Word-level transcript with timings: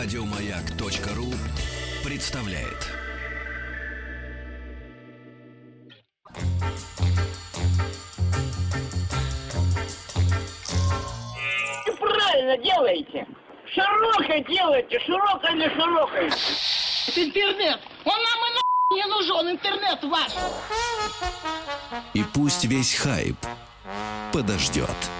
Радиомаяк.ру 0.00 1.26
представляет. 2.04 2.86
Вы 11.84 11.96
правильно 11.96 12.56
делаете. 12.58 13.26
Широкой 13.66 14.44
делайте, 14.44 15.00
широкой 15.00 15.54
или 15.56 15.68
широкой. 15.68 16.26
Интернет! 17.16 17.80
Он 18.04 18.22
нам 18.22 18.38
и 18.46 18.54
на 18.54 18.60
не 18.94 19.06
нужен, 19.06 19.50
интернет 19.50 20.04
ваш! 20.04 20.32
И 22.14 22.22
пусть 22.32 22.64
весь 22.66 22.94
хайп 22.94 23.36
подождет. 24.32 25.17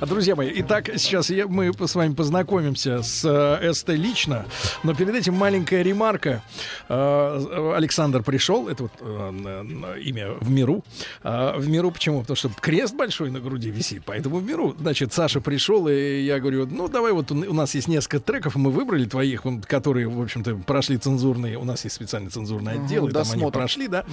Друзья 0.00 0.34
мои, 0.34 0.50
итак, 0.56 0.90
сейчас 0.96 1.30
я, 1.30 1.46
мы 1.46 1.72
с 1.72 1.94
вами 1.94 2.14
познакомимся 2.14 3.02
с 3.02 3.24
э, 3.24 3.72
СТ 3.72 3.90
лично, 3.90 4.46
но 4.82 4.94
перед 4.94 5.14
этим 5.14 5.34
маленькая 5.34 5.82
ремарка. 5.82 6.42
Э, 6.88 7.74
Александр 7.76 8.22
пришел, 8.22 8.68
это 8.68 8.84
вот 8.84 8.92
э, 9.00 9.64
э, 9.94 10.00
имя 10.00 10.32
в 10.40 10.50
миру. 10.50 10.84
Э, 11.22 11.56
в 11.56 11.68
миру 11.68 11.90
почему? 11.90 12.20
Потому 12.20 12.36
что 12.36 12.50
крест 12.60 12.94
большой 12.94 13.30
на 13.30 13.40
груди 13.40 13.70
висит, 13.70 14.02
поэтому 14.04 14.38
в 14.38 14.44
миру. 14.44 14.74
Значит, 14.78 15.12
Саша 15.12 15.40
пришел, 15.40 15.86
и 15.88 16.20
я 16.20 16.40
говорю, 16.40 16.66
ну 16.66 16.88
давай 16.88 17.12
вот 17.12 17.30
у, 17.30 17.54
нас 17.54 17.74
есть 17.74 17.88
несколько 17.88 18.20
треков, 18.20 18.56
мы 18.56 18.70
выбрали 18.70 19.04
твоих, 19.04 19.44
которые, 19.66 20.08
в 20.08 20.20
общем-то, 20.20 20.56
прошли 20.66 20.98
цензурные, 20.98 21.58
у 21.58 21.64
нас 21.64 21.84
есть 21.84 21.96
специальный 21.96 22.30
цензурный 22.30 22.72
отдел, 22.72 23.06
и 23.06 23.12
там 23.12 23.22
они 23.22 23.34
досмотр. 23.34 23.58
прошли, 23.58 23.88
да. 23.88 24.04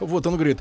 Вот 0.00 0.26
он 0.26 0.34
говорит, 0.34 0.60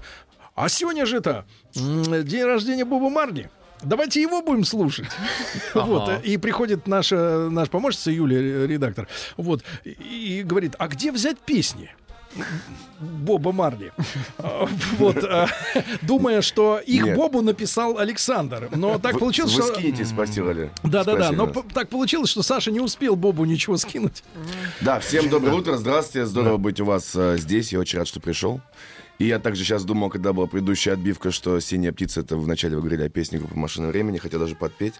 а 0.55 0.69
сегодня 0.69 1.05
же 1.05 1.17
это 1.17 1.45
день 1.75 2.43
рождения 2.43 2.85
Боба 2.85 3.09
Марли. 3.09 3.51
Давайте 3.83 4.21
его 4.21 4.41
будем 4.41 4.63
слушать. 4.63 5.07
Вот. 5.73 6.09
э, 6.09 6.21
И 6.23 6.37
приходит 6.37 6.87
наша, 6.87 7.47
наша 7.49 7.69
помощница 7.71 8.11
Юлия, 8.11 8.65
редактор, 8.67 9.07
вот, 9.37 9.63
и 9.83 10.41
говорит, 10.45 10.75
а 10.79 10.87
где 10.87 11.11
взять 11.11 11.37
песни? 11.39 11.91
Боба 12.99 13.51
Марли. 13.51 13.91
Вот, 14.97 15.17
а, 15.23 15.47
думая, 16.01 16.41
что 16.41 16.79
их 16.79 17.03
Нет. 17.05 17.15
Бобу 17.15 17.41
написал 17.41 17.97
Александр. 17.99 18.69
Но 18.75 18.99
так 18.99 19.13
Вы- 19.13 19.19
получилось, 19.19 19.53
Вы 19.55 19.63
что... 19.63 19.73
скинете, 19.75 20.05
спасибо. 20.05 20.53
Да-да-да, 20.83 21.31
но 21.31 21.45
Спасибо. 21.45 21.63
п- 21.63 21.73
так 21.73 21.89
получилось, 21.89 22.29
что 22.29 22.43
Саша 22.43 22.71
не 22.71 22.79
успел 22.79 23.15
Бобу 23.15 23.45
ничего 23.45 23.77
скинуть. 23.77 24.23
Да, 24.81 24.99
всем 24.99 25.29
доброе 25.29 25.53
утро, 25.53 25.77
здравствуйте, 25.77 26.25
здорово 26.27 26.57
быть 26.57 26.79
у 26.79 26.85
вас 26.85 27.11
э, 27.15 27.37
здесь, 27.37 27.71
я 27.71 27.79
очень 27.79 27.99
рад, 27.99 28.07
что 28.07 28.19
пришел. 28.19 28.59
И 29.19 29.25
я 29.25 29.39
также 29.39 29.63
сейчас 29.63 29.83
думал, 29.83 30.09
когда 30.09 30.31
была 30.31 30.45
предыдущая 30.45 30.93
отбивка, 30.93 31.31
что 31.31 31.59
«Синяя 31.59 31.91
птица»— 31.91 32.19
это 32.21 32.37
вначале 32.37 32.75
вы 32.75 32.81
говорили 32.81 33.03
о 33.03 33.09
песне 33.09 33.39
группы 33.39 33.57
«Машина 33.57 33.87
времени», 33.87 34.19
хотел 34.19 34.39
даже 34.39 34.55
подпеть. 34.55 34.95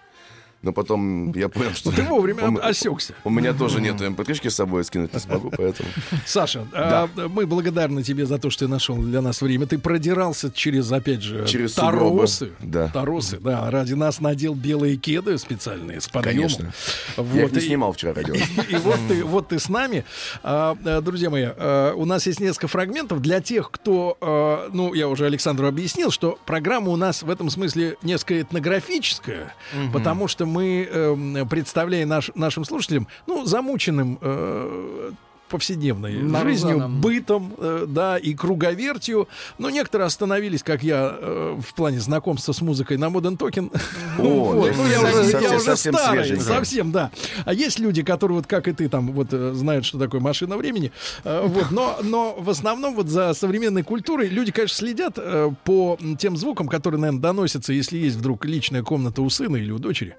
Но 0.60 0.72
потом 0.72 1.32
я 1.32 1.48
понял, 1.48 1.72
что... 1.72 1.92
Ты 1.96 2.02
вовремя 2.02 2.58
осекся. 2.60 3.14
У 3.24 3.30
меня 3.30 3.52
тоже 3.52 3.80
нету 3.80 4.04
mp3 4.04 4.50
с 4.50 4.54
собой, 4.54 4.84
скинуть 4.84 5.12
не 5.14 5.20
смогу, 5.20 5.52
поэтому... 5.56 5.88
Саша, 6.26 6.66
а, 6.72 7.08
мы 7.28 7.46
благодарны 7.46 8.02
тебе 8.02 8.26
за 8.26 8.38
то, 8.38 8.50
что 8.50 8.64
ты 8.64 8.68
нашел 8.68 8.96
для 8.96 9.20
нас 9.20 9.40
время. 9.40 9.66
Ты 9.66 9.78
продирался 9.78 10.50
через, 10.50 10.90
опять 10.90 11.22
же, 11.22 11.46
Через 11.46 11.74
торосы. 11.74 12.46
сугробы, 12.46 12.56
да. 12.60 12.88
Торосы, 12.88 13.38
да. 13.38 13.70
Ради 13.70 13.94
нас 13.94 14.20
надел 14.20 14.54
белые 14.54 14.96
кеды 14.96 15.38
специальные 15.38 16.00
с 16.00 16.08
подъемом. 16.08 16.48
Конечно. 16.50 16.72
Вот, 17.16 17.34
Я 17.36 17.44
их 17.44 17.52
не 17.52 17.58
и- 17.58 17.60
снимал 17.62 17.92
вчера, 17.92 18.12
радио. 18.16 18.34
И 18.34 18.76
вот 18.76 18.98
ты, 19.08 19.24
вот 19.24 19.48
ты 19.48 19.58
с 19.60 19.68
нами. 19.68 20.04
А, 20.42 20.76
а, 20.84 21.00
друзья 21.00 21.30
мои, 21.30 21.44
а, 21.46 21.94
у 21.94 22.04
нас 22.04 22.26
есть 22.26 22.40
несколько 22.40 22.66
фрагментов 22.66 23.20
для 23.22 23.40
тех, 23.40 23.70
кто, 23.70 24.16
а, 24.20 24.68
ну, 24.72 24.92
я 24.94 25.08
уже 25.08 25.26
Александру 25.26 25.68
объяснил, 25.68 26.10
что 26.10 26.36
программа 26.46 26.90
у 26.90 26.96
нас 26.96 27.22
в 27.22 27.30
этом 27.30 27.48
смысле 27.48 27.96
несколько 28.02 28.40
этнографическая, 28.40 29.54
потому 29.92 30.26
что 30.26 30.47
мы 30.48 30.84
эм, 30.84 31.48
представляем 31.48 32.08
наш, 32.08 32.30
нашим 32.34 32.64
слушателям, 32.64 33.06
ну, 33.26 33.44
замученным 33.44 34.18
э, 34.20 35.10
повседневной 35.48 36.14
Нарзаном. 36.22 36.48
жизнью, 36.48 36.88
бытом, 36.88 37.54
э, 37.58 37.84
да, 37.88 38.18
и 38.18 38.34
круговертью. 38.34 39.28
Но 39.58 39.70
некоторые 39.70 40.06
остановились, 40.06 40.62
как 40.62 40.82
я, 40.82 41.16
э, 41.18 41.58
в 41.60 41.74
плане 41.74 42.00
знакомства 42.00 42.52
с 42.52 42.60
музыкой 42.60 42.96
на 42.98 43.06
Modern 43.06 43.36
Talking. 43.36 43.70
О, 44.18 44.22
Вот. 44.58 44.74
Ну, 44.76 44.86
есть 44.86 44.92
я 44.92 45.00
уже, 45.02 45.12
совсем- 45.24 45.40
я 45.42 45.48
уже 45.56 45.60
совсем 45.60 45.94
старый, 45.94 46.24
свеженько. 46.24 46.44
совсем, 46.44 46.92
да. 46.92 47.10
А 47.44 47.54
есть 47.54 47.78
люди, 47.78 48.02
которые 48.02 48.36
вот 48.38 48.46
как 48.46 48.68
и 48.68 48.72
ты 48.72 48.88
там 48.88 49.12
вот 49.12 49.28
э, 49.32 49.52
знают, 49.54 49.84
что 49.84 49.98
такое 49.98 50.20
машина 50.20 50.56
времени. 50.56 50.92
Э, 51.24 51.46
Вот, 51.46 51.70
но, 51.70 51.98
но 52.02 52.34
в 52.38 52.50
основном 52.50 52.94
вот 52.94 53.08
за 53.08 53.32
современной 53.34 53.82
культурой 53.82 54.28
люди, 54.28 54.52
конечно, 54.52 54.76
следят 54.76 55.14
э, 55.16 55.50
по 55.64 55.98
тем 56.18 56.36
звукам, 56.36 56.68
которые, 56.68 57.00
наверное, 57.00 57.20
доносятся, 57.20 57.72
если 57.72 57.96
есть 57.98 58.16
вдруг 58.16 58.44
личная 58.44 58.82
комната 58.82 59.22
у 59.22 59.30
сына 59.30 59.56
или 59.56 59.70
у 59.70 59.78
дочери. 59.78 60.16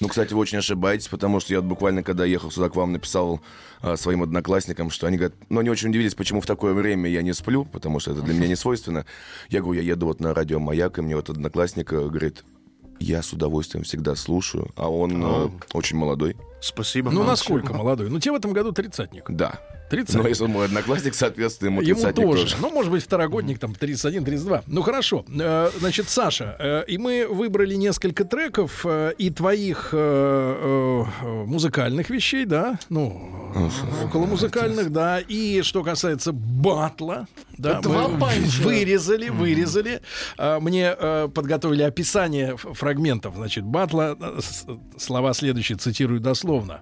Ну, 0.00 0.08
кстати, 0.08 0.32
вы 0.32 0.40
очень 0.40 0.56
ошибаетесь, 0.58 1.08
потому 1.08 1.40
что 1.40 1.52
я 1.52 1.60
буквально, 1.60 2.02
когда 2.02 2.24
ехал 2.24 2.50
сюда 2.50 2.70
к 2.70 2.76
вам, 2.76 2.92
написал 2.92 3.40
а, 3.82 3.96
своим 3.96 4.22
одноклассникам, 4.22 4.69
что 4.90 5.06
они 5.06 5.16
говорят, 5.16 5.34
ну, 5.48 5.60
они 5.60 5.70
очень 5.70 5.88
удивились, 5.90 6.14
почему 6.14 6.40
в 6.40 6.46
такое 6.46 6.72
время 6.72 7.10
я 7.10 7.22
не 7.22 7.32
сплю, 7.32 7.64
потому 7.64 8.00
что 8.00 8.12
это 8.12 8.22
для 8.22 8.34
меня 8.34 8.48
не 8.48 8.56
свойственно. 8.56 9.06
Я 9.48 9.60
говорю, 9.60 9.80
я 9.80 9.92
еду 9.92 10.06
вот 10.06 10.20
на 10.20 10.34
радио 10.34 10.58
«Маяк», 10.58 10.98
и 10.98 11.02
мне 11.02 11.16
вот 11.16 11.30
одноклассник 11.30 11.92
э, 11.92 12.08
говорит, 12.08 12.44
я 13.00 13.22
с 13.22 13.32
удовольствием 13.32 13.84
всегда 13.84 14.14
слушаю, 14.14 14.70
а 14.76 14.90
он 14.90 15.22
э, 15.22 15.48
очень 15.72 15.96
молодой. 15.96 16.36
Спасибо. 16.60 17.10
Ну, 17.10 17.24
насколько 17.24 17.72
молодой? 17.72 18.10
Ну, 18.10 18.20
тебе 18.20 18.32
в 18.32 18.36
этом 18.36 18.52
году 18.52 18.72
тридцатник. 18.72 19.24
Да. 19.28 19.58
30. 19.90 20.14
Но 20.14 20.28
если 20.28 20.44
он 20.44 20.50
мой 20.52 20.64
одноклассник, 20.66 21.14
соответственно, 21.14 21.68
ему 21.68 21.80
Ему 21.82 21.94
тридцатник 22.00 22.24
тоже. 22.26 22.42
тоже. 22.44 22.56
Ну, 22.60 22.70
может 22.70 22.90
быть, 22.92 23.02
второгодник, 23.02 23.58
там, 23.58 23.72
31-32. 23.72 24.62
Ну, 24.66 24.82
хорошо. 24.82 25.24
Э, 25.28 25.70
Значит, 25.78 26.08
Саша, 26.08 26.56
э, 26.58 26.84
и 26.86 26.96
мы 26.98 27.26
выбрали 27.28 27.74
несколько 27.74 28.24
треков 28.24 28.86
э, 28.86 29.12
и 29.18 29.30
твоих 29.30 29.92
музыкальных 31.46 32.10
вещей, 32.10 32.44
да? 32.44 32.78
Ну, 32.88 33.52
около 34.04 34.26
музыкальных, 34.26 34.90
да. 34.92 35.18
И 35.20 35.62
что 35.62 35.82
касается 35.82 36.32
батла, 36.32 37.26
да, 37.58 37.80
Два 37.80 38.08
мы 38.08 38.18
панча. 38.20 38.62
вырезали, 38.62 39.28
вырезали. 39.28 40.00
Мне 40.38 40.94
подготовили 41.34 41.82
описание 41.82 42.56
фрагментов, 42.56 43.34
значит, 43.36 43.64
батла. 43.64 44.16
Слова 44.96 45.32
следующие, 45.34 45.76
цитирую 45.78 46.20
дословно. 46.20 46.80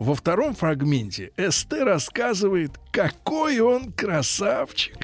Во 0.00 0.14
втором 0.14 0.54
фрагменте 0.54 1.30
СТ 1.36 1.74
рассказывает, 1.74 2.70
какой 2.90 3.60
он 3.60 3.92
красавчик. 3.92 4.96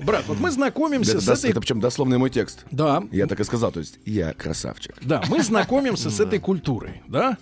Брат, 0.00 0.24
вот 0.26 0.40
мы 0.40 0.50
знакомимся 0.50 1.12
Это, 1.12 1.20
с 1.20 1.28
дос- 1.28 1.38
этой... 1.40 1.50
это 1.50 1.60
причем 1.60 1.80
дословный 1.80 2.16
мой 2.16 2.30
текст. 2.30 2.64
Да, 2.70 3.04
Я 3.12 3.26
так 3.26 3.40
и 3.40 3.44
сказал, 3.44 3.72
то 3.72 3.80
есть 3.80 3.98
я 4.06 4.32
красавчик. 4.32 4.94
да, 5.02 5.22
мы 5.28 5.42
знакомимся 5.42 6.08
с 6.10 6.18
этой 6.18 6.38
культурой, 6.38 7.02
да? 7.08 7.36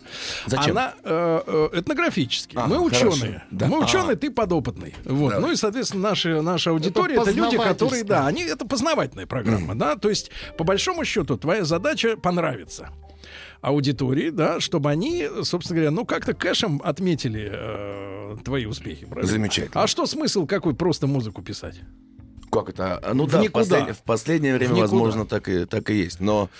Зачем? 0.46 0.72
Она 0.76 0.94
э, 1.04 1.40
э, 1.72 1.78
этнографически. 1.78 2.56
Ага, 2.56 2.66
мы 2.66 2.80
ученые. 2.80 3.44
Да. 3.52 3.66
Мы 3.66 3.84
ученые, 3.84 4.16
ты 4.16 4.32
подопытный. 4.32 4.96
Вот. 5.04 5.38
Ну 5.38 5.52
и, 5.52 5.54
соответственно, 5.54 6.12
наша 6.42 6.70
аудитория 6.70 7.20
это, 7.20 7.30
люди, 7.30 7.56
которые, 7.56 8.02
да, 8.02 8.26
они 8.26 8.42
это 8.42 8.66
познавательная 8.66 9.26
программа, 9.26 9.76
да. 9.76 9.94
То 9.94 10.08
есть, 10.08 10.32
по 10.58 10.64
большому 10.64 11.04
счету, 11.04 11.36
твоя 11.36 11.64
задача 11.64 12.16
понравиться 12.16 12.90
аудитории, 13.64 14.30
да, 14.30 14.60
чтобы 14.60 14.90
они, 14.90 15.26
собственно 15.42 15.76
говоря, 15.76 15.90
ну 15.90 16.04
как-то 16.04 16.34
кэшем 16.34 16.80
отметили 16.84 17.48
э, 17.52 18.36
твои 18.44 18.66
успехи. 18.66 19.06
правильно? 19.06 19.30
Замечательно. 19.30 19.82
А 19.82 19.86
что 19.86 20.06
смысл 20.06 20.46
какой 20.46 20.74
просто 20.74 21.06
музыку 21.06 21.42
писать? 21.42 21.80
Как 22.50 22.68
это? 22.68 22.98
А, 23.02 23.14
Ну 23.14 23.26
В 23.26 23.30
да, 23.30 23.40
в, 23.40 23.42
никуда. 23.42 23.62
послед- 23.80 23.92
в 23.94 24.02
последнее 24.02 24.54
время, 24.54 24.70
никуда. 24.70 24.82
возможно, 24.82 25.26
так 25.26 25.48
и, 25.48 25.64
так 25.64 25.90
и 25.90 25.94
есть. 25.94 26.20
Но 26.20 26.50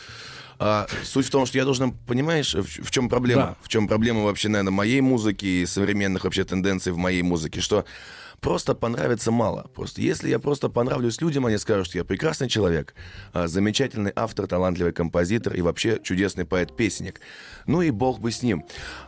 а, 0.58 0.86
суть 1.04 1.26
в 1.26 1.30
том, 1.30 1.46
что 1.46 1.58
я 1.58 1.64
должен, 1.64 1.92
понимаешь, 2.06 2.54
в, 2.54 2.84
в 2.84 2.90
чем 2.90 3.08
проблема? 3.08 3.42
Да. 3.42 3.56
В 3.62 3.68
чем 3.68 3.86
проблема 3.86 4.22
вообще, 4.24 4.48
наверное, 4.48 4.72
моей 4.72 5.00
музыки 5.00 5.46
и 5.46 5.66
современных 5.66 6.24
вообще 6.24 6.44
тенденций 6.44 6.92
в 6.92 6.96
моей 6.96 7.22
музыке, 7.22 7.60
что 7.60 7.84
просто 8.40 8.74
понравится 8.74 9.30
мало. 9.30 9.70
Просто 9.74 10.00
если 10.00 10.28
я 10.28 10.38
просто 10.38 10.68
понравлюсь 10.68 11.20
людям, 11.20 11.46
они 11.46 11.58
скажут, 11.58 11.86
что 11.86 11.98
я 11.98 12.04
прекрасный 12.04 12.48
человек, 12.48 12.94
а, 13.32 13.46
замечательный 13.46 14.12
автор, 14.14 14.46
талантливый 14.46 14.92
композитор 14.92 15.54
и 15.54 15.62
вообще 15.62 15.98
чудесный 16.02 16.44
поэт-песенник. 16.44 17.20
Ну 17.66 17.82
и 17.82 17.90
бог 17.90 18.20
бы 18.20 18.30
с 18.30 18.42
ним. 18.42 18.64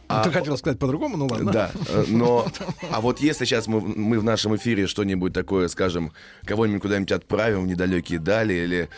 А- 0.08 0.23
Ты 0.25 0.31
хотел 0.31 0.56
сказать 0.56 0.79
по-другому, 0.79 1.17
ну 1.17 1.26
ладно. 1.26 1.53
да, 1.53 1.70
э, 1.88 2.05
но... 2.08 2.47
А 2.91 3.00
вот 3.00 3.20
если 3.20 3.44
сейчас 3.44 3.67
мы, 3.67 3.81
мы 3.81 4.19
в 4.20 4.25
нашем 4.25 4.55
эфире 4.56 4.87
что-нибудь 4.87 5.32
такое 5.32 5.69
скажем, 5.69 6.12
кого-нибудь 6.44 6.82
куда-нибудь 6.82 7.12
отправим 7.12 7.64
в 7.64 7.67
недалекие 7.67 8.19
дали, 8.19 8.55
или 8.55 8.88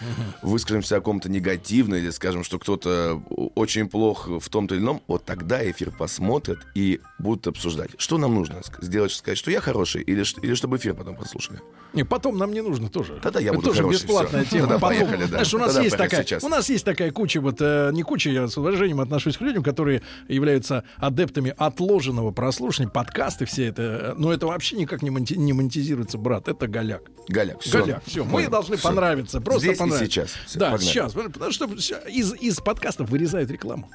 выскажемся 0.43 0.97
о 0.97 1.01
ком-то 1.01 1.31
негативно, 1.31 1.95
или 1.97 2.11
скажем, 2.11 2.45
что 2.45 2.59
кто-то 2.59 3.23
очень 3.55 3.89
плох 3.89 4.29
в 4.29 4.49
том-то 4.49 4.75
или 4.75 4.83
ином, 4.83 5.03
вот 5.07 5.25
тогда 5.25 5.69
эфир 5.71 5.91
посмотрят 5.91 6.59
и 6.75 7.01
будут 7.19 7.47
обсуждать. 7.47 7.91
Что 7.99 8.19
нам 8.19 8.35
нужно? 8.35 8.61
Сделать, 8.81 9.13
сказать, 9.13 9.39
что 9.39 9.51
я 9.51 9.61
хороший, 9.61 10.03
или 10.03 10.25
или 10.43 10.55
чтобы 10.55 10.77
эфир 10.77 10.95
потом 10.95 11.17
послушали. 11.17 11.61
Не, 11.95 12.05
потом 12.05 12.37
нам 12.37 12.53
не 12.53 12.61
нужно 12.61 12.89
тоже. 12.91 13.19
Тогда 13.23 13.41
я 13.41 13.47
Это 13.49 13.55
буду 13.57 13.69
тоже 13.69 13.83
хороший, 13.83 14.03
бесплатная 14.03 14.43
всё. 14.45 14.51
тема. 14.51 14.63
Тогда 14.69 14.79
Потом, 14.79 14.99
поехали, 14.99 15.21
да. 15.23 15.27
Знаешь, 15.29 15.55
у 15.55 15.59
нас 15.59 15.69
Тогда 15.69 15.83
есть 15.85 15.97
такая, 15.97 16.23
сейчас. 16.23 16.45
у 16.45 16.49
нас 16.49 16.69
есть 16.69 16.85
такая 16.85 17.11
куча 17.11 17.41
вот 17.41 17.57
э, 17.61 17.91
не 17.95 18.03
куча, 18.03 18.29
я 18.31 18.47
с 18.47 18.59
уважением 18.59 19.01
отношусь 19.01 19.39
к 19.39 19.41
людям, 19.41 19.63
которые 19.63 20.03
являются 20.29 20.85
адептами 21.01 21.55
отложенного 21.57 22.31
прослушивания, 22.31 22.91
подкасты 22.91 23.45
все 23.45 23.67
это, 23.67 23.83
э, 23.83 24.15
но 24.17 24.33
это 24.33 24.47
вообще 24.47 24.77
никак 24.77 25.03
не, 25.03 25.11
монти- 25.11 25.37
не 25.37 25.53
монетизируется, 25.53 26.19
брат, 26.19 26.49
это 26.49 26.67
голяк. 26.67 27.03
Галяк, 27.29 27.61
все. 27.61 27.81
Голяк, 27.83 28.03
все, 28.07 28.25
мы 28.25 28.49
должны 28.49 28.77
понравиться, 28.79 29.41
просто 29.41 29.61
Здесь 29.63 29.77
и 29.77 29.81
понравиться. 29.81 30.07
сейчас. 30.07 30.31
Всё, 30.47 30.59
да, 30.59 30.71
погнали. 30.73 30.89
сейчас, 30.91 31.13
потому 31.13 31.53
что 31.53 31.65
из, 32.09 32.35
из 32.35 32.57
подкастов 32.61 33.11
вырезают 33.11 33.51
рекламу. 33.51 33.91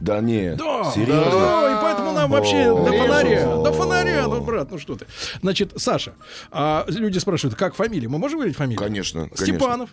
Да 0.00 0.20
не, 0.20 0.54
Да, 0.56 0.90
серьезно? 0.92 1.30
да, 1.30 1.78
и 1.78 1.82
поэтому 1.82 2.12
нам 2.12 2.30
вообще 2.30 2.68
О. 2.70 2.84
до 2.84 2.92
фонаря, 2.92 3.46
до 3.56 3.72
фонаря, 3.72 4.26
ну, 4.26 4.40
брат, 4.40 4.70
ну 4.70 4.78
что 4.78 4.96
ты. 4.96 5.06
Значит, 5.40 5.72
Саша, 5.76 6.14
а 6.50 6.84
люди 6.88 7.18
спрашивают, 7.18 7.56
как 7.56 7.74
фамилия? 7.74 8.08
Мы 8.08 8.18
можем 8.18 8.38
говорить 8.38 8.56
фамилию? 8.56 8.78
Конечно, 8.80 9.28
конечно. 9.28 9.88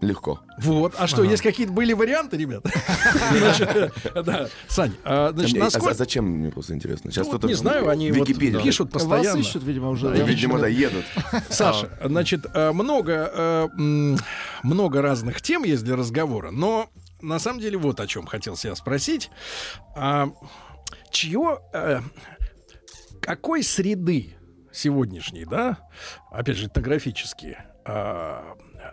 Легко. 0.00 0.40
Вот. 0.58 0.94
А 0.98 1.06
что, 1.06 1.22
есть 1.22 1.42
какие-то 1.42 1.72
были 1.72 1.92
варианты, 1.92 2.36
ребят? 2.36 2.64
Да. 4.14 4.48
Сань, 4.68 4.92
а, 5.04 5.32
значит, 5.32 5.56
А 5.56 5.60
а, 5.60 5.64
насколько... 5.64 5.94
зачем, 5.94 6.24
мне 6.24 6.50
просто 6.50 6.74
интересно? 6.74 7.10
Сейчас 7.10 7.26
Ну, 7.26 7.32
вот 7.32 7.38
кто-то 7.38 7.48
не 7.48 7.54
знаю, 7.54 7.88
они 7.88 8.10
пишут 8.10 8.92
Вас 8.92 9.02
постоянно. 9.02 9.38
ищут, 9.38 9.62
видимо, 9.62 9.90
уже. 9.90 10.08
Видимо, 10.24 10.58
да, 10.58 10.68
едут. 10.68 11.04
Саша, 11.50 11.90
значит, 12.02 12.46
э, 12.52 12.72
много, 12.72 13.68
э, 13.76 14.16
много 14.62 15.02
разных 15.02 15.42
тем 15.42 15.64
есть 15.64 15.84
для 15.84 15.96
разговора, 15.96 16.50
но 16.50 16.90
на 17.20 17.38
самом 17.38 17.60
деле 17.60 17.76
вот 17.76 18.00
о 18.00 18.06
чем 18.06 18.26
хотел 18.26 18.56
себя 18.56 18.74
спросить. 18.74 19.30
Чье, 21.10 21.58
э, 21.72 22.00
какой 23.20 23.62
среды 23.62 24.36
сегодняшней, 24.72 25.44
да, 25.44 25.78
опять 26.30 26.56
же, 26.56 26.66
этнографические, 26.66 27.66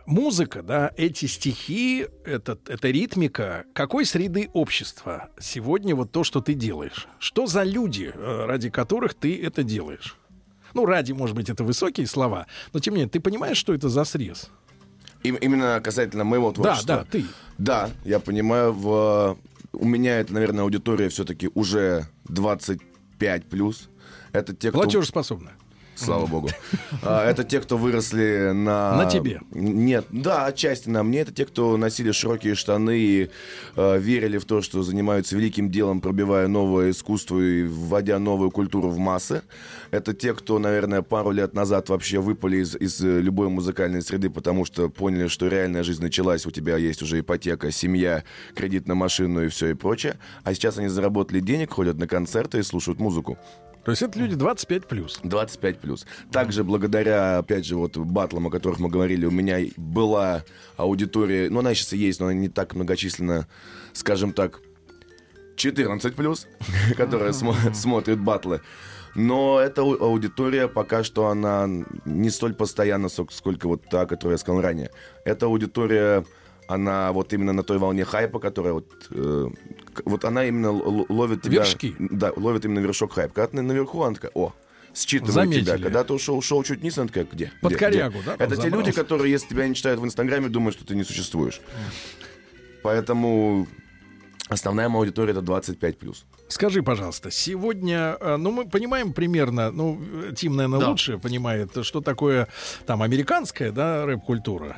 музыка, 0.08 0.64
да, 0.64 0.92
эти 0.98 1.26
стихи, 1.26 2.08
этот, 2.26 2.68
эта 2.70 2.90
ритмика, 2.90 3.66
какой 3.74 4.06
среды 4.06 4.50
общества 4.54 5.30
сегодня 5.40 5.96
вот 5.96 6.12
то, 6.12 6.24
что 6.24 6.42
ты 6.42 6.54
делаешь? 6.54 7.08
Что 7.20 7.46
за 7.46 7.64
люди, 7.64 8.12
э, 8.14 8.46
ради 8.46 8.70
которых 8.72 9.14
ты 9.14 9.40
это 9.40 9.62
делаешь? 9.64 10.16
Ну, 10.74 10.86
ради, 10.86 11.12
может 11.12 11.36
быть, 11.36 11.50
это 11.50 11.64
высокие 11.64 12.08
слова, 12.08 12.48
но 12.74 12.80
тем 12.80 12.94
не 12.94 13.02
менее, 13.02 13.12
ты 13.12 13.20
понимаешь, 13.20 13.58
что 13.58 13.74
это 13.74 13.90
за 13.90 14.04
срез? 14.06 14.50
Им- 15.24 15.36
Именно 15.36 15.82
касательно 15.84 16.24
моего 16.24 16.50
Да, 16.52 16.56
творчества. 16.56 16.96
да, 16.96 17.04
ты. 17.12 17.26
Да, 17.58 17.90
я 18.06 18.20
понимаю, 18.20 18.72
в... 18.74 19.38
у 19.74 19.86
меня 19.86 20.20
это, 20.20 20.34
наверное, 20.34 20.64
аудитория 20.64 21.10
все-таки 21.10 21.50
уже 21.54 22.08
25 22.26 23.46
плюс. 23.46 23.90
Это 24.32 24.56
те, 24.56 24.70
кто... 24.70 24.80
Платежеспособна. 24.82 25.52
Слава 25.98 26.28
богу. 26.28 26.50
А, 27.04 27.28
Это 27.30 27.44
те, 27.44 27.60
кто 27.60 27.78
выросли 27.78 28.52
на... 28.54 28.98
На 28.98 29.06
тебе? 29.10 29.42
Нет, 29.52 30.06
да, 30.12 30.46
отчасти 30.46 30.90
на 30.90 31.04
мне. 31.04 31.22
Это 31.22 31.34
те, 31.34 31.46
кто 31.46 31.76
носили 31.78 32.12
широкие 32.12 32.56
штаны 32.56 32.98
и 32.98 33.30
э, 33.76 34.00
верили 34.00 34.38
в 34.38 34.46
то, 34.46 34.62
что 34.62 34.84
занимаются 34.84 35.36
великим 35.36 35.72
делом, 35.72 36.02
пробивая 36.02 36.48
новое 36.48 36.92
искусство 36.92 37.40
и 37.40 37.64
вводя 37.64 38.20
новую 38.20 38.52
культуру 38.52 38.90
в 38.90 38.98
массы. 38.98 39.42
Это 39.92 40.14
те, 40.14 40.34
кто, 40.34 40.60
наверное, 40.60 41.02
пару 41.02 41.32
лет 41.32 41.54
назад 41.54 41.90
вообще 41.90 42.20
выпали 42.20 42.58
из, 42.58 42.76
из 42.76 43.02
э, 43.02 43.20
любой 43.20 43.50
музыкальной 43.50 44.02
среды, 44.02 44.30
потому 44.30 44.66
что 44.66 44.90
поняли, 44.90 45.28
что 45.28 45.48
реальная 45.48 45.84
жизнь 45.84 46.02
началась, 46.02 46.46
у 46.46 46.52
тебя 46.52 46.78
есть 46.78 47.02
уже 47.02 47.20
ипотека, 47.20 47.72
семья, 47.72 48.24
кредит 48.56 48.88
на 48.88 48.96
машину 48.96 49.44
и 49.44 49.48
все 49.48 49.70
и 49.70 49.74
прочее. 49.74 50.18
А 50.44 50.54
сейчас 50.54 50.78
они 50.78 50.88
заработали 50.90 51.40
денег, 51.40 51.74
ходят 51.74 51.98
на 51.98 52.08
концерты 52.08 52.60
и 52.60 52.64
слушают 52.64 53.00
музыку. 53.00 53.38
То 53.88 53.92
есть 53.92 54.02
это 54.02 54.20
люди 54.20 54.36
25 54.36 54.86
плюс. 54.86 55.18
25 55.24 55.80
плюс. 55.80 56.06
Также 56.30 56.66
благодаря, 56.66 57.38
опять 57.38 57.66
же, 57.66 57.78
вот 57.78 57.96
батлам, 57.96 58.48
о 58.48 58.50
которых 58.50 58.80
мы 58.80 58.90
говорили, 58.90 59.26
у 59.26 59.32
меня 59.32 59.60
была 59.78 60.44
аудитория, 60.76 61.50
ну, 61.50 61.60
она 61.60 61.74
сейчас 61.74 61.94
и 61.94 61.98
есть, 61.98 62.20
но 62.20 62.26
она 62.26 62.34
не 62.36 62.50
так 62.50 62.76
многочисленна, 62.76 63.48
скажем 63.94 64.34
так, 64.34 64.60
14 65.56 66.16
плюс, 66.16 66.48
которая 66.98 67.32
смо- 67.32 67.74
смотрит 67.74 68.20
батлы. 68.20 68.60
Но 69.16 69.58
эта 69.62 69.84
ау- 69.84 70.04
аудитория 70.04 70.68
пока 70.68 71.06
что 71.06 71.28
она 71.28 71.70
не 72.04 72.30
столь 72.30 72.56
постоянна, 72.56 73.08
сок- 73.08 73.32
сколько 73.32 73.70
вот 73.70 73.84
та, 73.90 74.06
которую 74.06 74.34
я 74.34 74.38
сказал 74.38 74.62
ранее. 74.62 74.92
Эта 75.24 75.46
аудитория, 75.46 76.26
она 76.68 77.14
вот 77.14 77.32
именно 77.32 77.54
на 77.54 77.64
той 77.64 77.78
волне 77.78 78.04
хайпа, 78.04 78.40
которая 78.40 78.74
вот... 78.74 79.08
э, 79.12 79.48
вот 80.06 80.26
она 80.26 80.46
именно 80.46 80.72
ловит 80.72 81.42
тебя... 81.42 81.60
Вершки. 81.60 81.96
Да, 82.00 82.32
ловит 82.36 82.66
именно 82.66 82.80
вершок 82.80 83.14
хайп. 83.14 83.34
Когда 83.34 83.48
ты 83.48 83.62
наверху, 83.62 84.04
она 84.04 84.16
такая, 84.16 84.32
о, 84.34 84.54
считывает 84.96 85.34
Заметили. 85.34 85.64
тебя. 85.64 85.78
Когда 85.78 86.04
ты 86.04 86.14
ушел, 86.14 86.38
ушел 86.38 86.64
чуть 86.64 86.80
вниз, 86.82 86.98
она 86.98 87.08
такая, 87.08 87.26
где? 87.32 87.52
Под 87.62 87.72
Где? 87.72 87.80
корягу, 87.80 88.20
Где?» 88.20 88.36
да, 88.38 88.44
Это 88.44 88.58
те 88.58 88.70
люди, 88.70 88.92
которые, 88.92 89.32
если 89.32 89.50
тебя 89.50 89.68
не 89.68 89.76
читают 89.76 90.00
в 90.00 90.06
Инстаграме, 90.06 90.50
думают, 90.50 90.76
что 90.76 90.86
ты 90.86 90.96
не 90.96 91.04
существуешь. 91.04 91.62
Поэтому 92.84 93.68
основная 94.50 94.90
моя 94.90 95.00
аудитория 95.02 95.32
это 95.32 95.42
25 95.42 95.98
плюс. 96.00 96.26
Скажи, 96.48 96.82
пожалуйста, 96.84 97.32
сегодня, 97.32 98.18
э, 98.20 98.38
ну, 98.38 98.52
мы 98.52 98.66
понимаем 98.68 99.14
примерно, 99.14 99.72
ну, 99.72 100.00
э, 100.30 100.34
Тим, 100.36 100.56
наверное, 100.56 100.80
Да. 100.80 100.90
лучше 100.90 101.18
понимает, 101.18 101.72
что 101.86 102.02
такое 102.02 102.48
там 102.86 103.02
американская, 103.02 103.72
да, 103.72 104.06
рэп-культура. 104.06 104.78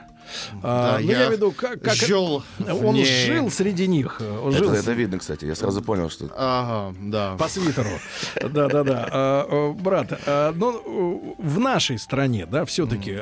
А, 0.62 0.94
Да, 0.94 1.00
ну, 1.00 1.06
я 1.06 1.12
я 1.12 1.18
имею 1.18 1.30
в 1.30 1.34
виду, 1.34 1.52
как, 1.52 1.82
как 1.82 1.96
жил 1.96 2.44
он 2.60 2.94
ней. 2.96 3.06
жил 3.06 3.50
среди 3.50 3.88
них, 3.88 4.18
э, 4.20 4.40
он 4.44 4.50
Это, 4.50 4.58
жил 4.60 4.74
это 4.74 4.92
видно, 4.92 5.18
кстати. 5.18 5.46
Я 5.46 5.56
сразу 5.56 5.82
понял, 5.82 6.10
что... 6.10 6.30
Ага, 6.38 6.96
да. 7.02 7.36
по 7.38 7.48
свитеру. 7.48 7.90
Да, 8.42 8.68
да, 8.68 8.84
да. 8.84 9.08
А, 9.12 9.48
а, 9.50 9.74
Брат, 9.74 10.20
а, 10.28 10.52
ну, 10.56 11.36
в 11.38 11.60
нашей 11.60 11.98
стране, 11.98 12.46
да, 12.46 12.66
все-таки 12.66 13.18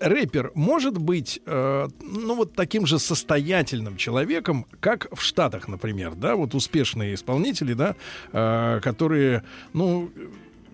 рэпер 0.00 0.52
может 0.54 0.98
быть, 0.98 1.40
э, 1.46 1.88
ну, 2.02 2.34
вот 2.34 2.54
таким 2.54 2.86
же 2.86 2.98
состоятельным 2.98 3.96
человеком, 3.96 4.66
как 4.80 5.06
в 5.12 5.22
Штатах, 5.22 5.68
например, 5.68 6.14
да, 6.14 6.36
вот 6.36 6.54
успешные 6.54 7.14
исполнители, 7.14 7.74
да, 7.74 7.94
э, 8.32 8.80
которые, 8.82 9.44
ну, 9.72 10.10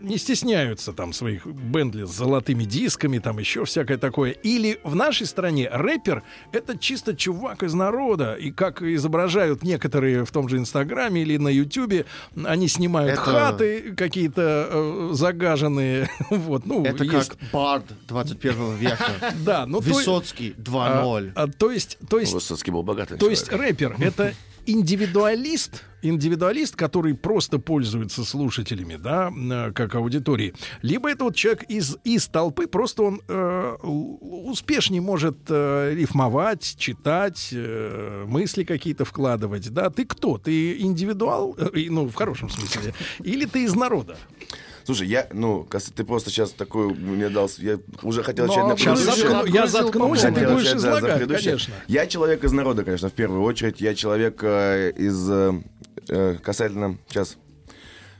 не 0.00 0.18
стесняются 0.18 0.92
там 0.92 1.12
своих 1.12 1.46
Бентли 1.46 2.04
с 2.04 2.10
золотыми 2.10 2.64
дисками, 2.64 3.18
там 3.18 3.38
еще 3.38 3.64
всякое 3.64 3.98
такое. 3.98 4.30
Или 4.32 4.78
в 4.84 4.94
нашей 4.94 5.26
стране 5.26 5.68
рэпер— 5.72 6.22
это 6.52 6.76
чисто 6.78 7.14
чувак 7.16 7.62
из 7.62 7.74
народа. 7.74 8.34
И 8.34 8.50
как 8.50 8.82
изображают 8.82 9.62
некоторые 9.62 10.24
в 10.24 10.30
том 10.30 10.48
же 10.48 10.58
Инстаграме 10.58 11.22
или 11.22 11.36
на 11.36 11.48
Ютубе, 11.48 12.04
они 12.44 12.68
снимают 12.68 13.12
Это- 13.14 13.22
хаты 13.22 13.94
какие-то 13.94 14.68
э, 14.70 15.08
загаженные. 15.12 16.08
вот, 16.30 16.66
ну, 16.66 16.84
Это 16.84 17.04
есть... 17.04 17.30
как 17.30 17.38
Бард 17.52 17.84
21 18.08 18.76
века. 18.76 19.06
Да, 19.44 19.66
ну, 19.66 19.80
то- 19.80 19.88
Высоцкий 19.94 20.54
2.0. 20.58 21.32
а, 21.34 21.42
а, 21.42 21.46
то 21.48 21.70
есть, 21.70 21.98
то 22.08 22.18
есть 22.18 22.32
Высоцкий 22.32 22.70
был 22.70 22.82
богатый 22.82 23.16
то 23.18 23.28
есть 23.30 23.46
человек. 23.46 23.80
рэпер 23.80 23.96
это 24.00 24.34
индивидуалист, 24.66 25.84
индивидуалист, 26.02 26.76
который 26.76 27.14
просто 27.14 27.58
пользуется 27.58 28.24
слушателями, 28.24 28.96
да, 28.96 29.32
э, 29.34 29.72
как 29.72 29.94
аудиторией. 29.94 30.54
Либо 30.82 31.10
это 31.10 31.24
вот 31.24 31.34
человек 31.34 31.64
из, 31.64 31.96
из 32.04 32.28
толпы, 32.28 32.66
просто 32.66 33.02
он 33.02 33.22
э, 33.28 33.76
успешнее 33.82 35.00
может 35.00 35.36
э, 35.48 35.94
рифмовать, 35.94 36.76
читать, 36.78 37.48
э, 37.52 38.24
мысли 38.26 38.64
какие-то 38.64 39.04
вкладывать, 39.04 39.70
да. 39.72 39.90
Ты 39.90 40.04
кто? 40.04 40.38
Ты 40.38 40.78
индивидуал, 40.80 41.56
Э, 41.56 41.70
ну, 41.88 42.06
в 42.08 42.14
хорошем 42.14 42.48
смысле, 42.50 42.94
или 43.22 43.44
ты 43.44 43.64
из 43.64 43.74
народа? 43.74 44.16
Слушай, 44.86 45.08
я, 45.08 45.26
ну, 45.32 45.66
ты 45.96 46.04
просто 46.04 46.30
сейчас 46.30 46.52
такой 46.52 46.94
мне 46.94 47.28
дал... 47.28 47.50
Я 47.58 47.80
уже 48.02 48.22
хотел 48.22 48.46
начать 48.46 48.64
на 48.64 48.76
предыдущее. 48.76 49.52
я 49.52 49.66
по-моему. 49.90 50.36
ты 50.36 50.48
будешь 50.48 50.72
излагать, 50.72 51.42
конечно. 51.42 51.74
Я 51.88 52.06
человек 52.06 52.44
из 52.44 52.52
народа, 52.52 52.84
конечно, 52.84 53.08
в 53.08 53.12
первую 53.12 53.42
очередь. 53.42 53.80
Я 53.80 53.96
человек 53.96 54.38
э, 54.44 54.92
из... 54.96 55.28
э, 55.28 55.54
э, 56.08 56.36
касательно... 56.40 56.98
Сейчас. 57.08 57.36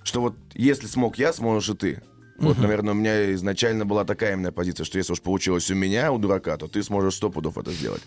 Что 0.03 0.21
вот 0.21 0.35
если 0.55 0.89
смог 0.89 1.19
я, 1.19 1.33
сможешь 1.33 1.69
и 1.69 1.75
ты. 1.75 2.03
Вот, 2.39 2.59
наверное, 2.59 2.95
у 2.95 2.97
меня 2.97 3.33
изначально 3.35 3.87
была 3.87 4.05
такая 4.05 4.33
именно 4.33 4.51
позиция, 4.51 4.85
что 4.85 4.99
если 4.99 5.13
уж 5.13 5.23
получилось 5.23 5.71
у 5.71 5.75
меня, 5.75 6.11
у 6.11 6.19
дурака, 6.19 6.57
то 6.57 6.67
ты 6.67 6.83
сможешь 6.83 7.15
сто 7.15 7.31
пудов 7.31 7.59
это 7.59 7.71
сделать. 7.71 8.03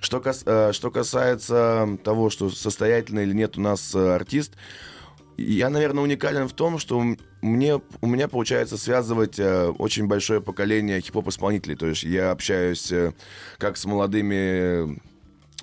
Что, 0.00 0.20
кас- 0.20 0.42
э, 0.44 0.72
что 0.72 0.90
касается 0.90 1.98
того, 2.04 2.28
что 2.28 2.50
состоятельный 2.50 3.24
или 3.24 3.32
нет 3.32 3.56
у 3.56 3.62
нас 3.62 3.94
э, 3.94 4.14
артист, 4.14 4.52
я, 5.36 5.70
наверное, 5.70 6.02
уникален 6.04 6.48
в 6.48 6.52
том, 6.52 6.78
что 6.78 7.02
мне, 7.40 7.80
у 8.00 8.06
меня 8.06 8.28
получается 8.28 8.76
связывать 8.76 9.38
э, 9.38 9.68
очень 9.78 10.06
большое 10.06 10.40
поколение 10.40 11.00
хип-хоп-исполнителей. 11.00 11.76
То 11.76 11.86
есть 11.86 12.02
я 12.04 12.30
общаюсь 12.30 12.90
э, 12.92 13.12
как 13.58 13.76
с 13.76 13.84
молодыми 13.84 15.00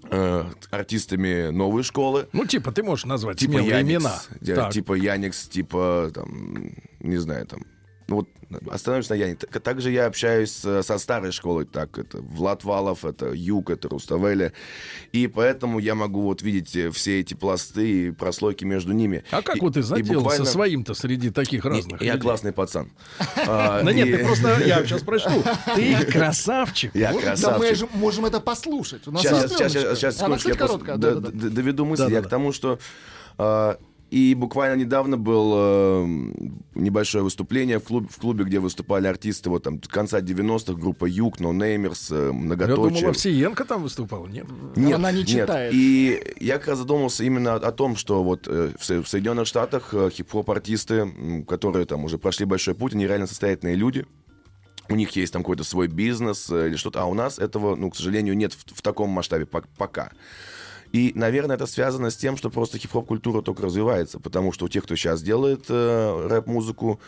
э, 0.09 0.45
артистами 0.71 1.49
новой 1.49 1.83
школы, 1.83 2.27
Ну, 2.33 2.45
типа, 2.45 2.71
ты 2.71 2.83
можешь 2.83 3.05
назвать 3.05 3.37
типа 3.39 3.59
Яникс, 3.59 4.03
имена. 4.39 4.55
Так. 4.55 4.73
типа 4.73 4.93
Яникс, 4.93 5.47
типа, 5.47 6.11
там, 6.13 6.73
не 6.99 7.17
знаю, 7.17 7.45
там, 7.45 7.61
ну, 8.09 8.15
вот 8.17 8.27
остановимся 8.71 9.13
на 9.13 9.17
Яне. 9.19 9.35
Так- 9.35 9.61
Также 9.61 9.91
я 9.91 10.07
общаюсь 10.07 10.61
э, 10.65 10.81
со 10.83 10.97
старой 10.97 11.31
школой, 11.31 11.65
так, 11.65 11.97
это 11.97 12.17
Влад 12.17 12.63
Валов, 12.63 13.05
это 13.05 13.31
Юг, 13.31 13.69
это 13.69 13.87
Руставели, 13.89 14.51
и 15.11 15.27
поэтому 15.27 15.79
я 15.79 15.93
могу 15.95 16.21
вот 16.23 16.41
видеть 16.41 16.75
э, 16.75 16.89
все 16.91 17.19
эти 17.19 17.35
пласты 17.35 18.07
и 18.07 18.11
прослойки 18.11 18.65
между 18.65 18.91
ними. 18.93 19.23
А 19.31 19.41
как 19.41 19.57
И- 19.57 19.59
вот 19.61 19.73
ты 19.75 19.79
и 19.81 19.83
заделался 19.83 20.15
буквально- 20.23 20.45
своим-то 20.45 20.93
среди 20.95 21.29
таких 21.29 21.63
разных 21.65 22.01
Я 22.01 22.13
людей? 22.13 22.21
классный 22.21 22.51
пацан. 22.51 22.91
А, 23.47 23.83
Да 23.83 23.93
нет, 23.93 24.17
ты 24.17 24.25
просто, 24.25 24.59
я 24.65 24.83
сейчас 24.83 25.01
прочту. 25.03 25.43
Ты 25.75 26.05
красавчик. 26.05 26.93
Я 26.95 27.09
Да 27.09 27.13
мы 27.15 27.21
красавчик. 27.21 27.75
же 27.75 27.87
можем 27.93 28.25
это 28.25 28.39
послушать. 28.39 29.07
У 29.07 29.11
нас 29.11 29.21
Сейчас, 29.21 29.43
есть 29.43 29.55
сейчас, 29.55 29.71
сейчас, 29.71 29.97
сейчас, 29.99 30.19
я 30.19 31.15
доведу 31.15 31.85
мысль. 31.85 32.11
Я 32.11 32.21
к 32.21 32.29
тому, 32.29 32.51
что 32.51 32.79
а, 33.37 33.77
и 34.11 34.33
буквально 34.33 34.79
недавно 34.79 35.17
было 35.17 36.03
э, 36.03 36.07
небольшое 36.75 37.23
выступление 37.23 37.79
в, 37.79 37.83
клуб- 37.83 38.09
в 38.11 38.17
клубе, 38.17 38.43
где 38.43 38.59
выступали 38.59 39.07
артисты 39.07 39.49
вот 39.49 39.63
там 39.63 39.79
конца 39.79 40.19
90-х, 40.21 40.73
группа 40.73 41.05
Юг, 41.05 41.39
Namers, 41.39 42.07
э, 42.11 42.27
Я 42.27 42.31
Многоточие. 42.33 42.99
думал, 42.99 43.09
Овсиенко 43.11 43.65
там 43.65 43.83
выступал, 43.83 44.27
нет? 44.27 44.45
Нет, 44.75 44.95
Она 44.95 45.11
не 45.11 45.19
нет. 45.19 45.27
читает. 45.27 45.73
И 45.73 46.21
я 46.39 46.57
как 46.57 46.69
раз 46.69 46.77
задумался 46.79 47.23
именно 47.23 47.55
о 47.55 47.71
том, 47.71 47.95
что 47.95 48.23
вот 48.23 48.47
э, 48.47 48.71
в 48.79 48.89
в 49.03 49.07
Соединенных 49.07 49.45
Штатах 49.47 49.93
э, 49.93 50.09
хип-хоп-артисты, 50.11 51.43
которые 51.47 51.85
там 51.85 52.03
уже 52.03 52.17
прошли 52.17 52.45
большой 52.45 52.75
путь, 52.75 52.93
они 52.93 53.05
реально 53.07 53.27
состоятельные 53.27 53.75
люди. 53.75 54.05
У 54.91 54.95
них 54.95 55.11
есть 55.11 55.31
там 55.33 55.43
какой-то 55.43 55.63
свой 55.63 55.87
бизнес 55.87 56.49
или 56.49 56.75
что-то, 56.75 57.03
а 57.03 57.05
у 57.05 57.13
нас 57.13 57.37
этого, 57.37 57.75
ну, 57.75 57.91
к 57.91 57.95
сожалению, 57.95 58.35
нет 58.35 58.53
в, 58.53 58.73
в 58.77 58.81
таком 58.81 59.11
масштабе 59.11 59.45
пок- 59.45 59.67
пока. 59.77 60.11
И, 60.91 61.11
наверное, 61.15 61.55
это 61.55 61.67
связано 61.67 62.09
с 62.09 62.17
тем, 62.17 62.35
что 62.35 62.49
просто 62.49 62.77
хип-хоп-культура 62.79 63.41
только 63.41 63.63
развивается, 63.63 64.19
потому 64.19 64.51
что 64.51 64.65
у 64.65 64.69
тех, 64.69 64.83
кто 64.83 64.95
сейчас 64.95 65.21
делает 65.21 65.65
э, 65.69 66.27
рэп-музыку, 66.27 66.99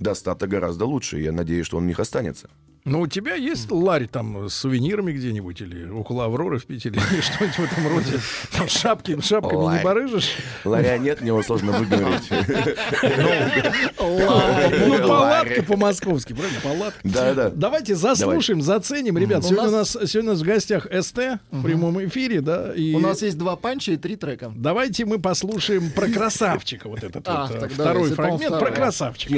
достаток 0.00 0.50
гораздо 0.50 0.86
лучше, 0.86 1.20
я 1.20 1.32
надеюсь, 1.32 1.66
что 1.66 1.76
он 1.76 1.84
у 1.84 1.86
них 1.86 2.00
останется. 2.00 2.50
Ну, 2.88 3.00
у 3.00 3.06
тебя 3.06 3.34
есть 3.34 3.70
ларь 3.70 4.06
там 4.08 4.48
с 4.48 4.54
сувенирами 4.54 5.12
где-нибудь 5.12 5.60
или 5.60 5.88
около 5.88 6.24
Авроры 6.24 6.58
в 6.58 6.66
Питере 6.66 7.00
или 7.12 7.20
что-нибудь 7.20 7.56
в 7.56 7.72
этом 7.72 7.88
роде? 7.88 8.20
Там 8.56 8.68
шапки, 8.68 9.20
шапками 9.20 9.58
не 9.60 9.64
Ларь. 9.64 9.84
барыжишь? 9.84 10.30
Ларя 10.64 10.98
нет, 10.98 11.20
мне 11.20 11.28
его 11.28 11.42
сложно 11.42 11.72
выговорить. 11.72 12.28
Ну, 13.98 14.98
палатка 15.08 15.62
по-московски, 15.62 16.32
правильно? 16.32 16.60
Палатка. 16.62 17.00
Да-да. 17.04 17.50
Давайте 17.50 17.94
заслушаем, 17.94 18.62
заценим. 18.62 19.18
Ребят, 19.18 19.44
сегодня 19.44 19.68
у 19.68 19.72
нас- 19.72 19.90
сегодня 20.06 20.30
у 20.30 20.34
нас 20.34 20.40
в 20.42 20.44
гостях 20.44 20.86
СТ 20.86 21.18
в 21.50 21.62
прямом 21.62 22.04
эфире, 22.06 22.40
да? 22.40 22.72
У 22.94 22.98
нас 22.98 23.22
есть 23.22 23.38
два 23.38 23.56
панча 23.56 23.92
и 23.92 23.96
три 23.96 24.16
трека. 24.16 24.52
Давайте 24.54 25.04
мы 25.04 25.18
послушаем 25.18 25.90
про 25.90 26.08
красавчика 26.08 26.88
вот 26.88 27.02
этот 27.02 27.22
А, 27.28 27.46
вот 27.46 27.62
э, 27.62 27.68
второй 27.68 28.10
фрагмент. 28.12 28.58
Про 28.58 28.70
красавчика. 28.70 29.34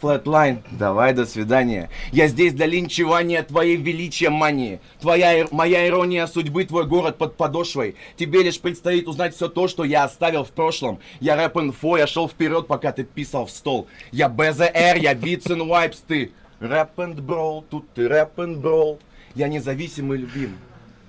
Flatline, 0.00 0.62
давай 0.70 1.12
до 1.12 1.26
свидания. 1.26 1.90
Я 2.12 2.28
здесь 2.28 2.52
для 2.52 2.66
линчевания 2.66 3.42
твоей 3.42 3.76
величия 3.76 4.30
мании. 4.30 4.80
Твоя, 5.00 5.46
моя 5.50 5.86
ирония 5.86 6.26
судьбы, 6.26 6.64
твой 6.64 6.86
город 6.86 7.18
под 7.18 7.36
подошвой. 7.36 7.96
Тебе 8.16 8.42
лишь 8.42 8.60
предстоит 8.60 9.08
узнать 9.08 9.34
все 9.34 9.48
то, 9.48 9.68
что 9.68 9.84
я 9.84 10.04
оставил 10.04 10.44
в 10.44 10.50
прошлом. 10.50 11.00
Я 11.20 11.36
рэп-инфо, 11.36 11.98
я 11.98 12.06
шел 12.06 12.28
вперед, 12.28 12.66
пока 12.66 12.92
ты 12.92 13.04
писал 13.04 13.46
в 13.46 13.50
стол. 13.50 13.88
Я 14.10 14.28
БЗР, 14.28 14.96
я 14.96 15.14
Beats 15.14 15.46
and 15.48 15.66
Wipes, 15.66 15.98
ты 16.06 16.32
рэп 16.60 16.98
and 16.98 17.20
брол, 17.20 17.64
тут 17.68 17.92
ты 17.92 18.08
рэп 18.08 18.38
and 18.38 18.56
брол. 18.56 19.00
Я 19.34 19.48
независимый 19.48 20.18
любим 20.18 20.56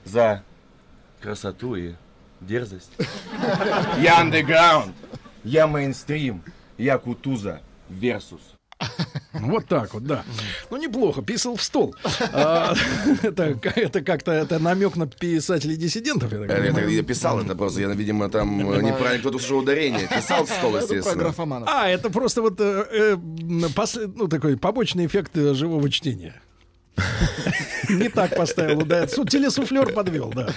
за 0.03 0.43
красоту 1.21 1.75
и 1.75 1.93
дерзость. 2.41 2.91
Я 3.99 4.19
андеграунд, 4.19 4.95
я 5.43 5.67
мейнстрим, 5.67 6.43
я 6.77 6.97
Кутуза, 6.97 7.61
Версус. 7.89 8.41
Вот 9.33 9.65
так 9.65 9.93
вот, 9.93 10.03
да. 10.05 10.23
Ну, 10.69 10.77
неплохо, 10.77 11.21
писал 11.21 11.55
в 11.55 11.63
стол. 11.63 11.95
А, 12.33 12.73
Это 13.23 13.53
ка- 13.55 13.73
это 13.75 14.01
как-то 14.01 14.31
это 14.31 14.59
намек 14.59 14.95
на 14.97 15.07
писателей 15.07 15.77
диссидентов, 15.77 16.31
я 16.31 16.87
я 16.89 17.03
писал 17.03 17.39
это 17.39 17.55
просто, 17.55 17.81
я, 17.81 17.87
видимо, 17.87 18.29
там 18.29 18.59
э, 18.71 18.81
неправильно 18.81 19.19
кто-то 19.19 19.39
слушал 19.39 19.59
ударение. 19.59 20.07
Писал 20.07 20.45
в 20.45 20.49
стол, 20.49 20.75
естественно. 20.77 21.33
А, 21.67 21.87
это 21.89 22.09
просто 22.09 22.41
вот 22.41 22.59
э, 22.59 22.85
э, 22.91 23.15
ну, 23.17 24.27
такой 24.27 24.57
побочный 24.57 25.05
эффект 25.05 25.31
э, 25.37 25.53
живого 25.53 25.89
чтения. 25.89 26.41
Не 27.89 28.09
так 28.09 28.35
поставил, 28.35 28.85
да. 28.85 29.07
Су- 29.07 29.25
Телесуфлер 29.25 29.93
подвел, 29.93 30.29
да. 30.35 30.49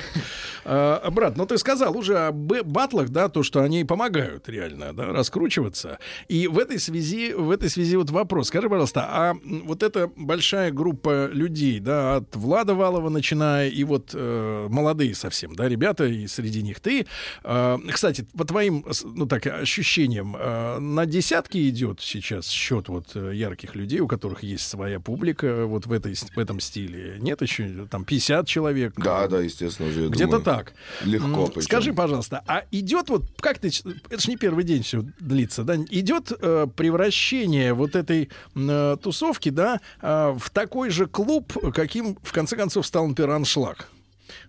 А, 0.64 1.10
брат, 1.10 1.36
ну 1.36 1.46
ты 1.46 1.58
сказал 1.58 1.96
уже 1.96 2.18
о 2.18 2.32
батлах, 2.32 3.10
да, 3.10 3.28
то, 3.28 3.42
что 3.42 3.62
они 3.62 3.84
помогают 3.84 4.48
реально, 4.48 4.92
да, 4.92 5.06
раскручиваться. 5.06 5.98
И 6.28 6.48
в 6.48 6.58
этой 6.58 6.78
связи, 6.78 7.32
в 7.32 7.50
этой 7.50 7.68
связи 7.68 7.96
вот 7.96 8.10
вопрос. 8.10 8.48
Скажи, 8.48 8.68
пожалуйста, 8.68 9.06
а 9.08 9.34
вот 9.44 9.82
эта 9.82 10.10
большая 10.16 10.70
группа 10.70 11.28
людей, 11.32 11.80
да, 11.80 12.16
от 12.16 12.34
Влада 12.36 12.74
Валова 12.74 13.08
начиная, 13.08 13.68
и 13.68 13.84
вот 13.84 14.10
э, 14.14 14.66
молодые 14.70 15.14
совсем, 15.14 15.54
да, 15.54 15.68
ребята, 15.68 16.06
и 16.06 16.26
среди 16.26 16.62
них 16.62 16.80
ты. 16.80 17.06
Э, 17.42 17.78
кстати, 17.92 18.26
по 18.36 18.44
твоим, 18.44 18.84
ну 19.04 19.26
так, 19.26 19.46
ощущениям, 19.46 20.36
э, 20.38 20.78
на 20.78 21.06
десятки 21.06 21.68
идет 21.68 22.00
сейчас 22.00 22.48
счет 22.48 22.88
вот 22.88 23.14
э, 23.14 23.32
ярких 23.34 23.74
людей, 23.74 24.00
у 24.00 24.08
которых 24.08 24.42
есть 24.42 24.66
своя 24.66 25.00
публика 25.00 25.46
э, 25.46 25.64
вот 25.64 25.86
в, 25.86 25.92
этой, 25.92 26.14
в 26.14 26.38
этом 26.38 26.60
стиле. 26.60 27.16
Нет 27.20 27.42
еще 27.42 27.86
там 27.90 28.04
50 28.04 28.46
человек? 28.46 28.94
Да, 28.96 29.26
да, 29.28 29.40
естественно, 29.40 29.88
уже. 29.88 30.08
Где-то 30.08 30.38
думаю, 30.38 30.44
так. 30.56 30.72
Легко. 31.04 31.26
М, 31.26 31.46
причем. 31.46 31.62
Скажи, 31.62 31.92
пожалуйста, 31.92 32.42
а 32.46 32.64
идет 32.70 33.08
вот, 33.08 33.24
как 33.40 33.58
ты, 33.58 33.68
это 33.68 34.20
же 34.20 34.30
не 34.30 34.36
первый 34.36 34.64
день 34.64 34.82
все 34.82 35.02
длится, 35.20 35.64
да, 35.64 35.76
идет 35.76 36.32
э, 36.32 36.66
превращение 36.76 37.74
вот 37.74 37.96
этой 37.96 38.30
э, 38.54 38.96
тусовки, 39.02 39.48
да, 39.48 39.80
э, 40.00 40.34
в 40.38 40.50
такой 40.50 40.90
же 40.90 41.06
клуб, 41.06 41.52
каким, 41.74 42.16
в 42.22 42.32
конце 42.32 42.56
концов, 42.56 42.86
стал, 42.86 43.06
например, 43.06 43.32
аншлаг? 43.32 43.88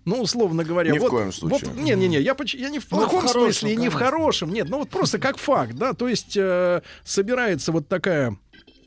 Ну, 0.04 0.22
условно 0.22 0.64
говоря, 0.64 0.92
Ни 0.92 0.98
в 0.98 1.02
вот, 1.02 1.10
коем 1.10 1.32
случае. 1.32 1.70
Вот, 1.70 1.76
не, 1.76 1.94
не, 1.94 2.08
не, 2.08 2.20
я, 2.20 2.36
я 2.54 2.68
не 2.70 2.78
в 2.78 2.86
Ну, 2.90 2.98
в 2.98 3.00
плохом 3.00 3.20
хорошем, 3.28 3.42
смысле, 3.42 3.72
и 3.72 3.76
не 3.76 3.88
в 3.88 3.92
конечно. 3.92 4.10
хорошем, 4.10 4.52
нет, 4.52 4.68
ну 4.68 4.78
вот 4.78 4.90
просто 4.90 5.18
как 5.18 5.36
факт, 5.36 5.74
да, 5.74 5.92
то 5.92 6.08
есть 6.08 6.36
э, 6.36 6.82
собирается 7.04 7.72
вот 7.72 7.88
такая 7.88 8.36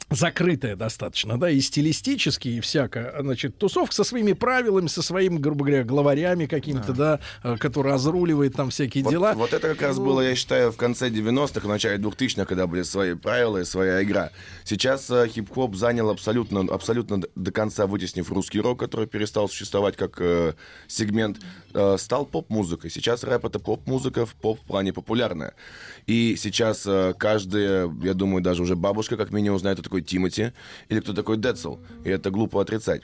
закрытая 0.10 0.75
достаточно, 0.75 1.39
да, 1.39 1.50
и 1.50 1.60
стилистически, 1.60 2.48
и 2.48 2.60
всяко, 2.60 3.16
значит, 3.20 3.58
тусовка 3.58 3.94
со 3.94 4.04
своими 4.04 4.34
правилами, 4.34 4.88
со 4.88 5.01
своими, 5.01 5.38
грубо 5.38 5.66
говоря, 5.66 5.84
главарями 5.84 6.46
какими-то, 6.46 6.94
да, 6.94 7.20
э, 7.44 7.58
который 7.58 7.94
разруливает 7.94 8.56
там 8.56 8.70
всякие 8.72 9.04
Вот, 9.04 9.12
дела. 9.12 9.34
вот 9.34 9.54
это 9.54 9.70
как 9.70 9.82
раз 9.82 10.00
было, 10.00 10.22
я 10.22 10.36
считаю, 10.36 10.72
в 10.72 10.78
конце 10.78 11.10
90-х, 11.10 11.62
в 11.62 11.68
начале 11.68 11.98
2000-х, 11.98 12.46
когда 12.46 12.66
были 12.66 12.82
свои 12.84 13.13
правила 13.13 13.60
и 13.60 13.66
своя 13.66 14.01
игра. 14.04 14.32
Сейчас 14.63 15.10
э, 15.10 15.28
хип-хоп 15.28 15.75
занял 15.75 16.10
абсолютно, 16.10 16.62
абсолютно 16.62 17.22
до 17.36 17.51
конца 17.51 17.86
вытеснив 17.86 18.30
русский 18.32 18.62
рок, 18.62 18.80
который 18.80 19.06
перестал 19.06 19.48
существовать 19.48 19.96
как 19.96 20.20
э, 20.20 20.54
сегмент, 20.88 21.38
э, 21.74 21.98
стал 22.00 22.25
поп-музыкой. 22.25 22.89
Сейчас 22.89 23.24
рэп— 23.24 23.46
это 23.46 23.60
поп-музыка 23.60 24.25
в 24.25 24.34
поп-плане 24.36 24.92
популярная. 24.92 25.54
И 26.08 26.36
сейчас 26.38 26.84
э, 26.88 27.13
каждая, 27.18 27.92
я 28.01 28.13
думаю, 28.13 28.42
даже 28.42 28.63
уже 28.63 28.75
бабушка 28.75 29.18
как 29.18 29.32
минимум 29.32 29.60
знает, 29.60 29.78
кто 29.78 29.84
такой 29.84 29.99
Тимати 30.08 30.53
или 30.89 31.00
кто 31.00 31.13
такой 31.13 31.38
Децл. 31.38 31.77
И 32.06 32.10
это 32.10 32.29
глупо 32.32 32.62
отрицать. 32.62 33.01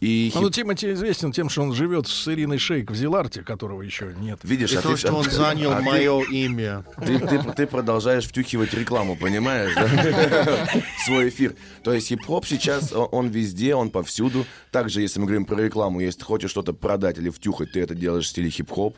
И 0.00 0.30
Ну, 0.36 0.42
хип- 0.48 0.52
Тимати 0.54 0.92
известен 0.92 1.32
тем, 1.32 1.48
что 1.48 1.62
он 1.62 1.74
живет 1.74 2.06
с 2.06 2.28
Ириной 2.28 2.58
Шейк 2.58 2.88
в 2.90 2.94
Зиларте, 2.94 3.42
которого 3.42 3.82
еще 3.82 4.14
нет. 4.20 4.38
Видишь, 4.44 4.72
И 4.72 4.76
а 4.76 4.80
то, 4.80 4.90
ты, 4.92 4.96
что 4.96 5.12
он 5.12 5.24
занял 5.28 5.72
а 5.72 5.78
ты- 5.78 5.82
мое 5.82 6.22
имя. 6.30 6.84
Ты, 7.04 7.18
ты- 7.18 7.42
ты 7.56 7.66
продолжаешь 7.66 8.24
втюхивать 8.26 8.72
рекламу, 8.74 9.16
понимаешь? 9.16 9.74
да? 9.74 10.68
Свой 11.04 11.30
эфир. 11.30 11.56
То 11.82 11.92
есть 11.92 12.08
хип-хоп 12.08 12.46
сейчас, 12.46 12.92
он 12.92 13.28
везде, 13.28 13.74
он 13.74 13.90
повсюду. 13.90 14.46
Также, 14.70 15.00
если 15.00 15.18
мы 15.18 15.26
говорим 15.26 15.44
про 15.46 15.56
рекламу, 15.60 15.98
если 16.00 16.20
ты 16.20 16.24
хочешь 16.26 16.50
что-то 16.50 16.72
продать 16.74 17.18
или 17.18 17.30
втюхать, 17.30 17.72
ты 17.72 17.80
это 17.80 17.96
делаешь 17.96 18.26
в 18.26 18.28
стиле 18.28 18.50
хип-хоп. 18.50 18.96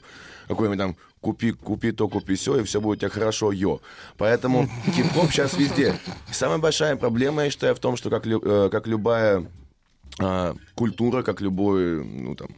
Какой-нибудь 0.48 0.78
там 0.78 0.96
купи, 1.20 1.52
купи 1.52 1.92
то, 1.92 2.08
купи 2.08 2.34
все, 2.34 2.60
и 2.60 2.64
все 2.64 2.80
будет 2.80 2.98
у 2.98 3.00
тебя 3.00 3.10
хорошо, 3.10 3.52
йо. 3.52 3.80
Поэтому 4.16 4.68
хип-хоп 4.86 5.30
сейчас 5.30 5.56
везде. 5.56 5.96
И 6.30 6.32
самая 6.32 6.58
большая 6.58 6.96
проблема, 6.96 7.44
я 7.44 7.50
считаю, 7.50 7.74
в 7.74 7.78
том, 7.78 7.96
что 7.96 8.10
как, 8.10 8.26
э, 8.26 8.68
как 8.70 8.86
любая 8.86 9.46
а, 10.18 10.54
культура, 10.74 11.22
как 11.22 11.40
любой, 11.40 12.04
ну 12.04 12.34
там, 12.34 12.48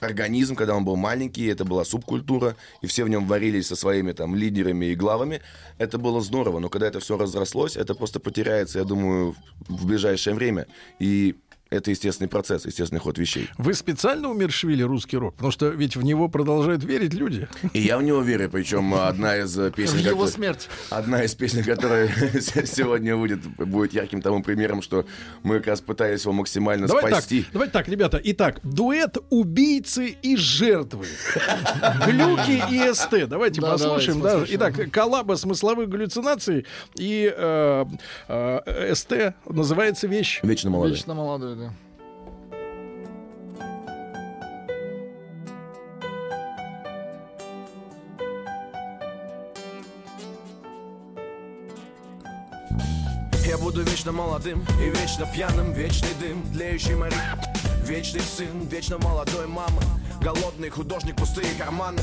организм, 0.00 0.54
когда 0.54 0.74
он 0.74 0.84
был 0.84 0.96
маленький, 0.96 1.46
это 1.46 1.64
была 1.64 1.84
субкультура, 1.84 2.56
и 2.82 2.86
все 2.86 3.04
в 3.04 3.08
нем 3.08 3.26
варились 3.26 3.66
со 3.66 3.76
своими 3.76 4.12
там 4.12 4.34
лидерами 4.34 4.86
и 4.86 4.94
главами, 4.94 5.40
это 5.78 5.98
было 5.98 6.20
здорово, 6.20 6.58
но 6.60 6.68
когда 6.68 6.86
это 6.86 7.00
все 7.00 7.16
разрослось, 7.16 7.76
это 7.76 7.94
просто 7.94 8.20
потеряется, 8.20 8.78
я 8.78 8.84
думаю, 8.84 9.34
в 9.68 9.86
ближайшее 9.86 10.34
время. 10.34 10.66
И 10.98 11.36
это 11.70 11.90
естественный 11.90 12.28
процесс, 12.28 12.64
естественный 12.66 13.00
ход 13.00 13.18
вещей. 13.18 13.48
Вы 13.58 13.74
специально 13.74 14.28
умершвили 14.30 14.82
русский 14.82 15.16
рок? 15.16 15.34
Потому 15.34 15.50
что 15.52 15.68
ведь 15.68 15.96
в 15.96 16.02
него 16.02 16.28
продолжают 16.28 16.82
верить 16.84 17.14
люди. 17.14 17.48
И 17.72 17.80
я 17.80 17.98
в 17.98 18.02
него 18.02 18.22
верю, 18.22 18.48
причем 18.50 18.94
одна 18.94 19.36
из 19.38 19.58
э, 19.58 19.70
песен... 19.70 19.98
Его 19.98 20.10
которая- 20.10 20.28
смерть. 20.32 20.68
Одна 20.90 21.22
из 21.24 21.34
песен, 21.34 21.62
которая 21.64 22.08
сегодня 22.40 23.16
будет, 23.16 23.40
будет 23.42 23.92
ярким 23.92 24.22
тому 24.22 24.42
примером, 24.42 24.80
что 24.82 25.04
мы 25.42 25.58
как 25.58 25.66
раз 25.68 25.80
пытались 25.80 26.22
его 26.22 26.32
максимально 26.32 26.86
Давай 26.86 27.12
спасти. 27.12 27.42
так, 27.42 27.52
давайте 27.52 27.72
так, 27.72 27.88
ребята. 27.88 28.20
Итак, 28.24 28.60
дуэт 28.62 29.18
убийцы 29.30 30.16
и 30.22 30.36
жертвы. 30.36 31.06
Глюки 32.06 32.62
и 32.70 32.92
СТ. 32.94 33.28
Давайте 33.28 33.60
Да, 33.60 33.72
послушаем. 33.72 34.20
давайте 34.20 34.56
да. 34.56 34.66
послушаем. 34.66 34.84
Итак, 34.86 34.90
коллаба 34.92 35.34
смысловых 35.34 35.88
галлюцинаций 35.88 36.66
и 36.96 37.32
э, 37.36 37.84
э, 38.28 38.94
СТ 38.94 39.34
называется 39.48 40.06
вещь. 40.06 40.40
Вечно 40.42 40.70
молодой. 40.70 40.94
Вечно 40.94 41.14
молодой, 41.14 41.56
да. 41.56 41.67
Буду 53.60 53.82
вечно 53.82 54.12
молодым 54.12 54.64
и 54.80 54.88
вечно 54.88 55.26
пьяным 55.26 55.72
Вечный 55.72 56.14
дым, 56.20 56.42
тлеющий 56.52 56.94
морик 56.94 57.14
Вечный 57.84 58.20
сын, 58.20 58.66
вечно 58.68 58.98
молодой 58.98 59.46
мамы 59.46 59.82
Голодный 60.20 60.68
художник, 60.68 61.16
пустые 61.16 61.48
карманы. 61.58 62.00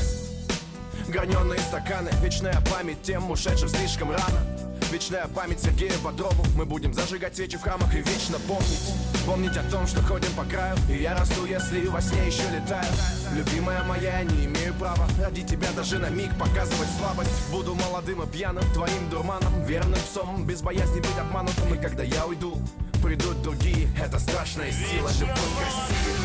Граненые 1.08 1.60
стаканы 1.60 2.10
Вечная 2.22 2.60
память 2.72 3.02
тем 3.02 3.30
ушедшим 3.30 3.68
слишком 3.68 4.10
рано 4.10 4.75
Вечная 4.90 5.26
память 5.26 5.60
Сергею 5.60 5.98
Бодрову. 6.00 6.44
Мы 6.56 6.64
будем 6.64 6.94
зажигать 6.94 7.34
свечи 7.34 7.56
в 7.58 7.62
храмах 7.62 7.92
и 7.92 7.98
вечно 7.98 8.38
помнить. 8.46 8.94
Помнить 9.26 9.56
о 9.56 9.62
том, 9.64 9.86
что 9.86 10.00
ходим 10.02 10.32
по 10.36 10.44
краю. 10.44 10.76
И 10.88 11.02
я 11.02 11.16
расту, 11.18 11.44
если 11.44 11.86
во 11.88 12.00
сне 12.00 12.24
еще 12.26 12.42
летаю. 12.54 12.86
Любимая 13.34 13.82
моя, 13.82 14.20
я 14.20 14.22
не 14.22 14.46
имею 14.46 14.72
права 14.74 15.08
Ради 15.20 15.42
тебя 15.42 15.68
даже 15.74 15.98
на 15.98 16.08
миг 16.08 16.30
показывать 16.38 16.88
слабость. 16.98 17.50
Буду 17.50 17.74
молодым 17.74 18.22
и 18.22 18.26
пьяным, 18.26 18.64
твоим 18.72 19.10
дурманом 19.10 19.64
Верным 19.64 19.98
псом, 19.98 20.46
без 20.46 20.62
боязни 20.62 21.00
быть 21.00 21.18
обманутым. 21.18 21.74
И 21.74 21.78
когда 21.78 22.04
я 22.04 22.24
уйду, 22.24 22.56
придут 23.02 23.42
другие. 23.42 23.88
Это 24.00 24.20
страшная 24.20 24.70
сила, 24.70 25.10
любовь 25.18 25.36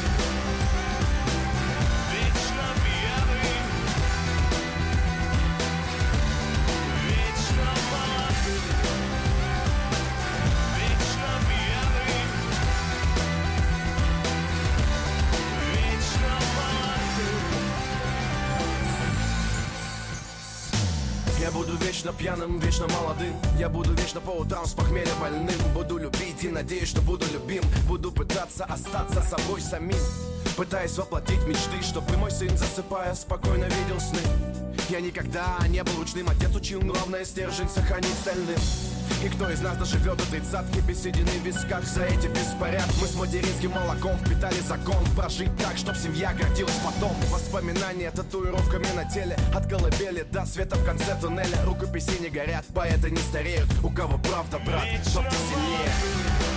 к 0.08 0.11
пьяным, 22.22 22.60
вечно 22.60 22.88
молодым. 22.88 23.34
Я 23.58 23.68
буду 23.68 23.94
вечно 23.94 24.22
по 24.22 24.32
утрам 24.32 24.66
с 24.66 24.74
похмелья 24.74 25.14
больным. 25.20 25.56
Буду 25.74 25.98
любить 25.98 26.44
и 26.44 26.50
надеюсь, 26.50 26.90
что 26.90 27.02
буду 27.02 27.26
любим. 27.34 27.64
Буду 27.88 28.12
пытаться 28.12 28.66
остаться 28.66 29.22
собой 29.22 29.60
самим. 29.60 29.98
Пытаясь 30.56 30.98
воплотить 30.98 31.44
мечты 31.48 31.82
Чтобы 31.82 32.16
мой 32.18 32.30
сын, 32.30 32.56
засыпая, 32.56 33.16
спокойно 33.16 33.66
видел 33.66 34.00
сны. 34.00 34.20
Я 34.90 35.02
никогда 35.02 35.58
не 35.68 35.84
был 35.84 35.94
ручным. 35.98 36.30
Отец 36.30 36.56
учил 36.56 36.82
главное 36.82 37.26
стержень 37.26 37.70
сохранить 37.70 38.14
стальным 38.22 38.60
и 39.24 39.30
кто 39.30 39.50
из 39.50 39.62
нас 39.62 39.78
доживет 39.78 40.18
до 40.18 40.26
тридцатки 40.26 40.80
без 40.80 41.04
седины 41.04 41.30
в 41.30 41.46
висках 41.46 41.84
за 41.86 42.04
эти 42.06 42.28
беспорядки? 42.28 42.94
Мы 43.00 43.08
с 43.08 43.16
материнским 43.16 43.72
молоком 43.72 44.18
впитали 44.18 44.60
закон. 44.68 45.04
Прожить 45.16 45.56
так, 45.58 45.78
чтоб 45.78 45.96
семья 45.96 46.34
гордилась 46.34 46.80
потом. 46.84 47.16
Воспоминания 47.32 48.12
татуировками 48.12 48.88
на 48.96 49.06
теле 49.10 49.38
От 49.54 49.68
колыбели 49.68 50.26
до 50.32 50.46
света 50.46 50.76
в 50.76 50.86
конце 50.86 51.16
туннеля. 51.20 51.64
Рукописи 51.66 52.22
не 52.22 52.30
горят, 52.30 52.66
поэты 52.74 53.12
не 53.12 53.18
стареют. 53.18 53.70
У 53.84 53.90
кого 53.90 54.18
правда, 54.18 54.60
брат, 54.60 54.86
тот 55.14 55.28
ты 55.30 55.36
сильнее 55.36 56.51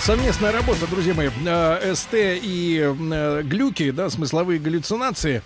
совместная 0.00 0.50
работа, 0.50 0.86
друзья 0.86 1.14
мои, 1.14 1.28
э, 1.46 1.94
СТ 1.94 2.14
и 2.14 2.80
э, 2.80 3.42
глюки, 3.42 3.90
да, 3.90 4.08
смысловые 4.08 4.58
галлюцинации. 4.58 5.42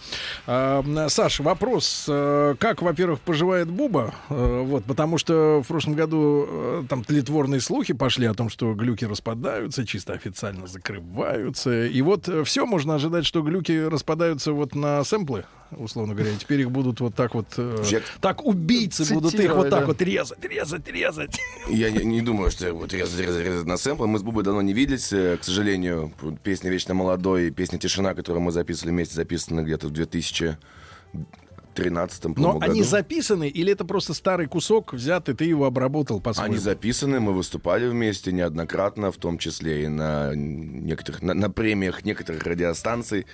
Э, 0.47 0.83
Саш, 1.09 1.41
вопрос, 1.41 2.05
как, 2.07 2.83
во-первых, 2.83 3.21
поживает 3.21 3.69
Буба, 3.69 4.15
вот, 4.29 4.85
потому 4.85 5.19
что 5.19 5.61
в 5.63 5.67
прошлом 5.67 5.95
году 5.95 6.85
там 6.89 7.03
тлетворные 7.03 7.61
слухи 7.61 7.95
пошли 7.95 8.27
о 8.27 8.35
том, 8.35 8.49
что 8.49 8.73
глюки 8.75 9.05
распадаются, 9.05 9.87
чисто 9.87 10.13
официально 10.13 10.67
закрываются, 10.67 11.87
и 11.87 12.03
вот 12.03 12.29
все 12.45 12.67
можно 12.67 12.95
ожидать, 12.95 13.27
что 13.27 13.43
глюки 13.43 13.87
распадаются 13.87 14.53
вот 14.53 14.75
на 14.75 15.03
сэмплы, 15.05 15.45
условно 15.71 16.15
говоря, 16.15 16.33
и 16.33 16.37
теперь 16.37 16.61
их 16.61 16.71
будут 16.71 17.01
вот 17.01 17.15
так 17.15 17.35
вот, 17.35 17.47
э, 17.57 18.01
так 18.21 18.45
убийцы 18.45 19.05
будут 19.13 19.35
их 19.35 19.41
Цитировать, 19.41 19.65
вот 19.65 19.71
так 19.71 19.81
да. 19.81 19.87
вот 19.87 20.03
резать, 20.03 20.45
резать, 20.45 20.89
резать. 20.89 21.41
Я 21.69 21.91
не, 21.91 22.05
не 22.05 22.21
думаю, 22.21 22.51
что 22.51 22.73
буду 22.73 22.97
резать, 22.97 23.21
резать, 23.21 23.45
резать 23.45 23.67
на 23.67 23.77
сэмплы. 23.77 24.07
Мы 24.07 24.19
с 24.19 24.23
Бубой 24.23 24.45
давно 24.45 24.63
не 24.63 24.73
виделись. 24.73 25.13
Э, 25.13 25.37
К 25.37 25.45
сожалению, 25.45 26.13
песня 26.43 26.71
«Вечно 26.71 26.95
молодой» 26.95 27.49
и 27.49 27.51
песня 27.51 27.79
«Тишина», 27.79 28.15
которую 28.15 28.43
мы 28.43 28.53
записывали 28.53 28.93
вместе, 28.93 29.15
записаны 29.15 29.63
где-то 29.63 29.89
в 29.89 29.91
2013 29.91 32.25
Но 32.25 32.35
по-моему, 32.35 32.61
они 32.61 32.81
году. 32.81 32.91
записаны 32.91 33.49
или 33.49 33.73
это 33.73 33.85
просто 33.85 34.15
старый 34.15 34.47
кусок 34.47 34.93
взят, 34.93 35.29
и 35.29 35.35
ты 35.35 35.45
его 35.45 35.67
обработал 35.67 36.21
по-своему? 36.21 36.55
Они 36.55 36.63
записаны, 36.63 37.21
мы 37.21 37.33
выступали 37.33 37.89
вместе 37.89 38.33
неоднократно, 38.33 39.11
в 39.11 39.17
том 39.17 39.39
числе 39.39 39.85
и 39.85 39.89
на 39.89 40.33
некоторых, 40.35 41.23
на, 41.23 41.35
на 41.35 41.51
премиях 41.51 42.05
некоторых 42.05 42.45
радиостанций, 42.45 43.27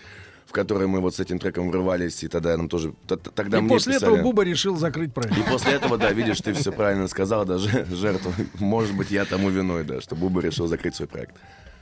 в 0.51 0.53
которые 0.53 0.89
мы 0.89 0.99
вот 0.99 1.15
с 1.15 1.21
этим 1.21 1.39
треком 1.39 1.71
врывались, 1.71 2.25
и 2.25 2.29
тогда 2.29 2.57
нам 2.57 2.69
тоже, 2.69 2.93
тогда 3.37 3.59
И 3.59 3.61
мне 3.61 3.69
после 3.71 3.93
писали- 3.95 4.13
этого 4.15 4.23
Буба 4.25 4.43
решил 4.43 4.77
закрыть 4.77 5.15
проект. 5.15 5.39
И 5.39 5.43
после 5.49 5.75
этого, 5.75 5.97
да, 5.97 6.11
видишь, 6.11 6.41
ты 6.41 6.55
все 6.55 6.73
правильно 6.73 7.07
сказал, 7.07 7.45
даже 7.45 7.87
жертва. 7.93 8.33
Может 8.59 8.97
быть, 8.97 9.13
я 9.13 9.25
тому 9.25 9.49
виной, 9.51 9.85
да, 9.85 10.01
что 10.01 10.17
Буба 10.17 10.41
решил 10.41 10.67
закрыть 10.67 10.97
свой 10.97 11.07
проект. 11.07 11.37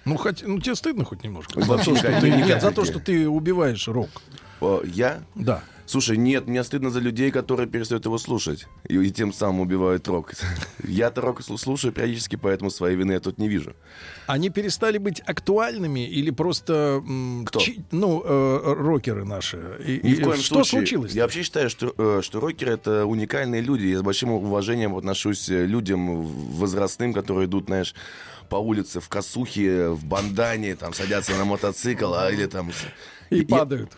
Ну, 0.04 0.18
хоть, 0.18 0.46
ну 0.46 0.61
тебе 0.61 0.74
стыдно 0.74 1.04
хоть 1.04 1.24
немножко? 1.24 1.61
Вообще 1.61 1.94
за 1.94 1.94
то, 1.94 1.96
что 1.96 2.20
ты, 2.20 2.31
нет, 2.31 2.61
за 2.61 2.70
то, 2.70 2.85
что 2.85 3.00
ты 3.00 3.26
убиваешь 3.26 3.88
рок. 3.88 4.11
О, 4.61 4.83
Я? 4.85 5.22
Да. 5.35 5.62
Слушай, 5.88 6.18
нет, 6.18 6.46
мне 6.46 6.62
стыдно 6.64 6.90
за 6.90 7.01
людей, 7.01 7.31
которые 7.31 7.66
перестают 7.66 8.05
его 8.05 8.18
слушать. 8.18 8.66
И, 8.87 8.94
и 8.94 9.11
тем 9.11 9.33
самым 9.33 9.61
убивают 9.61 10.07
рок. 10.07 10.33
Я-то 10.85 11.22
рок 11.22 11.40
слу- 11.40 11.57
слушаю 11.57 11.94
периодически, 11.94 12.37
поэтому 12.37 12.70
своей 12.70 12.94
вины 12.94 13.12
я 13.12 13.20
тут 13.20 13.38
не 13.38 13.48
вижу. 13.48 13.74
Они 14.27 14.51
перестали 14.51 14.98
быть 14.98 15.20
актуальными 15.20 16.07
или 16.07 16.31
просто... 16.31 17.03
Кто? 17.46 17.61
чи- 17.61 17.81
ну, 17.90 18.22
э, 18.22 18.74
рокеры 18.77 19.24
наши. 19.24 19.57
И- 19.87 20.01
Ни 20.07 20.14
в 20.16 20.24
коем 20.24 20.37
что 20.40 20.57
случае. 20.57 20.70
случилось? 20.81 21.12
Я 21.14 21.22
вообще 21.22 21.42
считаю, 21.42 21.70
что, 21.70 21.94
э, 21.96 22.20
что 22.22 22.40
рокеры 22.40 22.72
это 22.72 23.07
уникальные 23.07 23.62
люди. 23.62 23.87
Я 23.87 23.98
с 23.98 24.03
большим 24.03 24.31
уважением 24.33 24.94
отношусь 24.94 25.48
э, 25.48 25.64
людям 25.64 26.20
возрастным, 26.22 27.14
которые 27.14 27.46
идут, 27.46 27.64
знаешь, 27.64 27.94
по 28.51 28.57
улице 28.57 29.01
в 29.01 29.09
косухе, 29.09 29.88
в 29.88 30.05
бандане, 30.05 30.77
там 30.77 30.92
садятся 30.92 31.33
на 31.37 31.46
мотоцикл, 31.46 32.12
а, 32.12 32.31
или 32.31 32.44
там... 32.44 32.70
И 33.31 33.43
падают. 33.45 33.93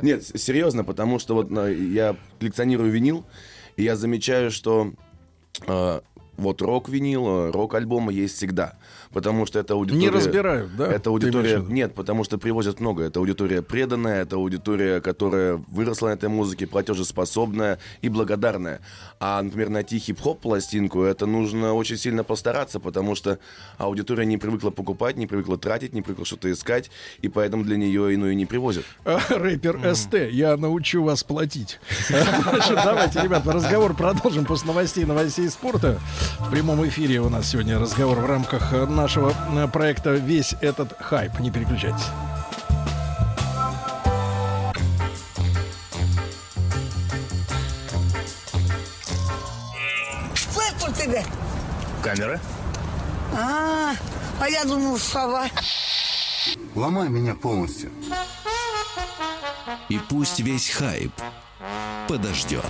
Нет, 0.00 0.24
серьезно, 0.24 0.84
потому 0.84 1.18
что 1.18 1.34
вот 1.34 1.50
на- 1.50 1.68
я 1.68 2.16
коллекционирую 2.38 2.90
винил, 2.90 3.24
и 3.76 3.82
я 3.82 3.96
замечаю, 3.96 4.50
что 4.50 4.92
э, 5.66 6.00
вот 6.36 6.62
рок-винил, 6.62 7.50
рок-альбомы 7.50 8.12
есть 8.12 8.36
всегда. 8.36 8.74
Потому 9.12 9.46
что 9.46 9.60
это 9.60 9.74
аудитория... 9.74 10.02
Не 10.02 10.10
разбирают, 10.10 10.76
да? 10.76 10.92
Это 10.92 11.10
аудитория... 11.10 11.58
Нет, 11.68 11.94
потому 11.94 12.24
что 12.24 12.36
привозят 12.36 12.80
много. 12.80 13.04
Это 13.04 13.20
аудитория 13.20 13.62
преданная, 13.62 14.22
это 14.22 14.36
аудитория, 14.36 15.00
которая 15.00 15.62
выросла 15.68 16.08
на 16.08 16.12
этой 16.14 16.28
музыке, 16.28 16.66
платежеспособная 16.66 17.78
и 18.02 18.08
благодарная. 18.08 18.80
А, 19.20 19.40
например, 19.40 19.70
найти 19.70 19.98
хип-хоп 19.98 20.40
пластинку, 20.40 21.02
это 21.02 21.26
нужно 21.26 21.74
очень 21.74 21.96
сильно 21.96 22.24
постараться, 22.24 22.80
потому 22.80 23.14
что 23.14 23.38
аудитория 23.78 24.26
не 24.26 24.36
привыкла 24.36 24.70
покупать, 24.70 25.16
не 25.16 25.26
привыкла 25.26 25.56
тратить, 25.56 25.92
не 25.92 26.02
привыкла 26.02 26.24
что-то 26.26 26.50
искать, 26.50 26.90
и 27.22 27.28
поэтому 27.28 27.62
для 27.62 27.76
нее 27.76 28.12
иную 28.12 28.36
не 28.36 28.46
привозят. 28.46 28.84
Рэпер 29.04 29.94
СТ, 29.94 30.14
я 30.30 30.56
научу 30.56 31.04
вас 31.04 31.22
платить. 31.22 31.78
Давайте, 32.10 33.20
ребят, 33.22 33.46
разговор 33.46 33.94
продолжим 33.94 34.44
после 34.44 34.68
новостей, 34.68 35.04
новостей 35.04 35.48
спорта. 35.48 36.00
В 36.40 36.50
прямом 36.50 36.86
эфире 36.88 37.20
у 37.20 37.28
нас 37.28 37.48
сегодня 37.48 37.78
разговор 37.78 38.18
в 38.18 38.26
рамках 38.26 38.72
э, 38.72 38.86
нашего 38.86 39.32
э, 39.56 39.68
проекта 39.68 40.12
«Весь 40.12 40.54
этот 40.60 40.96
хайп». 41.00 41.38
Не 41.40 41.50
переключайтесь. 41.50 42.04
Что 50.34 50.60
это 50.62 50.90
у 50.90 50.94
тебя? 50.94 51.22
Камера? 52.02 52.40
А, 53.36 53.94
а 54.40 54.48
я 54.48 54.64
думал, 54.64 54.98
сова. 54.98 55.46
Ломай 56.74 57.08
меня 57.08 57.34
полностью. 57.34 57.90
И 59.88 59.98
пусть 60.08 60.40
весь 60.40 60.70
хайп 60.70 61.12
подождет. 62.08 62.64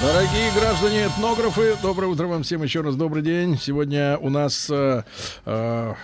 Дорогие 0.00 0.50
граждане 0.52 1.06
этнографы, 1.08 1.76
доброе 1.82 2.06
утро 2.06 2.26
вам 2.26 2.42
всем 2.42 2.62
еще 2.62 2.80
раз 2.80 2.96
добрый 2.96 3.22
день. 3.22 3.58
Сегодня 3.58 4.16
у 4.16 4.30
нас 4.30 4.70
э, 4.70 5.02
э, 5.44 5.94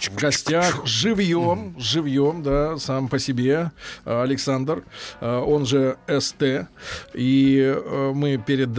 в 0.00 0.14
гостях 0.16 0.86
живьем, 0.86 1.74
живьем, 1.78 2.42
да, 2.42 2.78
сам 2.78 3.08
по 3.08 3.18
себе 3.18 3.70
э, 4.06 4.22
Александр, 4.22 4.82
э, 5.20 5.36
он 5.36 5.66
же 5.66 5.98
СТ. 6.08 6.68
И 7.12 7.76
мы 8.14 8.38
перед 8.38 8.70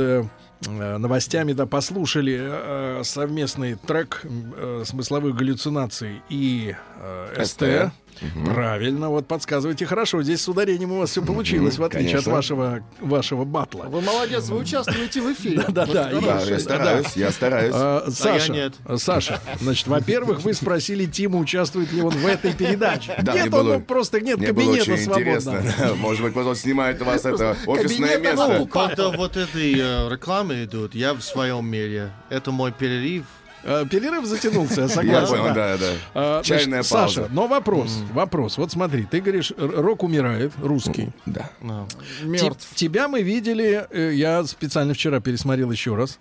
новостями 0.67 1.54
да, 1.54 1.65
послушали 1.65 2.39
э, 2.41 3.01
совместный 3.04 3.75
трек 3.75 4.21
э, 4.23 4.84
смысловых 4.86 5.36
галлюцинаций 5.36 6.21
и 6.30 6.75
э, 7.01 7.43
СТ. 7.43 7.91
ST. 8.21 8.54
Правильно, 8.54 9.10
вот 9.10 9.28
подсказывайте 9.28 9.86
хорошо. 9.86 10.21
Здесь 10.23 10.41
с 10.41 10.47
ударением 10.47 10.91
у 10.91 10.99
вас 10.99 11.12
все 11.12 11.21
получилось, 11.21 11.78
в 11.78 11.84
отличие 11.84 12.12
конечно. 12.12 12.32
от 12.32 12.36
вашего, 12.38 12.84
вашего 12.99 13.43
батла. 13.45 13.86
Вы 13.86 14.01
молодец, 14.01 14.49
вы 14.49 14.58
участвуете 14.60 15.21
в 15.21 15.32
эфире. 15.34 15.63
Да-да, 15.67 16.10
Вот 16.12 16.21
и- 16.21 16.25
Да, 16.25 16.32
хорошо. 16.34 16.49
я 16.49 16.60
стараюсь, 16.60 17.08
я 17.15 17.32
стараюсь. 17.32 17.73
А, 17.75 18.06
Саша, 18.10 18.51
нет. 18.54 18.73
а, 18.86 18.97
Саша, 18.97 19.41
значит, 19.60 19.88
во-первых, 19.88 20.41
вы 20.41 20.54
спросили 20.54 21.06
Тима, 21.06 21.39
участвует 21.39 21.91
ли 21.91 22.01
он 22.01 22.12
в 22.12 22.25
этой 22.25 22.54
передаче. 22.54 23.15
Да, 23.21 23.34
нет, 23.34 23.54
он 23.54 23.82
просто 23.84 24.21
нет 24.21 24.39
кабинета 24.39 24.91
интересно. 24.95 25.63
Может 25.97 26.23
быть, 26.23 26.34
потом 26.34 26.56
снимает 26.56 27.01
у 27.01 27.06
вас 27.06 27.25
это 27.25 27.58
офисное 27.65 28.17
место. 28.17 28.67
Когда 28.71 29.10
вот 29.10 29.38
этой 29.38 29.73
э, 29.78 30.10
рекламы 30.10 30.63
идут, 30.65 30.95
я 30.95 31.13
в 31.13 31.21
своем 31.21 31.65
мире. 31.67 32.12
Это 32.30 32.51
мой 32.51 32.71
перерыв. 32.71 33.25
А, 33.65 33.86
Перерыв 33.86 34.25
затянулся, 34.25 34.82
я 34.82 34.88
Я 34.88 34.89
согласен. 34.89 35.28
понял, 35.38 35.54
да, 35.56 35.78
да. 35.78 35.86
А, 36.13 36.41
значит, 36.43 36.63
Чайная 36.63 36.84
Саша, 36.84 37.21
пауза. 37.21 37.34
но 37.34 37.47
вопрос, 37.47 37.97
вопрос. 38.13 38.58
Вот 38.58 38.71
смотри, 38.71 39.06
ты 39.10 39.21
говоришь, 39.21 39.51
рок 39.58 40.04
умирает, 40.04 40.51
русский. 40.62 41.10
Да. 41.25 41.49
Те- 41.62 42.25
Мертв. 42.25 42.67
Тебя 42.75 43.08
мы 43.08 43.21
видели, 43.23 43.88
э, 43.89 44.12
я 44.13 44.43
специально 44.45 44.93
вчера 44.93 45.19
пересмотрел 45.19 45.71
еще 45.71 45.95
раз. 45.95 46.19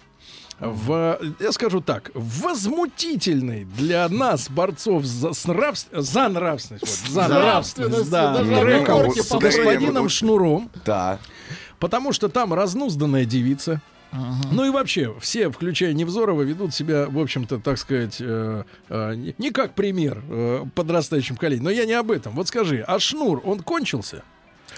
В, 0.60 1.18
я 1.40 1.50
скажу 1.52 1.80
так, 1.80 2.10
возмутительный 2.14 3.64
для 3.76 4.08
нас, 4.08 4.48
борцов 4.48 5.04
за, 5.04 5.32
с 5.32 5.46
нравс- 5.46 5.86
за 5.92 6.28
нравственность, 6.28 7.02
вот, 7.08 7.12
за 7.12 7.28
нравственность, 7.28 8.10
да, 8.10 8.36
треком 8.42 9.12
с 9.14 9.28
господином 9.30 10.08
Шнуром, 10.08 10.70
Да. 10.84 11.18
потому 11.78 12.12
что 12.12 12.28
там 12.28 12.54
разнузданная 12.54 13.24
девица. 13.24 13.80
Ну 14.52 14.64
и 14.64 14.70
вообще, 14.70 15.14
все, 15.20 15.50
включая 15.50 15.92
Невзорова, 15.92 16.42
ведут 16.42 16.74
себя, 16.74 17.06
в 17.08 17.18
общем-то, 17.18 17.58
так 17.58 17.78
сказать, 17.78 18.16
э, 18.20 18.64
э, 18.88 19.32
не 19.38 19.50
как 19.50 19.74
пример 19.74 20.22
э, 20.28 20.64
подрастающим 20.74 21.36
коленям. 21.36 21.64
Но 21.64 21.70
я 21.70 21.84
не 21.84 21.94
об 21.94 22.10
этом. 22.10 22.34
Вот 22.34 22.48
скажи, 22.48 22.84
а 22.86 22.98
Шнур, 22.98 23.40
он 23.44 23.60
кончился? 23.60 24.22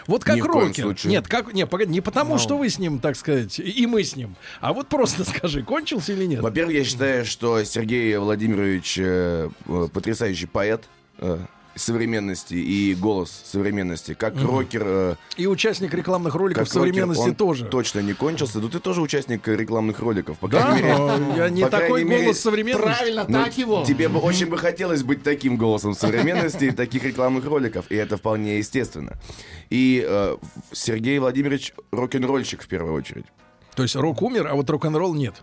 Вот 0.06 0.24
как 0.24 0.36
Ни 0.36 0.40
рокер. 0.40 0.84
случае. 0.84 1.10
Нет, 1.12 1.26
как, 1.26 1.52
не, 1.52 1.66
погоди, 1.66 1.90
не 1.90 2.00
потому, 2.00 2.38
что 2.38 2.56
вы 2.56 2.68
с 2.68 2.78
ним, 2.78 2.98
так 2.98 3.16
сказать, 3.16 3.58
и 3.58 3.86
мы 3.86 4.04
с 4.04 4.14
ним, 4.16 4.36
а 4.60 4.72
вот 4.72 4.88
просто 4.88 5.24
скажи, 5.28 5.62
кончился 5.62 6.12
или 6.12 6.26
нет? 6.26 6.42
Во-первых, 6.42 6.74
я 6.74 6.84
считаю, 6.84 7.24
что 7.24 7.62
Сергей 7.64 8.16
Владимирович 8.16 8.98
э, 8.98 9.50
э, 9.66 9.88
потрясающий 9.92 10.46
поэт 10.46 10.84
э, 11.18 11.38
современности 11.76 12.54
и 12.54 12.94
голос 12.94 13.42
современности. 13.44 14.14
Как 14.14 14.34
рокер... 14.42 14.82
э, 14.84 15.14
И 15.36 15.46
участник 15.46 15.94
рекламных 15.94 16.34
роликов 16.34 16.68
современности 16.68 17.20
рокер, 17.20 17.30
он 17.30 17.36
тоже. 17.36 17.64
точно 17.66 18.00
не 18.00 18.14
кончился. 18.14 18.58
Ну, 18.58 18.68
ты 18.68 18.80
тоже 18.80 19.00
участник 19.02 19.46
рекламных 19.46 20.00
роликов. 20.00 20.38
По 20.38 20.48
Да, 20.48 20.62
крайней 20.62 20.82
мере, 20.82 21.36
я 21.36 21.48
не 21.50 21.62
по 21.62 21.68
крайней 21.68 21.86
такой 21.86 22.04
мере, 22.04 22.22
голос 22.24 22.40
современности. 22.40 22.96
Правильно, 22.96 23.24
Ну, 23.28 23.44
так 23.44 23.58
его. 23.58 23.84
Тебе 23.86 24.08
бы 24.08 24.18
очень 24.20 24.46
бы 24.46 24.58
хотелось 24.58 25.02
быть 25.02 25.22
таким 25.22 25.56
голосом 25.56 25.94
современности 25.94 26.64
и 26.64 26.70
таких 26.70 27.04
рекламных 27.04 27.44
роликов, 27.44 27.84
и 27.90 27.94
это 27.94 28.16
вполне 28.16 28.58
естественно. 28.58 29.12
И 29.70 30.04
э, 30.06 30.36
Сергей 30.72 31.18
Владимирович 31.18 31.74
рок-н-ролльщик 31.92 32.62
в 32.62 32.68
первую 32.68 32.94
очередь. 32.94 33.26
То 33.74 33.82
есть 33.82 33.94
рок 33.94 34.22
умер, 34.22 34.48
а 34.50 34.54
вот 34.54 34.70
рок-н-ролл 34.70 35.12
нет. 35.14 35.42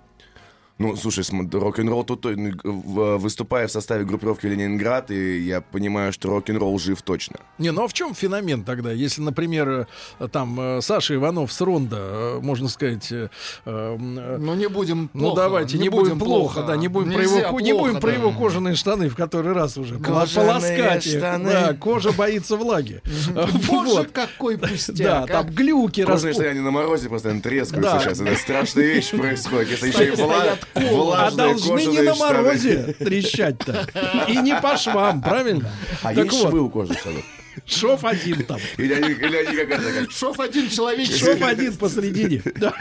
Ну, 0.79 0.95
слушай, 0.95 1.23
рок-н-ролл 1.51 2.03
тут, 2.03 2.25
э, 2.25 2.35
в- 2.63 3.17
выступая 3.17 3.67
в 3.67 3.71
составе 3.71 4.05
группировки 4.05 4.47
Ленинград, 4.47 5.11
и 5.11 5.39
я 5.41 5.61
понимаю, 5.61 6.11
что 6.11 6.29
рок-н-ролл 6.29 6.79
жив 6.79 7.01
точно. 7.03 7.37
Не, 7.59 7.71
ну 7.71 7.83
а 7.83 7.87
в 7.87 7.93
чем 7.93 8.15
феномен 8.15 8.63
тогда? 8.63 8.91
Если, 8.91 9.21
например, 9.21 9.87
э, 10.19 10.27
там 10.29 10.59
э, 10.59 10.81
Саша 10.81 11.13
Иванов 11.13 11.53
с 11.53 11.61
Ронда, 11.61 11.97
э, 11.99 12.39
можно 12.41 12.67
сказать, 12.69 13.11
э, 13.11 13.29
э, 13.65 13.97
э, 13.97 14.37
Ну 14.39 14.55
не 14.55 14.67
будем 14.67 15.11
ну 15.13 15.19
плохо, 15.27 15.41
давайте 15.41 15.77
не, 15.77 15.89
будем 15.89 16.17
плохо, 16.17 16.63
да, 16.63 16.75
не 16.75 16.87
будем 16.87 17.13
про 17.13 17.21
его, 17.23 17.35
ко- 17.57 17.59
не 17.63 17.71
плохо, 17.71 17.87
будем 17.89 18.01
про 18.01 18.11
да. 18.11 18.17
его 18.17 18.31
кожаные 18.31 18.75
штаны 18.75 19.09
в 19.09 19.15
который 19.15 19.53
раз 19.53 19.77
уже 19.77 19.99
Кожаные 19.99 20.47
полоскать 20.53 21.03
штаны. 21.05 21.49
Да, 21.51 21.73
кожа 21.75 22.11
боится 22.13 22.57
влаги. 22.57 23.01
Боже, 23.67 23.93
Вот. 23.93 24.11
какой 24.11 24.55
Да, 24.57 24.67
пустяк. 24.67 25.23
а. 25.23 25.27
там 25.27 25.45
глюки 25.51 26.03
Кожаные 26.03 26.31
распу- 26.33 26.33
штаны, 26.33 26.47
они 26.49 26.59
на 26.61 26.71
морозе 26.71 27.09
постоянно 27.09 27.41
трескаются 27.41 27.91
Да. 27.93 27.99
сейчас. 27.99 28.19
Это 28.21 28.35
страшная 28.37 28.85
вещь 28.85 29.11
происходит. 29.11 29.69
Если 29.69 29.87
еще 29.89 30.13
и 30.13 30.15
вла- 30.75 31.27
А 31.27 31.31
должны 31.31 31.85
не 31.85 32.01
на 32.01 32.15
морозе 32.15 32.95
трещать-то. 32.99 33.87
И 34.27 34.37
не 34.37 34.55
по 34.59 34.77
швам, 34.77 35.21
правильно? 35.21 35.71
А 36.01 36.13
Так 36.13 36.25
есть 36.25 36.39
швы 36.39 36.61
вот, 36.61 36.67
у 36.67 36.69
кожи 36.69 36.93
штанов? 36.93 37.23
шов 37.65 38.03
один 38.03 38.43
там. 38.43 38.59
Или 38.77 38.93
они, 38.93 39.09
или 39.13 39.35
они 39.37 39.57
как 39.57 39.79
это, 39.79 40.01
как 40.01 40.11
Шов 40.11 40.39
один 40.39 40.69
человек. 40.69 41.07
Шов 41.07 41.41
один 41.41 41.75
посредине. 41.75 42.41
Да. 42.55 42.73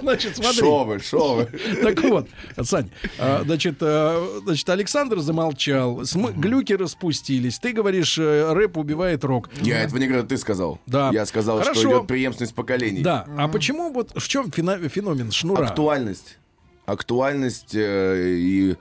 Значит, 0.00 0.36
смотри. 0.36 0.58
шовы, 0.58 1.00
шовы. 1.00 1.48
Так 1.82 2.02
вот, 2.02 2.28
Сань, 2.62 2.90
а, 3.18 3.42
значит, 3.44 3.76
а, 3.80 4.40
значит, 4.44 4.68
Александр 4.68 5.20
замолчал, 5.20 6.02
глюки 6.36 6.72
распустились. 6.72 7.58
Ты 7.58 7.72
говоришь, 7.72 8.18
э, 8.18 8.52
рэп 8.52 8.76
убивает 8.76 9.24
рок. 9.24 9.48
Я 9.62 9.82
этого 9.82 9.98
не 9.98 10.06
говорю, 10.06 10.26
ты 10.26 10.36
сказал. 10.36 10.80
Да. 10.86 11.10
Я 11.12 11.26
сказал, 11.26 11.58
Хорошо. 11.58 11.80
что 11.80 11.90
идет 11.90 12.06
преемственность 12.06 12.54
поколений. 12.54 13.02
Да. 13.02 13.26
А 13.38 13.48
почему 13.48 13.92
вот 13.92 14.10
в 14.14 14.28
чем 14.28 14.50
феномен 14.50 15.30
шнура? 15.30 15.66
Актуальность. 15.66 16.38
Актуальность 16.86 17.74
э, 17.74 18.34
и 18.36 18.76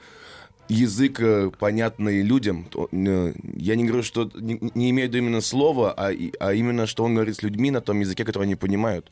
язык, 0.69 1.19
э, 1.19 1.51
понятный 1.59 2.21
людям. 2.21 2.67
Э, 2.91 3.33
Я 3.55 3.75
не 3.75 3.85
говорю, 3.85 4.03
что 4.03 4.29
не, 4.35 4.89
имею 4.91 5.09
в 5.09 5.13
виду 5.13 5.17
именно 5.17 5.41
слова, 5.41 5.93
а, 5.97 6.11
а 6.39 6.53
именно, 6.53 6.87
что 6.87 7.03
он 7.03 7.15
говорит 7.15 7.35
с 7.35 7.43
людьми 7.43 7.71
на 7.71 7.81
том 7.81 7.99
языке, 7.99 8.23
который 8.23 8.43
они 8.43 8.55
понимают. 8.55 9.11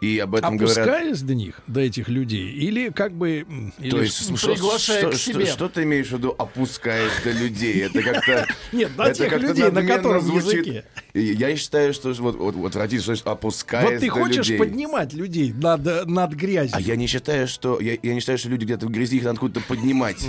И 0.00 0.18
об 0.18 0.34
этом 0.34 0.58
говорят. 0.58 0.76
Опускаясь 0.76 1.22
до 1.22 1.34
них, 1.34 1.60
до 1.66 1.80
этих 1.80 2.08
людей, 2.08 2.50
или 2.52 2.90
как 2.90 3.12
бы... 3.12 3.46
или 3.78 3.90
То 3.90 4.02
есть, 4.02 4.36
что, 4.38 4.52
приглашая 4.52 4.98
что- 5.00 5.10
к 5.10 5.14
что- 5.14 5.32
себе. 5.32 5.46
что 5.46 5.68
ты 5.70 5.84
имеешь 5.84 6.08
в 6.08 6.12
виду, 6.12 6.34
опускаясь 6.36 7.12
до 7.24 7.32
людей? 7.32 7.82
Это 7.82 8.02
как-то... 8.02 8.46
Нет, 8.72 8.94
до 8.94 9.14
тех 9.14 9.32
людей, 9.40 9.70
на 9.70 9.86
котором 9.86 10.28
языке. 10.36 10.84
Я 11.14 11.56
считаю, 11.56 11.94
что 11.94 12.12
вот, 12.12 12.36
вот, 12.36 12.54
вот 12.56 12.76
родись, 12.76 13.02
что 13.02 13.14
опускаясь 13.30 13.90
Вот 13.92 14.00
ты 14.00 14.08
хочешь 14.10 14.36
людей. 14.36 14.58
поднимать 14.58 15.14
людей 15.14 15.52
над, 15.52 16.06
над 16.06 16.32
грязью. 16.32 16.76
А 16.76 16.80
я 16.80 16.96
не 16.96 17.06
считаю, 17.06 17.48
что 17.48 17.80
я, 17.80 17.96
я 18.02 18.12
не 18.14 18.20
считаю, 18.20 18.36
что 18.38 18.50
люди 18.50 18.64
где-то 18.64 18.86
в 18.86 18.90
грязи 18.90 19.16
их 19.16 19.22
надо 19.24 19.36
откуда-то 19.36 19.60
поднимать. 19.66 20.26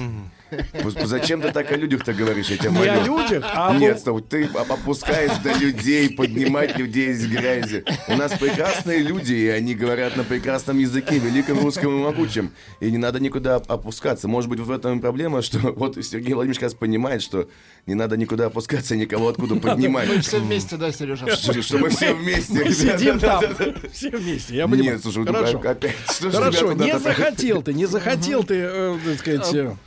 Зачем 1.05 1.41
ты 1.41 1.51
так 1.51 1.71
о 1.71 1.75
людях-то 1.75 2.13
говоришь, 2.13 2.47
я 2.49 2.57
тебя 2.57 2.69
Не 2.71 2.87
о 2.87 3.03
людях, 3.03 3.43
а 3.53 3.75
Нет, 3.77 3.99
стоп, 3.99 4.27
ты 4.27 4.45
оп- 4.53 4.71
опускаешь 4.71 5.37
до 5.43 5.53
людей, 5.53 6.09
поднимать 6.09 6.77
людей 6.77 7.09
из 7.09 7.27
грязи. 7.27 7.83
У 8.07 8.15
нас 8.15 8.31
прекрасные 8.37 8.99
люди, 8.99 9.33
и 9.33 9.47
они 9.47 9.75
говорят 9.75 10.15
на 10.15 10.23
прекрасном 10.23 10.79
языке, 10.79 11.19
великом 11.19 11.59
русском 11.59 11.87
и 11.99 12.03
могучем. 12.03 12.51
И 12.79 12.89
не 12.91 12.97
надо 12.97 13.19
никуда 13.19 13.57
оп- 13.57 13.71
опускаться. 13.71 14.27
Может 14.27 14.49
быть, 14.49 14.59
в 14.59 14.71
этом 14.71 14.97
и 14.97 15.01
проблема, 15.01 15.41
что 15.41 15.59
вот 15.75 15.97
Сергей 16.03 16.33
Владимирович 16.33 16.61
раз 16.61 16.73
понимает, 16.73 17.21
что 17.21 17.49
не 17.85 17.95
надо 17.95 18.17
никуда 18.17 18.45
опускаться, 18.47 18.95
никого 18.95 19.29
откуда 19.29 19.55
поднимать. 19.55 20.07
Мы 20.07 20.21
все 20.21 20.39
вместе, 20.39 20.77
да, 20.77 20.91
Сережа? 20.91 21.27
Ш- 21.35 21.61
Чтобы 21.61 21.89
все 21.89 22.13
вместе. 22.13 22.53
Мы 22.63 22.71
сидим 22.71 23.19
там, 23.19 23.43
все 23.91 24.09
вместе. 24.11 24.55
Я 24.55 24.67
понимаю. 24.67 24.93
Нет, 24.93 25.01
слушай, 25.01 25.23
ну, 25.23 25.31
опять, 25.31 25.93
что 26.09 26.31
Хорошо, 26.31 26.73
не 26.73 26.97
захотел 26.99 27.61
ты, 27.61 27.73
не 27.73 27.85
захотел 27.85 28.43
ты, 28.43 28.55
э, 28.59 28.97
так 29.05 29.19
сказать, 29.19 29.77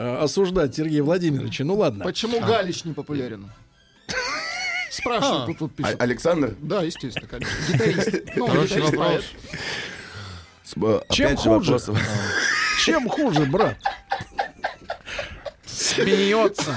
э, 0.00 0.16
осуждать 0.22 0.74
Сергея 0.74 1.02
Владимировича. 1.02 1.64
Ну 1.64 1.74
ладно. 1.76 2.04
Почему 2.04 2.40
Галич 2.40 2.84
не 2.84 2.94
популярен? 2.94 3.50
Спрашивают, 4.90 5.46
тут, 5.46 5.58
тут 5.58 5.72
А- 5.72 5.82
пишут. 5.82 6.00
Александр, 6.02 6.54
Да, 6.60 6.82
естественно, 6.82 7.28
конечно. 7.28 7.54
Гитарист. 7.72 8.10
Ну, 8.36 8.46
Хороший 8.48 8.80
вопрос. 8.82 9.24
э, 10.76 11.00
Чем 11.10 11.36
хуже? 11.36 11.78
Чем 12.84 13.08
хуже, 13.08 13.44
брат? 13.44 13.76
Смеется. 15.66 16.74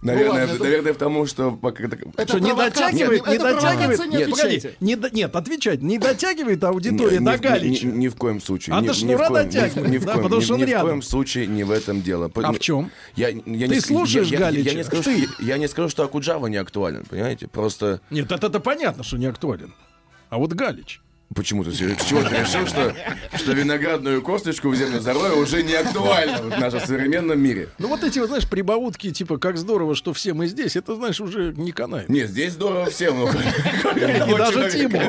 Наверное, 0.00 0.40
ладно, 0.42 0.52
это- 0.54 0.62
наверное, 0.62 0.92
потому 0.92 1.26
что 1.26 1.50
пока 1.50 1.82
Это 1.84 1.98
Что, 2.28 2.38
не 2.38 2.54
дотягивает, 2.54 3.26
не 3.26 3.34
Это 3.34 3.54
дотягивает? 3.54 3.98
не 4.06 4.16
Нет, 4.18 4.30
погоди, 4.30 4.62
не 4.78 4.94
до- 4.96 5.10
нет, 5.10 5.34
отвечать, 5.34 5.82
не 5.82 5.98
дотягивает 5.98 6.62
аудитория 6.62 7.18
Ни- 7.18 7.24
до 7.24 7.32
ни 7.32 7.36
в- 7.36 7.40
Галича. 7.40 7.86
Ни, 7.88 7.90
ни 7.92 8.08
в 8.08 8.14
коем 8.14 8.40
случае. 8.40 8.76
А 8.76 8.80
Ни- 8.80 8.86
до 8.86 8.92
ни 8.92 8.96
в 8.96 8.98
шнура 9.00 9.26
коем- 9.28 9.46
ни 9.46 9.50
в- 9.50 9.52
дотягивает, 9.54 9.90
ни 9.90 9.98
в 9.98 10.04
да, 10.04 10.12
коем- 10.12 10.22
потому 10.22 10.40
ни- 10.40 10.44
что 10.44 10.54
он 10.54 10.60
ни 10.60 10.64
в 10.64 10.68
рядом. 10.68 10.86
коем 10.86 11.02
случае 11.02 11.46
не 11.48 11.64
в 11.64 11.70
этом 11.72 12.02
дело. 12.02 12.30
А 12.32 12.52
в 12.52 12.58
чем? 12.60 12.90
Я, 13.16 13.28
я 13.30 13.34
не 13.44 13.66
Ты 13.66 13.78
ск- 13.78 13.86
слушаешь 13.88 14.28
я, 14.28 14.38
я- 14.38 14.44
Галича? 14.44 14.70
Я, 14.70 14.74
не 14.76 14.84
скажу, 14.84 15.02
Ты- 15.02 15.26
что, 15.26 15.42
я 15.42 15.58
не 15.58 15.66
скажу, 15.68 15.88
что 15.88 16.04
Акуджава 16.04 16.46
не 16.46 16.58
актуален, 16.58 17.04
понимаете? 17.10 17.48
Просто 17.48 18.00
Нет, 18.10 18.30
это, 18.30 18.46
это 18.46 18.60
понятно, 18.60 19.02
что 19.02 19.16
не 19.18 19.26
актуален. 19.26 19.74
А 20.30 20.38
вот 20.38 20.52
Галич. 20.52 21.00
Почему 21.34 21.62
ты, 21.64 21.72
Серег, 21.72 22.00
с 22.00 22.04
чего 22.04 22.22
ты 22.22 22.34
решил, 22.36 22.66
что, 22.66 22.94
что 23.36 23.52
виноградную 23.52 24.22
косточку 24.22 24.68
в 24.70 24.74
землю 24.76 25.00
зарою 25.00 25.38
уже 25.38 25.62
не 25.62 25.74
актуально 25.74 26.38
в 26.56 26.60
нашем 26.60 26.80
современном 26.80 27.38
мире? 27.40 27.68
Ну 27.78 27.88
вот 27.88 28.02
эти, 28.02 28.18
вот, 28.18 28.28
знаешь, 28.28 28.48
прибаутки, 28.48 29.10
типа, 29.12 29.38
как 29.38 29.56
здорово, 29.58 29.94
что 29.94 30.12
все 30.12 30.32
мы 30.34 30.46
здесь, 30.48 30.74
это, 30.76 30.94
знаешь, 30.96 31.20
уже 31.20 31.52
не 31.56 31.72
канает. 31.72 32.08
Нет, 32.08 32.30
здесь 32.30 32.54
здорово 32.54 32.86
всем. 32.86 33.18
ну, 33.20 33.28
И 33.28 34.38
даже 34.38 34.70
Тиму. 34.70 35.00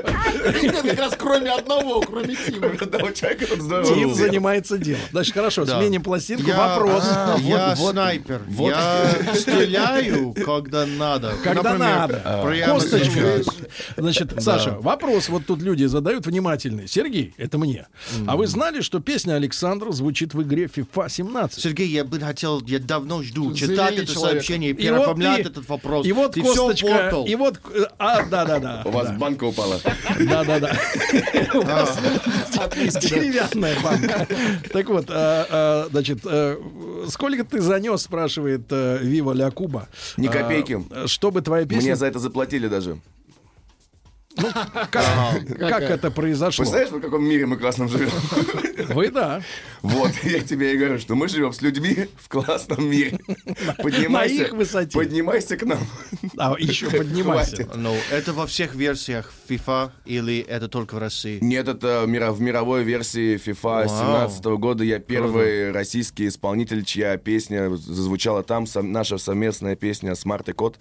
Нет, 0.61 0.81
как 0.81 0.99
раз 0.99 1.13
кроме 1.17 1.51
одного, 1.51 2.01
кроме 2.01 2.35
Тима. 2.35 2.67
Одного 2.79 3.11
человека 3.11 3.47
тут 3.47 3.61
здорово. 3.61 3.93
Тим 3.95 4.13
занимается 4.13 4.77
делом. 4.77 5.01
Значит, 5.11 5.33
хорошо, 5.33 5.65
Да. 5.65 5.79
сменим 5.79 6.03
пластинку. 6.03 6.47
Я- 6.47 6.57
Вопрос. 6.57 7.03
а, 7.07 7.37
я 7.39 7.75
вот- 7.77 7.91
снайпер. 7.93 8.41
вот. 8.47 8.69
Я 8.69 9.11
стреляю, 9.35 10.33
когда 10.45 10.85
надо. 10.85 11.33
Когда 11.43 11.73
Например, 11.73 12.21
надо. 12.23 12.89
Сейчас. 12.89 13.45
Значит, 13.97 14.33
Саша, 14.39 14.77
вопрос 14.79 15.29
вот 15.29 15.45
тут 15.45 15.61
люди 15.61 15.85
задают 15.85 16.08
внимательный. 16.17 16.87
Сергей, 16.87 17.33
это 17.37 17.57
мне. 17.57 17.87
А 18.27 18.35
вы 18.35 18.47
знали, 18.47 18.81
что 18.81 18.99
песня 18.99 19.33
Александра 19.33 19.91
звучит 19.91 20.33
в 20.33 20.41
игре 20.41 20.65
FIFA 20.65 21.09
17? 21.09 21.59
Сергей, 21.61 21.87
я 21.87 22.03
бы 22.03 22.19
хотел, 22.19 22.61
я 22.65 22.79
давно 22.79 23.21
жду 23.21 23.53
читать 23.53 23.95
это 23.97 24.05
человека. 24.11 24.31
сообщение 24.41 24.73
вот 24.73 24.81
переоформлять 24.81 25.39
и- 25.39 25.41
этот 25.43 25.69
вопрос. 25.69 26.05
И 26.07 26.11
вот 26.11 26.33
Ты 26.33 26.41
косточка, 26.41 26.87
портал. 26.87 27.25
и 27.25 27.35
вот, 27.35 27.59
э, 27.73 27.83
а, 27.99 28.23
да, 28.25 28.45
да, 28.45 28.59
да. 28.59 28.81
У 28.85 28.89
вас 28.91 29.11
банка 29.17 29.43
упала. 29.43 29.79
Да, 30.19 30.43
да, 30.43 30.59
да. 30.59 30.77
У 31.53 31.61
вас 31.61 31.97
Деревянная 33.01 33.75
банка. 33.81 34.27
Так 34.71 34.87
вот, 34.89 35.05
а, 35.09 35.45
а, 35.49 35.87
значит, 35.91 36.19
э, 36.25 36.57
сколько 37.09 37.43
ты 37.43 37.61
занес, 37.61 38.01
спрашивает 38.01 38.63
э, 38.71 38.99
Вива 39.01 39.31
Ля 39.33 39.51
Куба. 39.51 39.87
Ни 40.17 40.27
А, 40.27 40.31
копейки. 40.31 40.83
Чтобы 41.07 41.41
твоя 41.41 41.65
песня... 41.65 41.83
Мне 41.83 41.95
за 41.95 42.07
это 42.07 42.19
заплатили 42.19 42.67
даже. 42.67 42.99
Как, 44.35 44.91
как 45.57 45.81
это 45.81 46.11
произошло? 46.11 46.63
Представляешь, 46.63 46.91
в 46.91 47.01
каком 47.01 47.23
мире 47.23 47.45
мы 47.45 47.57
классном 47.57 47.89
живем? 47.89 48.11
Вы 48.89 49.09
да. 49.09 49.41
Вот, 49.81 50.11
я 50.23 50.39
тебе 50.41 50.73
и 50.73 50.77
говорю, 50.77 50.99
что 50.99 51.15
мы 51.15 51.27
живем 51.27 51.51
с 51.51 51.61
людьми 51.61 52.07
в 52.17 52.29
классном 52.29 52.89
мире. 52.89 53.19
Поднимайся, 53.81 54.35
На 54.35 54.41
их 54.41 54.53
высоте. 54.53 54.97
Поднимайся 54.97 55.57
к 55.57 55.63
нам. 55.63 55.79
А 56.37 56.55
еще 56.57 56.89
поднимайся. 56.89 57.67
Ну, 57.75 57.95
это 58.11 58.33
во 58.33 58.45
всех 58.45 58.75
версиях 58.75 59.33
FIFA 59.49 59.91
или 60.05 60.39
это 60.39 60.67
только 60.67 60.95
в 60.95 60.99
России? 60.99 61.39
Нет, 61.41 61.67
это 61.67 62.03
в 62.05 62.39
мировой 62.41 62.83
версии 62.83 63.35
FIFA 63.35 63.87
Вау. 63.87 64.29
17 64.29 64.45
года. 64.45 64.83
Я 64.83 64.99
первый 64.99 65.71
российский 65.71 66.27
исполнитель, 66.27 66.85
чья 66.85 67.17
песня 67.17 67.69
зазвучала 67.75 68.43
там. 68.43 68.65
Наша 68.75 69.17
совместная 69.17 69.75
песня 69.75 70.13
«Смарт 70.15 70.49
и 70.49 70.53
Кот». 70.53 70.77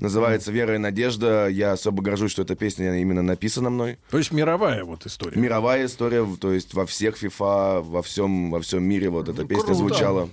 Называется 0.00 0.50
«Вера 0.50 0.74
и 0.74 0.78
надежда». 0.78 1.48
Я 1.48 1.72
особо 1.72 2.02
горжусь, 2.02 2.32
что 2.32 2.42
эта 2.42 2.54
песня 2.56 2.81
именно 2.82 3.22
написана 3.22 3.70
мной. 3.70 3.98
То 4.10 4.18
есть 4.18 4.32
мировая 4.32 4.84
вот 4.84 5.06
история. 5.06 5.38
Мировая 5.40 5.86
история, 5.86 6.26
то 6.40 6.52
есть 6.52 6.74
во 6.74 6.86
всех 6.86 7.22
FIFA, 7.22 7.82
во 7.82 8.02
всем, 8.02 8.50
во 8.50 8.60
всем 8.60 8.82
мире 8.82 9.08
вот 9.08 9.28
эта 9.28 9.44
песня 9.44 9.64
круто. 9.64 9.78
звучала. 9.78 10.28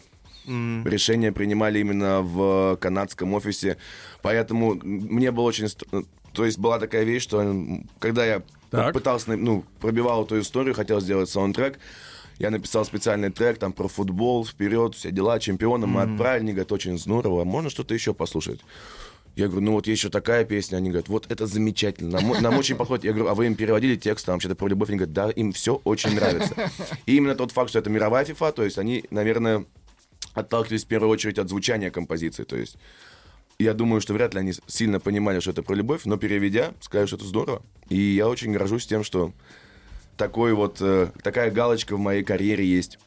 Решения 0.46 1.32
принимали 1.32 1.80
именно 1.80 2.22
в 2.22 2.78
канадском 2.78 3.34
офисе. 3.34 3.78
Поэтому 4.22 4.74
мне 4.84 5.32
было 5.32 5.46
очень... 5.46 5.68
То 6.34 6.46
есть 6.46 6.58
была 6.60 6.80
такая 6.80 7.04
вещь, 7.04 7.24
что 7.24 7.56
когда 8.00 8.26
я 8.26 8.42
Так. 8.72 8.94
пытался, 8.94 9.36
ну, 9.36 9.66
пробивал 9.80 10.26
эту 10.26 10.40
историю, 10.40 10.76
хотел 10.76 11.02
сделать 11.02 11.30
саундтрек, 11.30 11.80
я 12.38 12.52
написал 12.52 12.86
специальный 12.86 13.32
трек 13.32 13.58
там 13.58 13.74
про 13.74 13.88
футбол, 13.88 14.46
вперед, 14.46 14.96
все 14.96 15.12
дела, 15.12 15.40
чемпиона 15.40 15.88
мы 15.88 16.04
отправили, 16.04 16.42
они 16.44 16.52
говорят, 16.54 16.72
очень 16.72 16.98
здорово, 16.98 17.44
можно 17.44 17.70
что-то 17.70 17.94
еще 17.94 18.14
послушать? 18.14 18.62
Я 19.36 19.48
говорю, 19.48 19.66
ну 19.66 19.72
вот 19.74 19.88
есть 19.88 20.02
еще 20.02 20.10
такая 20.10 20.44
песня. 20.44 20.78
Они 20.78 20.90
говорят, 20.90 21.08
вот 21.08 21.32
это 21.32 21.46
замечательно, 21.48 22.20
нам, 22.20 22.42
нам 22.42 22.58
очень 22.58 22.76
подходит. 22.76 23.06
Я 23.06 23.12
говорю, 23.12 23.30
а 23.30 23.36
вы 23.36 23.46
им 23.46 23.56
переводили 23.56 23.96
текст, 23.96 24.26
там 24.26 24.40
что-то 24.40 24.56
про 24.56 24.68
любовь? 24.68 24.90
Они 24.90 24.98
говорят, 24.98 25.14
да, 25.14 25.30
им 25.30 25.52
все 25.52 25.80
очень 25.84 26.16
нравится. 26.16 26.54
И 27.06 27.16
именно 27.16 27.36
тот 27.36 27.52
факт, 27.52 27.70
что 27.70 27.80
это 27.80 27.90
мировая 27.90 28.26
FIFA, 28.26 28.52
то 28.52 28.64
есть 28.64 28.78
они, 28.78 29.06
наверное, 29.12 29.66
отталкивались 30.34 30.84
в 30.84 30.88
первую 30.88 31.10
очередь 31.10 31.40
от 31.40 31.50
звучания 31.50 31.92
композиции. 31.92 32.44
То 32.44 32.58
есть 32.58 32.78
я 33.60 33.74
думаю, 33.74 34.02
что 34.02 34.14
вряд 34.14 34.34
ли 34.34 34.40
они 34.40 34.54
сильно 34.68 35.00
понимали, 35.00 35.40
что 35.40 35.52
это 35.52 35.64
про 35.64 35.76
любовь, 35.76 36.02
но 36.06 36.18
переведя, 36.18 36.74
что 36.82 37.00
это 37.00 37.24
здорово. 37.26 37.62
И 37.90 37.98
я 37.98 38.28
очень 38.28 38.52
горжусь 38.54 38.88
тем, 38.88 39.04
что 39.04 39.34
такой 40.18 40.54
вот, 40.54 40.78
э, 40.82 41.12
такая 41.24 41.52
галочка 41.52 41.96
в 41.96 42.00
моей 42.00 42.24
карьере 42.24 42.66
есть. 42.66 43.00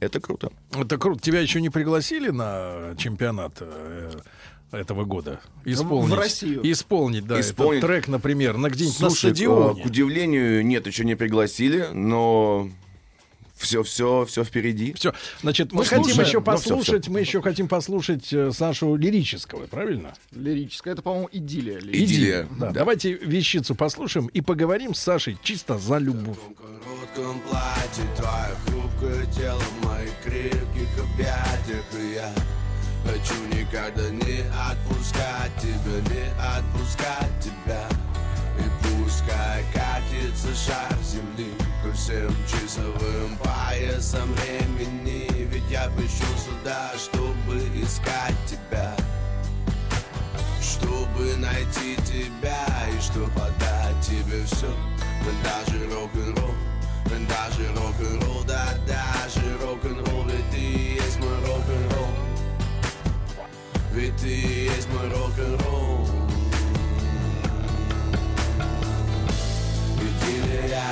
Это 0.00 0.20
круто. 0.20 0.50
Это 0.72 0.96
круто. 0.96 1.20
Тебя 1.20 1.40
еще 1.40 1.60
не 1.60 1.68
пригласили 1.68 2.30
на 2.30 2.94
чемпионат 2.96 3.58
э, 3.60 4.10
этого 4.72 5.04
года? 5.04 5.40
Исполнить. 5.64 6.10
В 6.10 6.14
Россию. 6.18 6.60
Исполнить, 6.70 7.26
да, 7.26 7.40
Исполнить. 7.40 7.78
этот 7.78 7.90
трек, 7.90 8.08
например, 8.08 8.56
на 8.56 8.68
где-нибудь 8.70 9.00
на 9.00 9.10
Слушай, 9.10 9.30
стадионе. 9.34 9.80
э, 9.80 9.82
к 9.82 9.86
удивлению, 9.86 10.64
нет, 10.66 10.86
еще 10.86 11.04
не 11.04 11.14
пригласили, 11.16 11.88
но 11.92 12.68
все, 13.56 13.82
все, 13.82 14.24
все 14.26 14.42
впереди. 14.42 14.94
Все, 14.94 15.12
значит, 15.42 15.72
мы 15.72 15.78
Ну, 15.82 15.84
хотим 15.84 16.04
слушаем. 16.04 16.26
еще 16.26 16.38
Ну, 16.38 16.44
послушать, 16.44 17.08
мы 17.08 17.20
еще 17.20 17.42
хотим 17.42 17.68
послушать 17.68 18.32
э, 18.32 18.52
Сашу 18.52 18.96
лирического, 18.96 19.66
правильно? 19.66 20.14
Лирическая. 20.32 20.94
Это, 20.94 21.02
по-моему, 21.02 21.28
идиллия. 21.30 21.78
лирическая. 21.78 22.04
Идиллия. 22.06 22.48
Да. 22.58 22.66
Да. 22.68 22.72
Давайте 22.72 23.12
вещицу 23.12 23.74
послушаем 23.74 24.28
и 24.28 24.40
поговорим 24.40 24.94
с 24.94 25.00
Сашей 25.00 25.36
чисто 25.42 25.76
за 25.78 25.98
любовь. 25.98 26.38
коротком 26.56 27.38
платье 27.40 28.04
Твое 28.16 28.56
хрупкое 28.66 29.26
тело 29.32 29.60
в 29.60 29.84
моих 29.84 30.10
крепких 30.24 30.88
объятиях 31.12 31.84
И 32.00 32.14
я 32.14 32.32
хочу 33.10 33.34
никогда 33.46 34.08
не 34.10 34.42
отпускать 34.70 35.52
тебя 35.60 36.14
Не 36.14 36.30
отпускать 36.38 37.32
тебя. 37.40 37.88
И 38.58 39.04
пускай 39.04 39.64
катится 39.72 40.54
шар 40.54 40.96
земли 41.02 41.52
Ко 41.82 41.92
всем 41.92 42.34
часовым 42.46 43.36
поясам 43.38 44.32
времени. 44.32 45.26
Ведь 45.50 45.70
я 45.70 45.88
пришел 45.96 46.36
сюда, 46.38 46.92
чтобы 46.96 47.58
искать 47.82 48.36
тебя. 48.46 48.94
Чтобы 50.60 51.36
найти 51.36 51.96
тебя 52.04 52.66
и 52.96 53.00
чтобы 53.00 53.32
отдать 53.40 54.00
тебе 54.02 54.44
все 54.44 54.72
Даже 55.42 55.84
рок-н-ролл, 55.90 56.54
даже 57.28 57.68
рок-н-ролл, 57.74 58.44
да 58.46 58.74
даже 58.86 59.58
рок-н-ролл. 59.62 60.24
Ведь 60.26 60.50
ты 60.50 60.94
есть 61.02 61.18
мой 61.18 61.34
рок-н-ролл 61.46 62.09
Ведь 63.92 64.16
ты 64.18 64.28
и 64.28 64.64
есть 64.66 64.88
мой 64.92 65.08
рок-н-ролл. 65.10 66.06
Идиллия, 69.98 70.84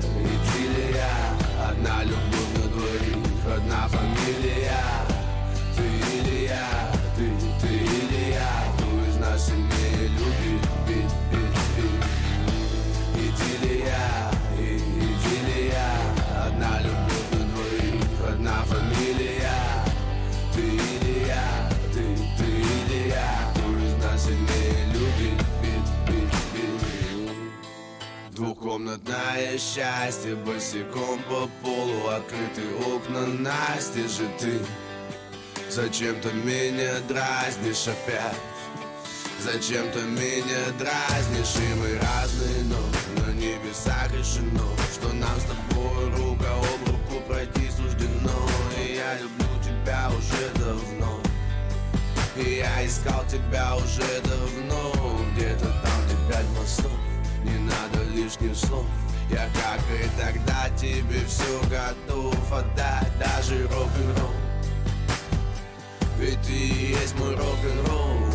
идиллия. 0.00 1.10
Одна 1.68 2.02
любовь 2.04 2.52
на 2.56 2.68
двоих, 2.70 3.56
одна 3.56 3.88
фамилия 3.88 4.61
Двухкомнатное 28.42 29.56
счастье 29.56 30.34
Босиком 30.34 31.20
по 31.28 31.48
полу 31.62 32.08
Открыты 32.08 32.62
окна 32.92 33.24
Настя 33.24 34.00
же 34.08 34.28
ты. 34.36 34.58
Зачем-то 35.70 36.32
меня 36.32 36.94
дразнишь 37.06 37.86
опять. 37.86 38.34
Зачем-то 39.38 40.00
меня 40.00 40.58
дразнишь 40.76 41.54
И 41.54 41.74
мы 41.76 41.96
разные, 42.00 42.64
но 42.64 43.24
на 43.24 43.32
небесах 43.32 44.10
решено 44.12 44.66
Что 44.92 45.12
нам 45.12 45.38
с 45.38 45.44
тобой 45.44 46.10
рука 46.16 46.52
об 46.52 46.88
руку 46.88 47.24
пройти 47.28 47.70
суждено. 47.70 48.48
И 48.76 48.96
я 48.96 49.20
люблю 49.20 49.46
тебя 49.62 50.10
уже 50.18 50.50
давно. 50.58 51.20
И 52.34 52.56
я 52.56 52.84
искал 52.84 53.24
тебя 53.30 53.76
уже 53.76 54.20
давно 54.24 55.20
Где-то 55.36 55.66
там, 55.66 56.06
где 56.06 56.16
пять 56.28 56.48
мостов 56.58 57.01
Не 57.44 57.58
надо 57.58 58.04
лишних 58.14 58.56
слов. 58.56 58.86
Я 59.30 59.48
как 59.54 59.80
и 59.90 60.08
тогда 60.20 60.68
тебе 60.76 61.24
все 61.26 61.60
готов 61.70 62.52
отдать 62.52 63.10
Даже 63.18 63.62
рок-н-ролл. 63.68 64.30
Ведь 66.18 66.40
ты 66.42 66.52
есть 66.52 67.18
мой 67.18 67.34
рок-н-ролл 67.34 68.31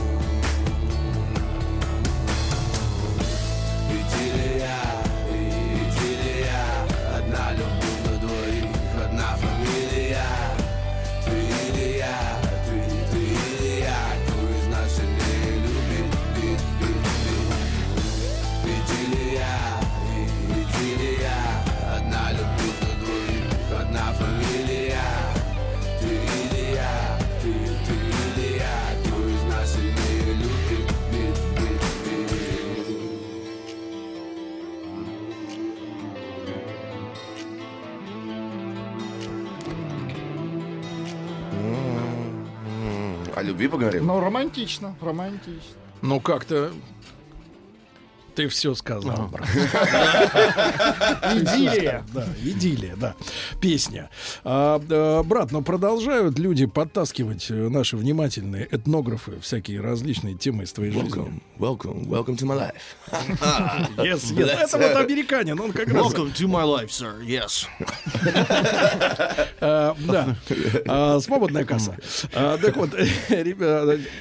О 43.38 43.43
любви 43.43 43.67
поговорим? 43.67 44.06
Ну, 44.08 44.19
романтично, 44.19 44.95
романтично. 45.00 45.76
Ну, 46.02 46.19
как-то 46.19 46.71
ты 48.38 48.47
все 48.50 48.76
сказал, 48.76 49.30
брат. 49.30 49.50
Идиллия. 51.34 52.06
Да, 52.13 52.28
идиллия, 52.43 52.95
да. 52.95 53.15
Песня. 53.60 54.12
А, 54.43 54.78
брат, 55.23 55.52
но 55.52 55.63
продолжают 55.63 56.38
люди 56.38 56.67
подтаскивать 56.67 57.50
э, 57.50 57.56
наши 57.69 57.97
внимательные 57.97 58.67
этнографы 58.69 59.39
всякие 59.41 59.82
различные 59.82 60.36
темы 60.36 60.65
из 60.65 60.71
твоей 60.71 60.91
жизни. 60.91 61.10
Welcome, 61.10 61.41
welcome, 61.58 62.06
welcome 62.08 62.38
to 62.38 62.45
my 62.45 62.56
life. 62.56 62.76
Yes, 63.97 64.32
yes. 64.36 64.50
Это 64.50 64.78
вот 64.78 64.95
американин, 64.95 65.60
он 65.60 65.71
как 65.71 65.88
раз... 65.88 66.06
Welcome 66.06 66.32
to 66.36 66.47
my 66.47 66.63
life, 66.63 66.89
sir. 66.89 67.19
Yes. 67.26 67.65
А, 69.60 69.95
Да, 70.08 70.36
А, 70.88 71.19
свободная 71.21 71.65
касса. 71.65 71.97
А, 72.36 72.60
Так 72.60 72.78
вот, 72.78 72.91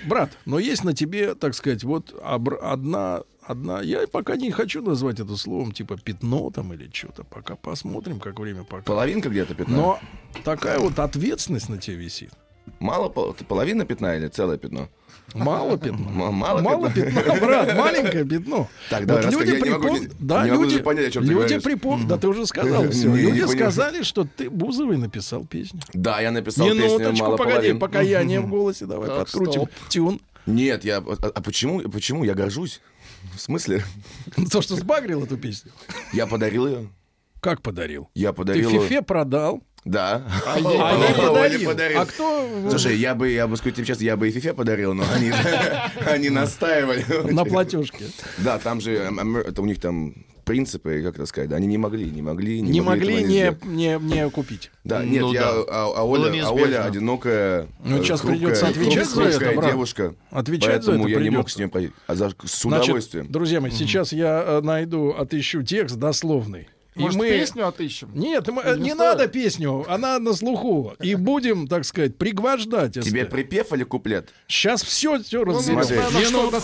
брат, 0.07 0.31
но 0.47 0.59
есть 0.59 0.85
на 0.85 0.95
тебе, 0.95 1.35
так 1.35 1.55
сказать, 1.55 1.85
вот 1.85 2.15
одна 2.63 3.21
одна, 3.47 3.81
я 3.83 4.07
пока 4.07 4.37
не 4.37 4.51
хочу 4.51 4.83
назвать 4.83 5.21
это 5.21 5.37
словом, 5.37 5.73
типа 5.73 5.97
пятно 5.97 6.51
там 6.51 6.73
или 6.73 6.91
что-то, 6.93 7.25
пока 7.25 7.57
посмотрим, 7.57 8.21
как 8.21 8.39
время 8.39 8.65
покажет. 8.65 8.87
Половинка 8.87 9.29
где-то 9.29 9.55
пятна? 9.55 9.77
Но 9.77 10.01
такая 10.45 10.79
вот 10.79 10.99
ответственность 10.99 11.69
на 11.69 11.79
тебе 11.79 11.97
висит. 11.97 12.31
Мало 12.81 13.09
пол- 13.09 13.33
ты 13.33 13.45
половина 13.45 13.85
пятна 13.87 14.17
или 14.17 14.27
целое 14.29 14.59
пятно? 14.59 14.89
Мало 15.35 15.79
пятна. 15.79 16.05
М- 16.09 16.35
Мало, 16.35 16.61
Мало 16.63 16.91
пятна? 16.91 17.23
пятна, 17.23 17.41
брат, 17.47 17.77
маленькое 17.77 18.25
пятно. 18.25 18.69
Так, 18.91 19.07
давай, 19.07 19.25
Вот 19.25 19.33
люди 19.33 19.51
я 19.53 19.61
не 19.61 19.71
могу 19.71 19.87
припом- 19.89 20.01
не- 20.01 20.09
да, 20.19 20.45
не 20.45 20.51
могу 20.51 20.63
люди, 20.65 20.73
даже 20.75 20.85
понять, 20.85 21.07
о 21.07 21.11
чем 21.13 21.23
ты 21.23 21.29
люди 21.29 21.39
говоришь. 21.39 21.63
припом- 21.63 22.07
да 22.09 22.17
ты 22.19 22.29
уже 22.29 22.47
сказал 22.47 22.89
все. 22.91 23.09
Не, 23.09 23.17
Люди 23.23 23.43
сказали, 23.53 24.03
что 24.03 24.25
ты 24.25 24.51
Бузовый 24.51 24.97
написал 24.99 25.45
песню. 25.45 25.81
Да, 25.93 26.21
я 26.21 26.31
написал 26.33 26.67
песню 26.67 26.85
Минуточку, 26.85 27.25
«Мало 27.25 27.37
погоди, 27.37 27.55
половин». 27.57 27.79
пока 27.79 28.01
я 28.01 28.25
не 28.25 28.41
в 28.41 28.49
голосе, 28.49 28.87
давай 28.87 29.09
Так, 29.09 29.19
подкрутим 29.19 29.53
стоп. 29.63 29.71
тюн. 29.89 30.21
Нет, 30.47 30.85
я... 30.85 30.99
А, 30.99 31.03
а 31.35 31.41
почему, 31.43 31.81
почему? 31.89 32.23
Я 32.25 32.35
горжусь. 32.35 32.81
В 33.35 33.41
смысле? 33.41 33.85
То, 34.51 34.63
что 34.63 34.77
сбагрил 34.77 35.25
эту 35.25 35.37
песню. 35.37 35.73
Я 36.13 36.27
подарил 36.27 36.67
ее. 36.67 36.89
Как 37.41 37.63
подарил? 37.63 38.09
Я 38.15 38.31
Ты 38.31 38.37
подарил... 38.37 38.71
Фифе 38.71 39.03
продал, 39.03 39.63
Да. 39.85 40.27
а 40.47 40.59
ей 40.59 41.65
подарил. 41.67 42.01
А 42.01 42.07
кто 42.07 42.49
Слушай, 42.71 42.97
я 42.97 43.15
бы, 43.15 43.31
я 43.31 43.47
бы 43.47 43.57
сказать 43.57 43.77
тебе 43.77 43.87
честно, 43.87 44.05
я 44.05 44.17
бы 44.17 44.29
и 44.29 44.33
Фифе 44.33 44.53
подарил, 44.55 44.95
но 44.95 45.05
они, 45.15 45.31
они 46.07 46.31
настаивали. 46.31 47.05
на 47.33 47.45
платежке? 47.45 48.07
Да, 48.39 48.59
там 48.59 48.81
же, 48.81 48.95
эм, 48.95 49.21
эм, 49.21 49.37
это 49.37 49.63
у 49.63 49.67
них 49.67 49.81
там 49.81 50.15
принципы, 50.47 51.03
как 51.03 51.17
это 51.17 51.27
сказать, 51.27 51.53
они 51.53 51.67
не 51.67 51.77
могли, 51.77 52.09
не 52.09 52.23
могли, 52.23 52.61
не, 52.63 52.71
Не 52.71 52.81
могли 52.81 53.15
могли 53.21 53.25
не, 53.25 53.57
не, 53.65 53.99
не 54.01 54.31
купить. 54.31 54.71
Да, 54.85 55.05
нет, 55.05 55.21
Ну 55.23 55.33
я, 55.35 55.41
да. 55.43 55.51
а, 55.69 55.93
а 55.97 56.03
Оля, 56.05 56.47
а. 56.47 56.51
Оля 56.53 56.85
одинокая, 56.85 57.67
Ну, 57.85 57.99
э, 57.99 58.03
сейчас 58.05 58.21
хрупкая- 58.23 58.31
придется 58.39 58.69
отвечать 58.69 59.09
за 59.09 59.23
это, 59.25 59.53
брат. 59.57 59.71
девушка. 59.73 60.15
Отвечать 60.31 60.85
за 60.85 60.93
поэтому 60.93 61.09
это 61.09 61.19
я 61.19 61.25
не 61.25 61.31
мог 61.31 61.47
придется. 61.47 61.55
с 61.57 61.59
ней 61.59 61.67
пойти. 61.67 61.93
А 62.07 62.15
за, 62.15 62.31
с 62.31 62.63
Значит, 62.63 62.85
удовольствием. 62.85 63.27
друзья 63.31 63.61
мои, 63.61 63.73
сейчас 63.73 64.13
я 64.13 64.43
э, 64.47 64.61
найду, 64.63 65.11
отыщу 65.11 65.63
текст 65.65 65.97
дословный. 65.97 66.69
И 66.95 67.01
Может, 67.01 67.19
мы... 67.19 67.29
песню 67.29 67.67
отыщем? 67.69 68.09
Нет, 68.15 68.47
мы- 68.49 68.63
э, 68.63 68.77
не 68.79 68.91
стоит? 68.95 68.99
надо 68.99 69.29
песню, 69.29 69.85
она 69.93 70.19
на 70.21 70.33
слуху. 70.33 70.95
И 71.03 71.15
будем, 71.17 71.67
так 71.67 71.85
сказать, 71.85 72.17
пригвождать. 72.17 72.95
Тебе 72.95 73.27
припев 73.27 73.73
или 73.75 73.83
куплет? 73.83 74.29
Сейчас 74.47 74.83
все, 74.83 75.21
все 75.23 75.45
Ну, 75.45 75.53
разберем. 75.53 75.83
смотри. 75.83 76.25
Минутку. 76.25 76.57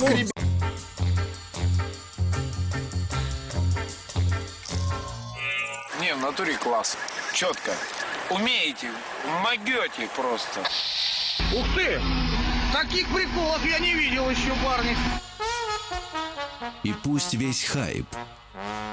В 6.15 6.21
натуре 6.21 6.57
класс. 6.57 6.97
Четко. 7.33 7.73
Умеете, 8.31 8.89
могете 9.43 10.09
просто. 10.17 10.61
Ух 11.55 11.67
ты! 11.75 12.01
Таких 12.73 13.07
приколов 13.15 13.65
я 13.65 13.79
не 13.79 13.95
видел 13.95 14.31
еще, 14.31 14.53
парни. 14.65 14.97
И 16.83 16.95
пусть 17.05 17.35
весь 17.35 17.65
хайп 17.65 18.07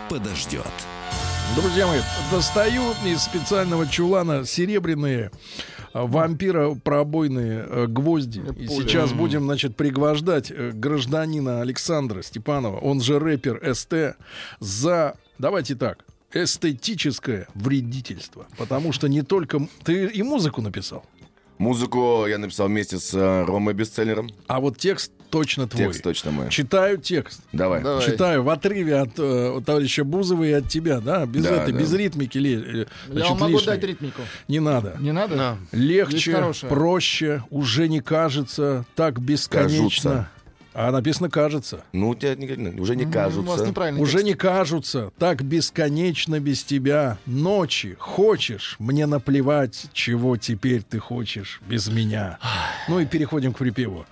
подождет. 0.10 0.66
Друзья 1.56 1.88
мои, 1.88 2.00
достаю 2.32 2.92
из 3.06 3.22
специального 3.24 3.88
чулана 3.88 4.46
серебряные 4.46 5.32
а, 5.94 6.06
вампира 6.06 6.76
пробойные 6.76 7.66
э, 7.68 7.88
гвозди. 7.88 8.44
И 8.58 8.68
сейчас 8.68 9.14
будем, 9.14 9.46
значит, 9.46 9.76
пригвождать 9.76 10.52
э, 10.52 10.72
гражданина 10.74 11.62
Александра 11.62 12.22
Степанова, 12.22 12.78
он 12.78 13.02
же 13.02 13.20
рэпер 13.20 13.74
СТ, 13.74 14.18
за, 14.60 15.16
давайте 15.40 15.76
так, 15.76 16.06
эстетическое 16.34 17.48
вредительство. 17.56 18.48
Потому 18.58 18.92
что 18.92 19.08
не 19.08 19.22
только... 19.22 19.68
Ты 19.84 20.06
и 20.06 20.24
музыку 20.24 20.62
написал, 20.62 21.06
Музыку 21.58 22.26
я 22.26 22.38
написал 22.38 22.70
вместе 22.70 23.00
с 23.00 23.14
э, 23.14 23.44
Ромой 23.44 23.74
Бестселлером. 23.74 24.30
а 24.48 24.62
вот 24.62 24.78
текст 24.78 25.12
точно 25.30 25.68
твой. 25.68 25.88
Текст 25.88 26.04
точно 26.04 26.32
мой. 26.32 26.50
Читаю 26.50 26.98
текст. 27.00 27.42
Давай. 27.52 27.84
Давай. 27.84 28.06
Читаю 28.06 28.44
в 28.44 28.50
отрыве 28.50 28.96
от 28.96 29.10
э, 29.18 29.60
товарища 29.66 30.06
Бузова 30.06 30.46
и 30.46 30.54
от 30.54 30.70
тебя, 30.70 31.02
да? 31.02 31.26
Без 31.26 31.44
Да, 31.44 31.64
этой, 31.64 31.74
да. 31.74 31.80
без 31.80 31.92
ритмики 31.92 32.38
ли, 32.38 32.54
э, 32.56 32.78
Я 32.78 32.86
значит, 33.12 33.30
вам 33.32 33.40
могу 33.42 33.52
лишней. 33.58 33.66
дать 33.76 33.84
ритмику. 33.84 34.22
Не 34.48 34.62
надо. 34.62 34.96
Не 35.02 35.12
надо? 35.12 35.36
Да. 35.36 35.58
Легче, 35.74 36.54
проще, 36.70 37.44
уже 37.50 37.90
не 37.90 38.00
кажется, 38.00 38.86
так 38.96 39.20
бесконечно. 39.20 39.78
Кажутся. 40.12 40.30
А 40.74 40.92
написано 40.92 41.30
кажется. 41.30 41.84
Ну, 41.94 42.10
у 42.10 42.16
тебя 42.16 42.36
не- 42.36 42.80
уже 42.80 42.96
не 42.96 43.04
М, 43.04 43.10
У 43.10 43.12
вас 43.12 43.62
кажутся. 43.62 44.02
Уже 44.02 44.12
текст. 44.14 44.26
не 44.26 44.34
кажутся, 44.36 45.12
так 45.18 45.44
бесконечно 45.44 46.40
без 46.40 46.64
тебя. 46.64 47.18
Ночи 47.26 47.96
хочешь, 48.00 48.76
мне 48.80 49.06
наплевать, 49.08 49.88
чего 49.94 50.38
теперь 50.38 50.84
ты 50.84 51.00
хочешь 51.00 51.62
без 51.68 51.88
меня. 51.88 52.38
Ну 52.88 53.00
и 53.00 53.06
переходим 53.06 53.54
к 53.54 53.58
припеву. 53.58 54.06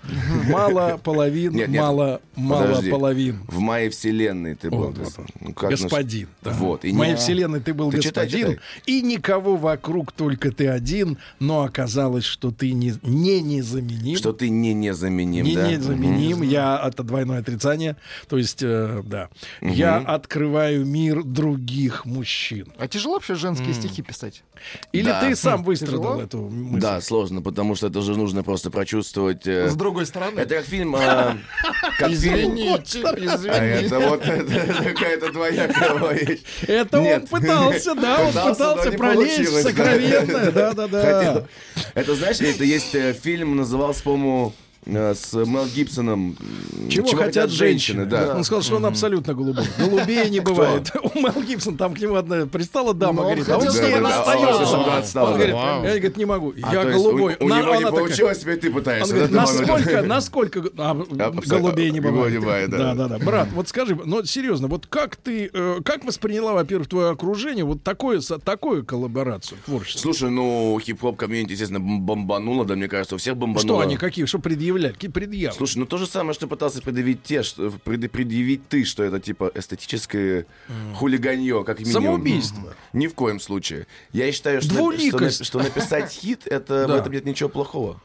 Мало 0.49 0.99
половин, 1.03 1.53
Нет, 1.53 1.69
нет, 1.69 1.81
мало, 1.81 2.21
мало 2.35 2.81
половин. 2.89 3.41
В 3.47 3.59
моей 3.59 3.89
вселенной 3.89 4.55
ты 4.55 4.69
был. 4.69 4.87
Вот, 4.87 4.97
вот. 4.97 5.13
Ну, 5.39 5.53
как 5.53 5.71
наш- 5.71 5.81
Господин. 5.81 6.27
да. 6.41 6.51
Вот. 6.51 6.85
и 6.85 6.91
В 6.91 6.95
моей 6.95 7.11
не- 7.13 7.17
вселенной 7.17 7.59
ты 7.59 7.73
был 7.73 7.91
Ты 7.91 7.97
господин, 7.97 8.51
читай. 8.51 8.59
и 8.85 9.01
никого 9.01 9.57
вокруг, 9.57 10.11
только 10.11 10.51
ты 10.51 10.67
один, 10.67 11.17
но 11.39 11.63
оказалось, 11.63 12.23
что 12.25 12.51
ты 12.51 12.71
не, 12.73 12.93
не 13.03 13.41
незаменим. 13.41 14.17
Что 14.17 14.33
ты 14.33 14.49
не 14.49 14.73
незаменим, 14.73 15.45
не 15.45 15.55
да? 15.55 15.69
незаменим. 15.71 16.46
Я 16.47 16.81
это 16.87 17.03
двойное 17.03 17.39
отрицание. 17.39 17.95
То 18.29 18.37
есть, 18.37 18.61
э, 18.61 19.01
да. 19.05 19.29
Я 19.61 19.97
открываю 19.97 20.85
мир 20.85 21.23
других 21.23 22.05
мужчин. 22.05 22.71
А 22.77 22.87
тяжело 22.87 23.15
вообще 23.15 23.35
женские 23.35 23.73
стихи 23.73 24.01
писать? 24.01 24.43
Или 24.91 25.09
Да. 25.09 25.21
ты 25.21 25.35
сам 25.35 25.63
выстрадал 25.63 26.01
Тяжело? 26.15 26.21
эту 26.23 26.37
мысль? 26.49 26.81
Да, 26.81 27.01
сложно, 27.01 27.41
потому 27.41 27.75
что 27.75 27.87
это 27.87 28.01
же 28.01 28.15
нужно 28.17 28.43
просто 28.43 28.71
прочувствовать. 28.71 29.45
э, 29.45 29.69
С 29.69 29.75
другой 29.75 30.05
стороны. 30.05 30.39
Это 30.39 30.55
как 30.55 30.65
фильм... 30.65 30.95
э, 30.95 30.99
как 31.99 32.09
фильм... 32.09 32.13
Извините, 32.13 33.01
А 33.03 33.15
извините. 33.15 33.85
это 33.85 33.99
вот 33.99 34.21
это 34.25 34.83
какая-то 34.83 35.31
твоя 35.31 35.67
кровь. 35.67 36.39
Это 36.67 36.99
он 36.99 37.27
пытался, 37.27 37.95
да, 37.95 38.19
он 38.21 38.33
Пытался, 38.33 38.91
пролезть 38.93 38.97
в 38.97 38.97
получилось, 38.97 39.63
да. 39.63 39.69
сокровенное. 39.69 40.51
Да-да-да. 40.57 41.01
Хотел. 41.01 41.47
Это, 41.93 42.15
знаешь, 42.15 42.39
это 42.41 42.63
есть 42.63 42.95
э, 42.95 43.13
фильм, 43.13 43.55
назывался, 43.55 44.03
по-моему, 44.03 44.53
с 44.89 45.33
Мел 45.33 45.65
Гибсоном. 45.67 46.37
м, 46.39 46.89
Чего, 46.89 47.07
хотят 47.09 47.49
женщины? 47.51 48.05
да. 48.05 48.35
Он 48.35 48.43
сказал, 48.43 48.61
что 48.63 48.77
он 48.77 48.85
абсолютно 48.85 49.33
голубой. 49.33 49.65
Голубее 49.77 50.29
не 50.29 50.39
бывает. 50.39 50.91
У 51.15 51.19
Мел 51.19 51.41
Гибсон 51.43 51.77
там 51.77 51.93
к 51.93 51.99
нему 51.99 52.15
одна 52.15 52.45
пристала 52.45 52.93
дама, 52.93 53.13
Но 53.13 53.21
он 53.29 53.35
говорит, 53.35 53.49
а 53.49 53.57
он 53.57 53.61
с 53.69 53.73
ней 53.73 53.91
чтобы 53.91 53.97
она 53.97 54.09
расстается. 54.17 55.23
Он 55.23 55.33
говорит, 55.33 55.53
да. 55.55 55.75
я 55.83 55.89
говорит, 55.99 56.17
не 56.17 56.25
могу, 56.25 56.53
А, 56.63 56.73
я 56.73 56.85
голубой. 56.85 57.35
У, 57.39 57.45
у 57.45 57.47
На- 57.47 57.59
него 57.59 57.71
не 57.71 57.77
она 57.77 57.89
такая- 57.91 57.91
получилось, 58.05 58.39
теперь 58.39 58.57
ты 58.57 58.71
пытаешься. 58.71 59.27
Да, 59.27 59.41
насколько, 59.41 60.01
насколько... 60.03 60.63
А, 60.77 60.93
голубей 61.45 61.91
не 61.91 61.99
бывает. 61.99 62.69
Да. 62.69 62.77
Да, 62.77 62.95
да, 62.95 63.07
да. 63.17 63.25
Брат, 63.25 63.49
вот 63.53 63.67
скажи, 63.67 63.97
ну 64.05 64.23
серьезно, 64.23 64.67
вот 64.67 64.87
как 64.87 65.15
ты, 65.15 65.49
э, 65.51 65.79
как 65.83 66.05
восприняла, 66.05 66.53
во-первых, 66.53 66.87
твое 66.87 67.09
окружение 67.09 67.65
вот 67.65 67.83
такое, 67.83 68.21
такую 68.21 68.85
коллаборацию 68.85 69.57
творчества? 69.65 69.99
Слушай, 70.01 70.29
ну, 70.29 70.79
хип-хоп 70.81 71.17
комьюнити, 71.17 71.51
естественно, 71.51 71.79
бом- 71.79 71.99
бомбануло, 72.01 72.65
да, 72.65 72.75
мне 72.75 72.87
кажется, 72.87 73.15
у 73.15 73.17
всех 73.17 73.35
бомбануло. 73.37 73.61
Что 73.61 73.79
они, 73.79 73.97
какие, 73.97 74.25
что 74.25 74.39
предъявляли, 74.77 74.93
какие 74.93 75.11
предъявы? 75.11 75.55
Слушай, 75.55 75.77
ну 75.79 75.85
то 75.85 75.97
же 75.97 76.07
самое, 76.07 76.33
что 76.33 76.47
пытался 76.47 76.81
предъявить 76.81 77.23
те, 77.23 77.43
что, 77.43 77.71
пред- 77.83 78.11
предъявить 78.11 78.67
ты, 78.69 78.85
что 78.85 79.03
это 79.03 79.19
типа 79.19 79.51
эстетическое 79.55 80.45
хулиганье, 80.95 81.63
как 81.63 81.79
минимум. 81.79 81.93
Самоубийство. 82.03 82.73
Ни 82.93 83.07
в 83.07 83.13
коем 83.13 83.39
случае. 83.39 83.87
Я 84.13 84.31
считаю, 84.31 84.61
что, 84.61 84.73
что, 84.73 85.19
на- 85.19 85.31
что 85.31 85.59
написать 85.59 86.11
хит, 86.11 86.41
это 86.45 86.87
в 86.87 86.91
этом 86.95 87.11
нет 87.11 87.25
ничего 87.25 87.49
плохого. 87.49 87.99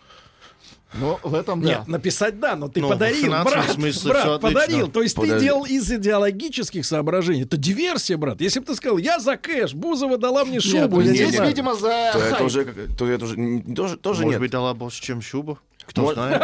Ну, 0.95 1.19
в 1.23 1.35
этом 1.35 1.63
да. 1.63 1.69
Нет, 1.69 1.89
написать 1.89 2.39
да, 2.39 2.55
но 2.55 2.69
ты 2.69 2.83
Ну, 2.83 2.91
подарил, 2.91 3.31
брат, 3.31 3.71
смысле 3.73 4.11
брат, 4.11 4.41
подарил. 4.43 4.89
То 4.89 5.01
есть 5.03 5.15
ты 5.15 5.23
Подожди. 5.23 5.47
делал 5.47 5.65
из 5.65 5.91
идеологических 5.91 6.85
соображений. 6.85 7.45
Это 7.45 7.57
диверсия, 7.57 8.19
брат. 8.19 8.43
Если 8.43 8.61
бы 8.61 8.67
ты 8.67 8.75
сказал, 8.75 8.99
я 8.99 9.19
за 9.19 9.39
кэш, 9.39 9.73
Бузова 9.73 10.19
дала 10.19 10.45
мне 10.45 10.61
шубу. 10.61 11.01
Нет, 11.01 11.15
здесь, 11.15 11.35
знаю. 11.35 11.49
видимо, 11.49 11.75
за 11.77 12.11
То 12.13 12.19
это 12.19 12.45
уже, 12.45 12.65
то 12.99 13.07
это 13.09 13.25
уже, 13.25 13.37
тоже, 13.75 13.97
тоже 13.97 14.21
Может 14.21 14.33
нет. 14.33 14.41
быть, 14.41 14.51
дала 14.51 14.75
больше, 14.75 15.01
чем 15.01 15.23
шуба? 15.23 15.59
Кто 15.87 16.13
знает? 16.15 16.41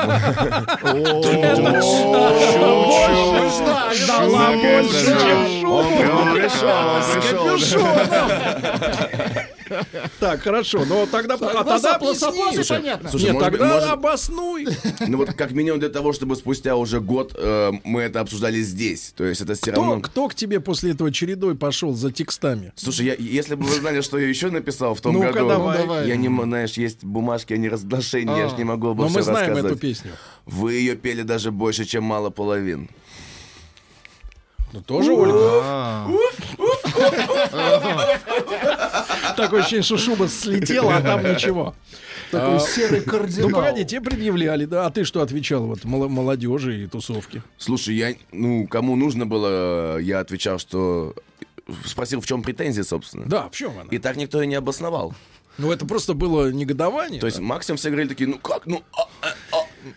Дала 4.07 4.53
больше, 4.53 5.07
чем 5.07 5.61
шубу. 5.61 5.75
Он 5.79 6.35
пришел, 6.35 7.57
пришел. 7.57 7.87
Так, 10.19 10.41
хорошо, 10.41 10.85
но 10.87 11.05
тогда, 11.07 11.35
а 11.35 11.39
Ну, 11.39 11.47
тогда 11.49 11.79
с 11.79 11.85
объясни. 11.85 12.27
опросы 12.27 12.69
понятно. 12.69 13.11
Слушай, 13.11 13.25
Нет, 13.25 13.35
может 13.35 13.51
тогда 13.51 13.75
может- 13.75 13.91
обоснуй. 13.91 14.67
Ну 15.07 15.19
вот 15.19 15.33
как 15.35 15.51
минимум 15.53 15.79
для 15.79 15.91
того, 15.91 16.15
чтобы 16.15 16.37
спустя 16.37 16.75
уже 16.77 17.01
год 17.01 17.35
э, 17.37 17.73
мы 17.85 18.01
это 18.01 18.21
обсуждали 18.21 18.63
здесь. 18.63 19.13
То 19.15 19.25
есть 19.25 19.43
это 19.43 19.53
все 19.55 19.73
Кто, 19.73 19.83
равно... 19.83 20.01
кто 20.01 20.29
к 20.29 20.35
тебе 20.35 20.61
после 20.61 20.93
этого 20.93 21.13
чередой 21.13 21.55
пошел 21.55 21.93
за 21.93 22.11
текстами? 22.11 22.73
Слушай, 22.77 23.07
я, 23.07 23.15
если 23.19 23.57
бы 23.57 23.65
вы 23.67 23.75
знали, 23.75 24.01
что 24.01 24.19
я 24.19 24.27
еще 24.29 24.51
написал 24.51 24.95
в 24.95 25.03
том 25.03 25.13
Ну-ка, 25.15 25.33
году, 25.33 25.49
давай. 25.49 25.79
Ну, 25.79 25.87
давай. 25.87 26.09
я 26.09 26.17
не, 26.17 26.29
знаешь, 26.43 26.73
есть 26.79 27.05
бумажки 27.05 27.53
о 27.53 27.59
неразглашении, 27.59 28.39
я 28.39 28.49
ж 28.49 28.53
не 28.57 28.65
могу 28.65 28.89
обо 28.89 29.03
Но 29.05 29.09
мы 29.11 29.21
всем 29.21 29.28
знаем 29.29 29.57
эту 29.57 29.77
песню. 29.77 30.13
Вы 30.47 30.75
ее 30.75 30.97
пели 30.97 31.23
даже 31.23 31.51
больше, 31.51 31.85
чем 31.85 32.05
мало 32.05 32.31
половин. 32.31 32.89
Ну, 34.73 34.83
тоже 34.83 35.13
Ольга. 35.13 36.07
Такое 39.37 39.61
ощущение, 39.61 39.83
что 39.83 39.97
шуба 39.97 40.29
слетела, 40.29 40.97
а 40.97 41.01
там 41.03 41.23
ничего. 41.23 41.75
Такой 42.31 42.61
серый 42.61 43.03
Ну, 43.07 43.11
кардинал. 43.11 43.51
погоди, 43.51 43.85
тебе 43.87 44.03
предъявляли, 44.03 44.67
да? 44.67 44.85
А 44.87 44.91
ты 44.91 45.05
что 45.05 45.23
отвечал 45.23 45.65
вот 45.67 45.85
мол- 45.85 46.11
молодежи 46.11 46.85
и 46.85 46.87
тусовки? 46.87 47.43
Слушай, 47.57 47.95
я, 47.95 48.15
ну, 48.33 48.67
кому 48.67 48.97
нужно 48.97 49.25
было, 49.25 49.99
я 49.99 50.21
отвечал, 50.21 50.59
что... 50.59 51.15
Спросил, 51.87 52.21
в 52.21 52.27
чем 52.27 52.43
претензия, 52.43 52.85
собственно. 52.85 53.25
Да, 53.27 53.49
в 53.49 53.57
чем 53.57 53.73
она? 53.79 53.89
И 53.91 53.99
так 53.99 54.17
никто 54.17 54.43
и 54.43 54.47
не 54.47 54.55
обосновал. 54.57 55.15
Ну, 55.59 55.73
это 55.73 55.85
просто 55.87 56.15
было 56.15 56.51
негодование. 56.53 57.21
То 57.21 57.27
есть 57.27 57.41
максимум 57.41 57.77
все 57.79 57.89
говорили 57.91 58.09
такие, 58.09 58.29
ну 58.29 58.39
как, 58.39 58.67
ну... 58.67 58.83
а, 58.97 59.03
а, 59.23 59.35
а». 59.53 59.57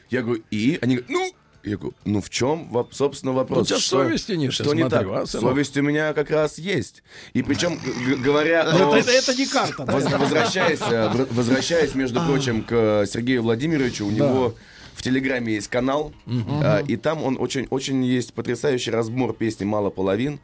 Я 0.10 0.24
говорю, 0.24 0.44
и? 0.52 0.80
Они 0.82 0.96
говорят, 0.96 1.10
ну... 1.10 1.32
Я 1.64 1.78
говорю, 1.78 1.94
ну 2.06 2.22
в 2.22 2.30
чем, 2.32 2.88
собственно, 2.92 3.34
вопрос? 3.34 3.58
Ну, 3.58 3.62
у 3.62 3.66
тебя 3.66 3.78
Что- 3.78 4.04
совести 4.04 4.32
нет, 4.32 4.52
Что 4.52 4.74
не 4.74 4.82
смотрю, 4.82 4.90
так? 4.90 5.08
а, 5.24 5.26
сынок? 5.28 5.52
Совесть 5.52 5.78
у 5.78 5.84
меня 5.84 6.14
как 6.14 6.32
раз 6.32 6.58
есть. 6.58 7.04
И 7.34 7.44
причем, 7.44 7.80
говоря... 8.24 8.64
О- 8.64 8.98
это, 8.98 9.12
это- 9.12 9.36
не 9.36 9.46
карта, 9.46 9.84
да? 9.86 9.94
Воз- 9.94 10.12
Возвращаясь, 10.12 10.80
э, 10.82 11.12
вр- 11.14 11.28
возвращаясь, 11.32 11.94
между 11.94 12.20
прочим, 12.26 12.64
к 12.64 12.72
э, 12.72 13.06
Сергею 13.08 13.44
Владимировичу, 13.44 14.08
у 14.08 14.10
него 14.10 14.56
в 14.96 15.04
Телеграме 15.04 15.54
есть 15.54 15.68
канал, 15.68 16.12
э, 16.26 16.84
и 16.88 16.98
там 16.98 17.24
он 17.24 17.38
очень, 17.40 17.68
очень 17.70 18.04
есть 18.04 18.34
потрясающий 18.34 18.90
разбор 18.90 19.34
песни 19.34 19.64
«Мало 19.64 19.92
половин». 19.92 20.40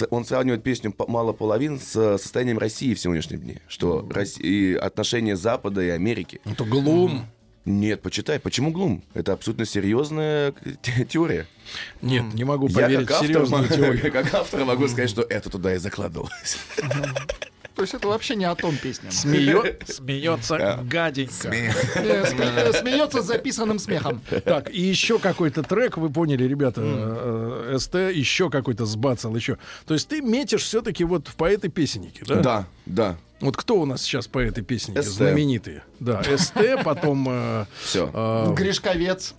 Э, 0.00 0.06
Он 0.10 0.24
сравнивает 0.24 0.62
песню 0.62 0.92
«П- 0.92 1.04
«Мало 1.08 1.32
половин» 1.32 1.78
с 1.80 2.18
состоянием 2.18 2.58
России 2.58 2.94
в 2.94 3.00
сегодняшнем 3.00 3.40
дне, 3.40 3.60
что 3.68 4.06
Росси- 4.10 4.40
и 4.42 4.74
отношения 4.74 5.36
Запада 5.36 5.82
и 5.82 5.88
Америки. 5.88 6.40
Это 6.44 6.64
глум. 6.64 7.26
Нет, 7.64 8.00
почитай, 8.00 8.40
почему 8.40 8.70
глум? 8.70 9.02
Это 9.12 9.34
абсолютно 9.34 9.66
серьезная 9.66 10.54
те- 10.80 11.04
теория. 11.10 11.46
Нет, 12.00 12.32
не 12.32 12.44
могу 12.44 12.68
Я 12.68 12.74
поверить 12.74 13.04
в 13.04 13.08
как 13.08 13.16
автор, 13.16 13.26
серьезную 13.28 13.68
теорию. 13.68 14.12
как 14.12 14.32
автор 14.34 14.64
могу 14.64 14.88
сказать, 14.88 15.10
что 15.10 15.22
это 15.22 15.50
туда 15.50 15.74
и 15.74 15.78
закладывалось. 15.78 16.56
То 17.78 17.82
есть 17.82 17.94
это 17.94 18.08
вообще 18.08 18.34
не 18.34 18.44
о 18.44 18.56
том 18.56 18.76
песня. 18.76 19.08
Смеё- 19.10 19.76
Смеется 19.86 20.80
гаденько. 20.82 21.46
Э, 21.48 21.70
сме- 22.24 22.56
э, 22.56 22.72
Смеется 22.72 23.22
с 23.22 23.26
записанным 23.26 23.78
смехом. 23.78 24.20
Так, 24.44 24.68
и 24.74 24.80
еще 24.80 25.20
какой-то 25.20 25.62
трек, 25.62 25.96
вы 25.96 26.10
поняли, 26.10 26.42
ребята, 26.42 26.80
э, 26.84 27.70
э, 27.74 27.78
СТ, 27.78 27.94
еще 28.12 28.50
какой-то 28.50 28.84
сбацал, 28.84 29.36
еще. 29.36 29.58
То 29.86 29.94
есть 29.94 30.08
ты 30.08 30.20
метишь 30.22 30.64
все-таки 30.64 31.04
вот 31.04 31.28
в 31.28 31.36
поэты-песенники, 31.36 32.24
да? 32.26 32.34
Да, 32.40 32.66
да. 32.84 33.16
Вот 33.40 33.56
кто 33.56 33.76
у 33.80 33.86
нас 33.86 34.02
сейчас 34.02 34.26
поэты-песенники 34.26 35.00
СТ. 35.00 35.12
знаменитые? 35.12 35.84
Да, 36.00 36.20
СТ, 36.36 36.82
потом... 36.82 37.28
э, 37.30 37.66
Все. 37.84 38.10
э, 38.12 38.54
Гришковец. 38.56 39.36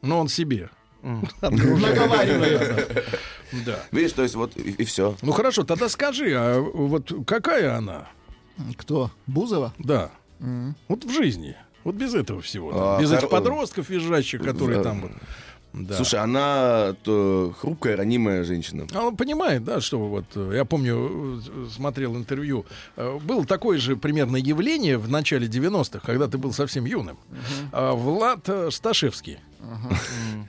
Ну, 0.00 0.18
он 0.18 0.28
себе. 0.28 0.70
Наговаривает. 1.42 3.04
Да. 3.66 3.80
Видишь, 3.92 4.12
то 4.12 4.22
есть 4.22 4.34
вот 4.34 4.56
и, 4.56 4.84
все. 4.84 5.16
Ну 5.22 5.32
хорошо, 5.32 5.64
тогда 5.64 5.88
скажи, 5.88 6.32
а 6.36 6.60
вот 6.60 7.12
какая 7.26 7.76
она? 7.76 8.08
Кто? 8.76 9.10
Бузова? 9.26 9.72
Да. 9.78 10.10
Вот 10.88 11.04
в 11.04 11.10
жизни. 11.10 11.56
Вот 11.84 11.94
без 11.94 12.14
этого 12.14 12.40
всего. 12.42 12.70
А, 12.74 13.00
без 13.00 13.08
хор- 13.08 13.18
этих 13.18 13.30
подростков 13.30 13.88
визжащих, 13.88 14.42
которые 14.42 14.78
Да. 14.78 14.84
там... 14.84 15.10
Да. 15.72 15.94
Слушай, 15.94 16.18
она 16.18 16.96
то, 17.04 17.54
хрупкая, 17.60 17.96
ранимая 17.96 18.42
женщина. 18.42 18.88
А 18.92 19.04
он 19.06 19.16
понимает, 19.16 19.62
да, 19.64 19.80
что 19.80 20.00
вот 20.00 20.24
э, 20.34 20.52
я 20.56 20.64
помню, 20.64 21.40
э, 21.46 21.68
смотрел 21.72 22.16
интервью. 22.16 22.66
э, 22.96 23.18
Было 23.22 23.46
такое 23.46 23.78
же 23.78 23.96
примерно 23.96 24.36
явление 24.36 24.98
в 24.98 25.08
начале 25.08 25.46
90-х, 25.46 26.00
когда 26.04 26.26
ты 26.26 26.38
был 26.38 26.52
совсем 26.52 26.86
юным. 26.86 27.18
А, 27.70 27.92
Влад 27.94 28.48
Сташевский. 28.70 29.38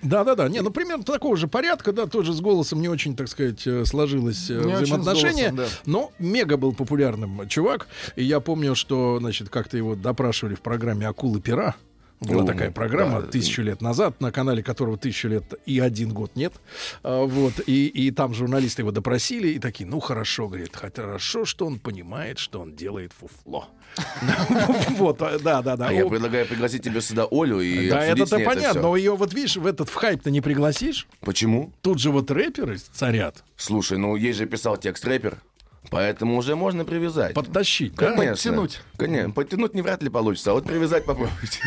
Да, 0.02 0.24
да, 0.24 0.36
да. 0.36 0.50
Не, 0.50 0.62
ну 0.62 0.72
примерно 0.72 1.04
такого 1.04 1.38
же 1.38 1.48
порядка, 1.48 1.92
да, 1.94 2.08
тоже 2.08 2.34
с 2.34 2.42
голосом 2.42 2.82
не 2.82 2.90
очень, 2.90 3.16
так 3.16 3.28
сказать, 3.28 3.66
э, 3.68 3.86
сложилось 3.86 4.50
э, 4.50 4.58
взаимоотношение. 4.58 5.54
Но 5.86 6.12
мега 6.20 6.58
был 6.58 6.74
популярным 6.74 7.48
чувак. 7.48 7.88
И 8.16 8.24
я 8.24 8.40
помню, 8.40 8.76
что, 8.76 9.20
значит, 9.20 9.50
как-то 9.50 9.78
его 9.78 9.96
допрашивали 9.96 10.56
в 10.56 10.62
программе 10.62 11.08
Акулы 11.08 11.40
пера. 11.42 11.76
Была 12.22 12.46
такая 12.46 12.70
программа 12.70 13.22
да. 13.22 13.28
тысячу 13.28 13.64
лет 13.64 13.82
назад, 13.82 14.22
на 14.22 14.32
канале 14.32 14.62
которого 14.62 14.96
тысячу 14.96 15.28
лет 15.28 15.44
и 15.66 15.80
один 15.80 16.14
год 16.14 16.36
нет. 16.36 16.54
А, 17.02 17.26
вот, 17.26 17.54
и, 17.66 17.88
и 17.88 18.12
там 18.12 18.36
журналисты 18.36 18.84
его 18.84 18.92
допросили, 18.92 19.48
и 19.48 19.60
такие, 19.60 19.90
ну 19.90 20.00
хорошо, 20.00 20.48
говорит, 20.48 20.76
хотя 20.76 21.02
хорошо, 21.02 21.46
что 21.46 21.66
он 21.66 21.80
понимает, 21.80 22.38
что 22.38 22.62
он 22.62 22.76
делает 22.76 23.12
фуфло. 23.12 23.70
Вот, 24.92 25.22
а, 25.22 25.40
да, 25.40 25.62
да, 25.64 25.76
да. 25.76 25.88
А 25.88 25.94
я 25.94 26.06
предлагаю 26.06 26.46
пригласить 26.46 26.84
тебе 26.84 27.02
сюда 27.02 27.26
Олю 27.32 27.60
и 27.60 27.90
Да, 27.90 28.06
это-то 28.06 28.40
понятно, 28.40 28.82
но 28.82 28.96
ее 28.96 29.16
вот 29.16 29.34
видишь, 29.34 29.58
в 29.58 29.66
этот 29.66 29.90
в 29.90 29.96
хайп-то 29.96 30.30
не 30.30 30.42
пригласишь. 30.42 31.08
Почему? 31.22 31.74
Тут 31.82 32.00
же 32.00 32.12
вот 32.12 32.30
рэперы 32.30 32.78
царят, 32.78 33.44
Слушай, 33.58 33.98
ну 33.98 34.16
ей 34.16 34.34
же 34.34 34.46
писал 34.46 34.78
текст 34.78 35.06
рэпер, 35.06 35.42
поэтому 35.90 36.38
уже 36.38 36.56
можно 36.56 36.86
привязать. 36.86 37.34
подтащить, 37.34 37.96
да? 37.96 38.12
Конечно. 38.12 38.34
Подтянуть. 38.34 38.82
Конечно. 38.98 39.32
Подтянуть 39.32 39.74
не 39.74 39.82
вряд 39.82 40.04
ли 40.04 40.10
получится, 40.10 40.52
а 40.52 40.54
вот 40.54 40.66
привязать 40.66 41.06
попробуйте. 41.06 41.60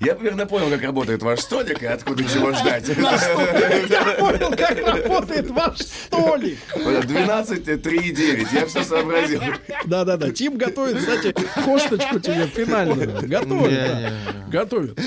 Я 0.00 0.14
примерно 0.14 0.46
понял, 0.46 0.70
как 0.70 0.82
работает 0.82 1.22
ваш 1.22 1.40
столик 1.40 1.82
и 1.82 1.86
откуда 1.86 2.22
чего 2.22 2.52
ждать. 2.52 2.86
Я 2.88 4.16
понял, 4.18 4.50
как 4.56 4.78
работает 4.78 5.50
ваш 5.50 5.78
столик. 5.78 6.58
12, 6.76 7.82
3 7.82 7.98
и 7.98 8.12
9. 8.12 8.52
Я 8.52 8.66
все 8.66 8.84
сообразил. 8.84 9.42
Да-да-да. 9.86 10.30
Тим 10.30 10.56
готовит, 10.56 10.98
кстати, 10.98 11.34
косточку 11.64 12.20
тебе 12.20 12.46
финальную. 12.46 13.28
Готовит. 13.28 14.12
Готовит. 14.48 14.98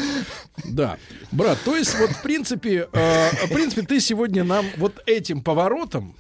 Да, 0.66 0.98
брат, 1.32 1.58
то 1.64 1.76
есть 1.76 1.98
вот 1.98 2.12
в 2.12 2.22
принципе, 2.22 2.88
э, 2.92 3.30
в 3.48 3.54
принципе, 3.54 3.82
ты 3.84 4.00
сегодня 4.00 4.44
нам 4.44 4.66
вот 4.78 5.02
этим 5.06 5.42
поворотом, 5.42 6.16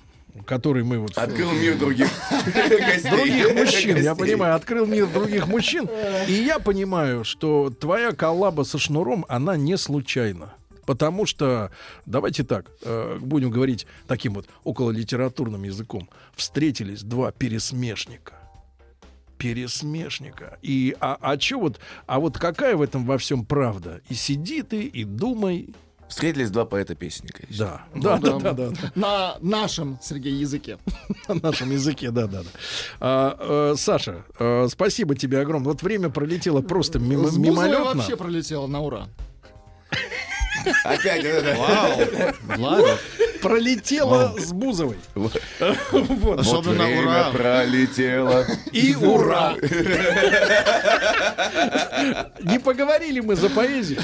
который 0.45 0.83
мы 0.83 0.99
вот... 0.99 1.17
Открыл 1.17 1.51
мир 1.51 1.77
других. 1.77 2.07
Других 3.11 3.55
мужчин, 3.55 3.97
я 3.97 4.15
понимаю, 4.15 4.55
открыл 4.55 4.85
мир 4.85 5.07
других 5.07 5.47
мужчин. 5.47 5.89
И 6.27 6.33
я 6.33 6.59
понимаю, 6.59 7.23
что 7.23 7.69
твоя 7.69 8.11
коллаба 8.11 8.63
со 8.63 8.77
Шнуром, 8.77 9.25
она 9.27 9.57
не 9.57 9.77
случайна. 9.77 10.53
Потому 10.85 11.25
что, 11.25 11.71
давайте 12.05 12.43
так, 12.43 12.69
э, 12.81 13.17
будем 13.21 13.51
говорить 13.51 13.85
таким 14.07 14.33
вот 14.33 14.47
окололитературным 14.63 15.63
языком. 15.63 16.09
Встретились 16.35 17.03
два 17.03 17.31
пересмешника. 17.31 18.33
Пересмешника. 19.37 20.57
И 20.61 20.95
а, 20.99 21.17
а 21.21 21.37
чё 21.37 21.59
вот, 21.59 21.79
а 22.07 22.19
вот 22.19 22.37
какая 22.37 22.75
в 22.75 22.81
этом 22.81 23.05
во 23.05 23.17
всем 23.17 23.45
правда? 23.45 24.01
И 24.09 24.13
сиди 24.15 24.63
ты, 24.63 24.83
и 24.83 25.03
думай. 25.03 25.73
Встретились 26.11 26.49
два 26.49 26.65
поэта-песенника. 26.65 27.43
Да, 27.57 27.85
Ну 27.95 28.01
да, 28.01 28.17
да, 28.17 28.39
да, 28.39 28.53
да. 28.53 28.71
На 28.95 29.37
нашем, 29.39 29.97
Сергей, 30.01 30.33
языке. 30.33 30.77
на 31.29 31.35
нашем 31.35 31.71
языке, 31.71 32.11
да, 32.11 32.27
да, 32.27 32.43
да. 32.43 32.49
А, 32.99 33.71
э, 33.71 33.75
Саша, 33.77 34.25
э, 34.37 34.67
спасибо 34.69 35.15
тебе 35.15 35.39
огромное. 35.39 35.69
Вот 35.71 35.81
время 35.83 36.09
пролетело 36.09 36.61
просто 36.61 36.99
мимо, 36.99 37.29
С 37.29 37.37
мимолетно. 37.37 37.93
вообще 37.93 38.17
пролетело 38.17 38.67
на 38.67 38.81
ура. 38.81 39.07
Опять. 40.83 41.57
Вау. 41.57 42.33
Влада. 42.57 42.97
Пролетело 43.41 44.35
с 44.37 44.51
Бузовой. 44.51 44.97
Вот. 45.15 45.39
Особенно 46.39 46.85
Время 46.85 47.01
ура. 47.01 47.29
пролетело. 47.31 48.45
И 48.71 48.95
ура! 48.95 49.55
Не 52.41 52.59
поговорили 52.59 53.19
мы 53.19 53.35
за 53.35 53.49
поэзию. 53.49 53.99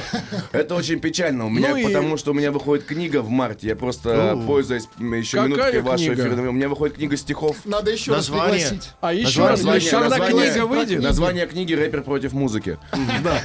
Это 0.51 0.75
очень 0.75 0.99
печально 0.99 1.45
у 1.45 1.49
меня, 1.49 1.69
Ну 1.69 1.75
и- 1.77 1.83
потому 1.85 2.17
что 2.17 2.31
у 2.31 2.33
меня 2.33 2.51
выходит 2.51 2.85
книга 2.85 3.21
в 3.21 3.29
марте. 3.29 3.67
Я 3.67 3.75
просто 3.75 4.33
О. 4.33 4.37
пользуясь 4.37 4.87
еще 4.99 5.37
Какая 5.37 5.47
минуткой 5.49 5.81
вашего 5.81 6.13
эфира. 6.13 6.49
У 6.49 6.51
меня 6.51 6.69
выходит 6.69 6.95
книга 6.97 7.17
стихов. 7.17 7.57
Надо 7.65 7.91
еще 7.91 8.13
раз 8.13 8.27
пригласить. 8.27 8.91
А 9.01 9.13
еще 9.13 9.41
раз, 9.47 9.61
Название- 9.63 9.89
когда 9.91 10.09
название- 10.17 10.51
книга 10.51 10.65
выйдет. 10.65 11.01
Название 11.01 11.47
книги 11.47 11.73
«Рэпер 11.73 12.01
против 12.03 12.33
музыки». 12.33 12.77
Да, 13.23 13.41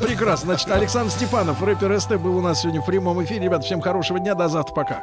прекрасно. 0.00 0.46
Значит, 0.46 0.70
Александр 0.70 1.10
Степанов, 1.12 1.62
рэпер 1.62 1.98
СТ, 2.00 2.12
был 2.16 2.36
у 2.38 2.40
нас 2.40 2.60
сегодня 2.62 2.80
в 2.80 2.86
прямом 2.86 3.22
эфире. 3.24 3.40
Ребят, 3.44 3.64
всем 3.64 3.80
хорошего 3.80 4.18
дня, 4.20 4.34
до 4.34 4.48
завтра, 4.48 4.74
пока. 4.74 5.02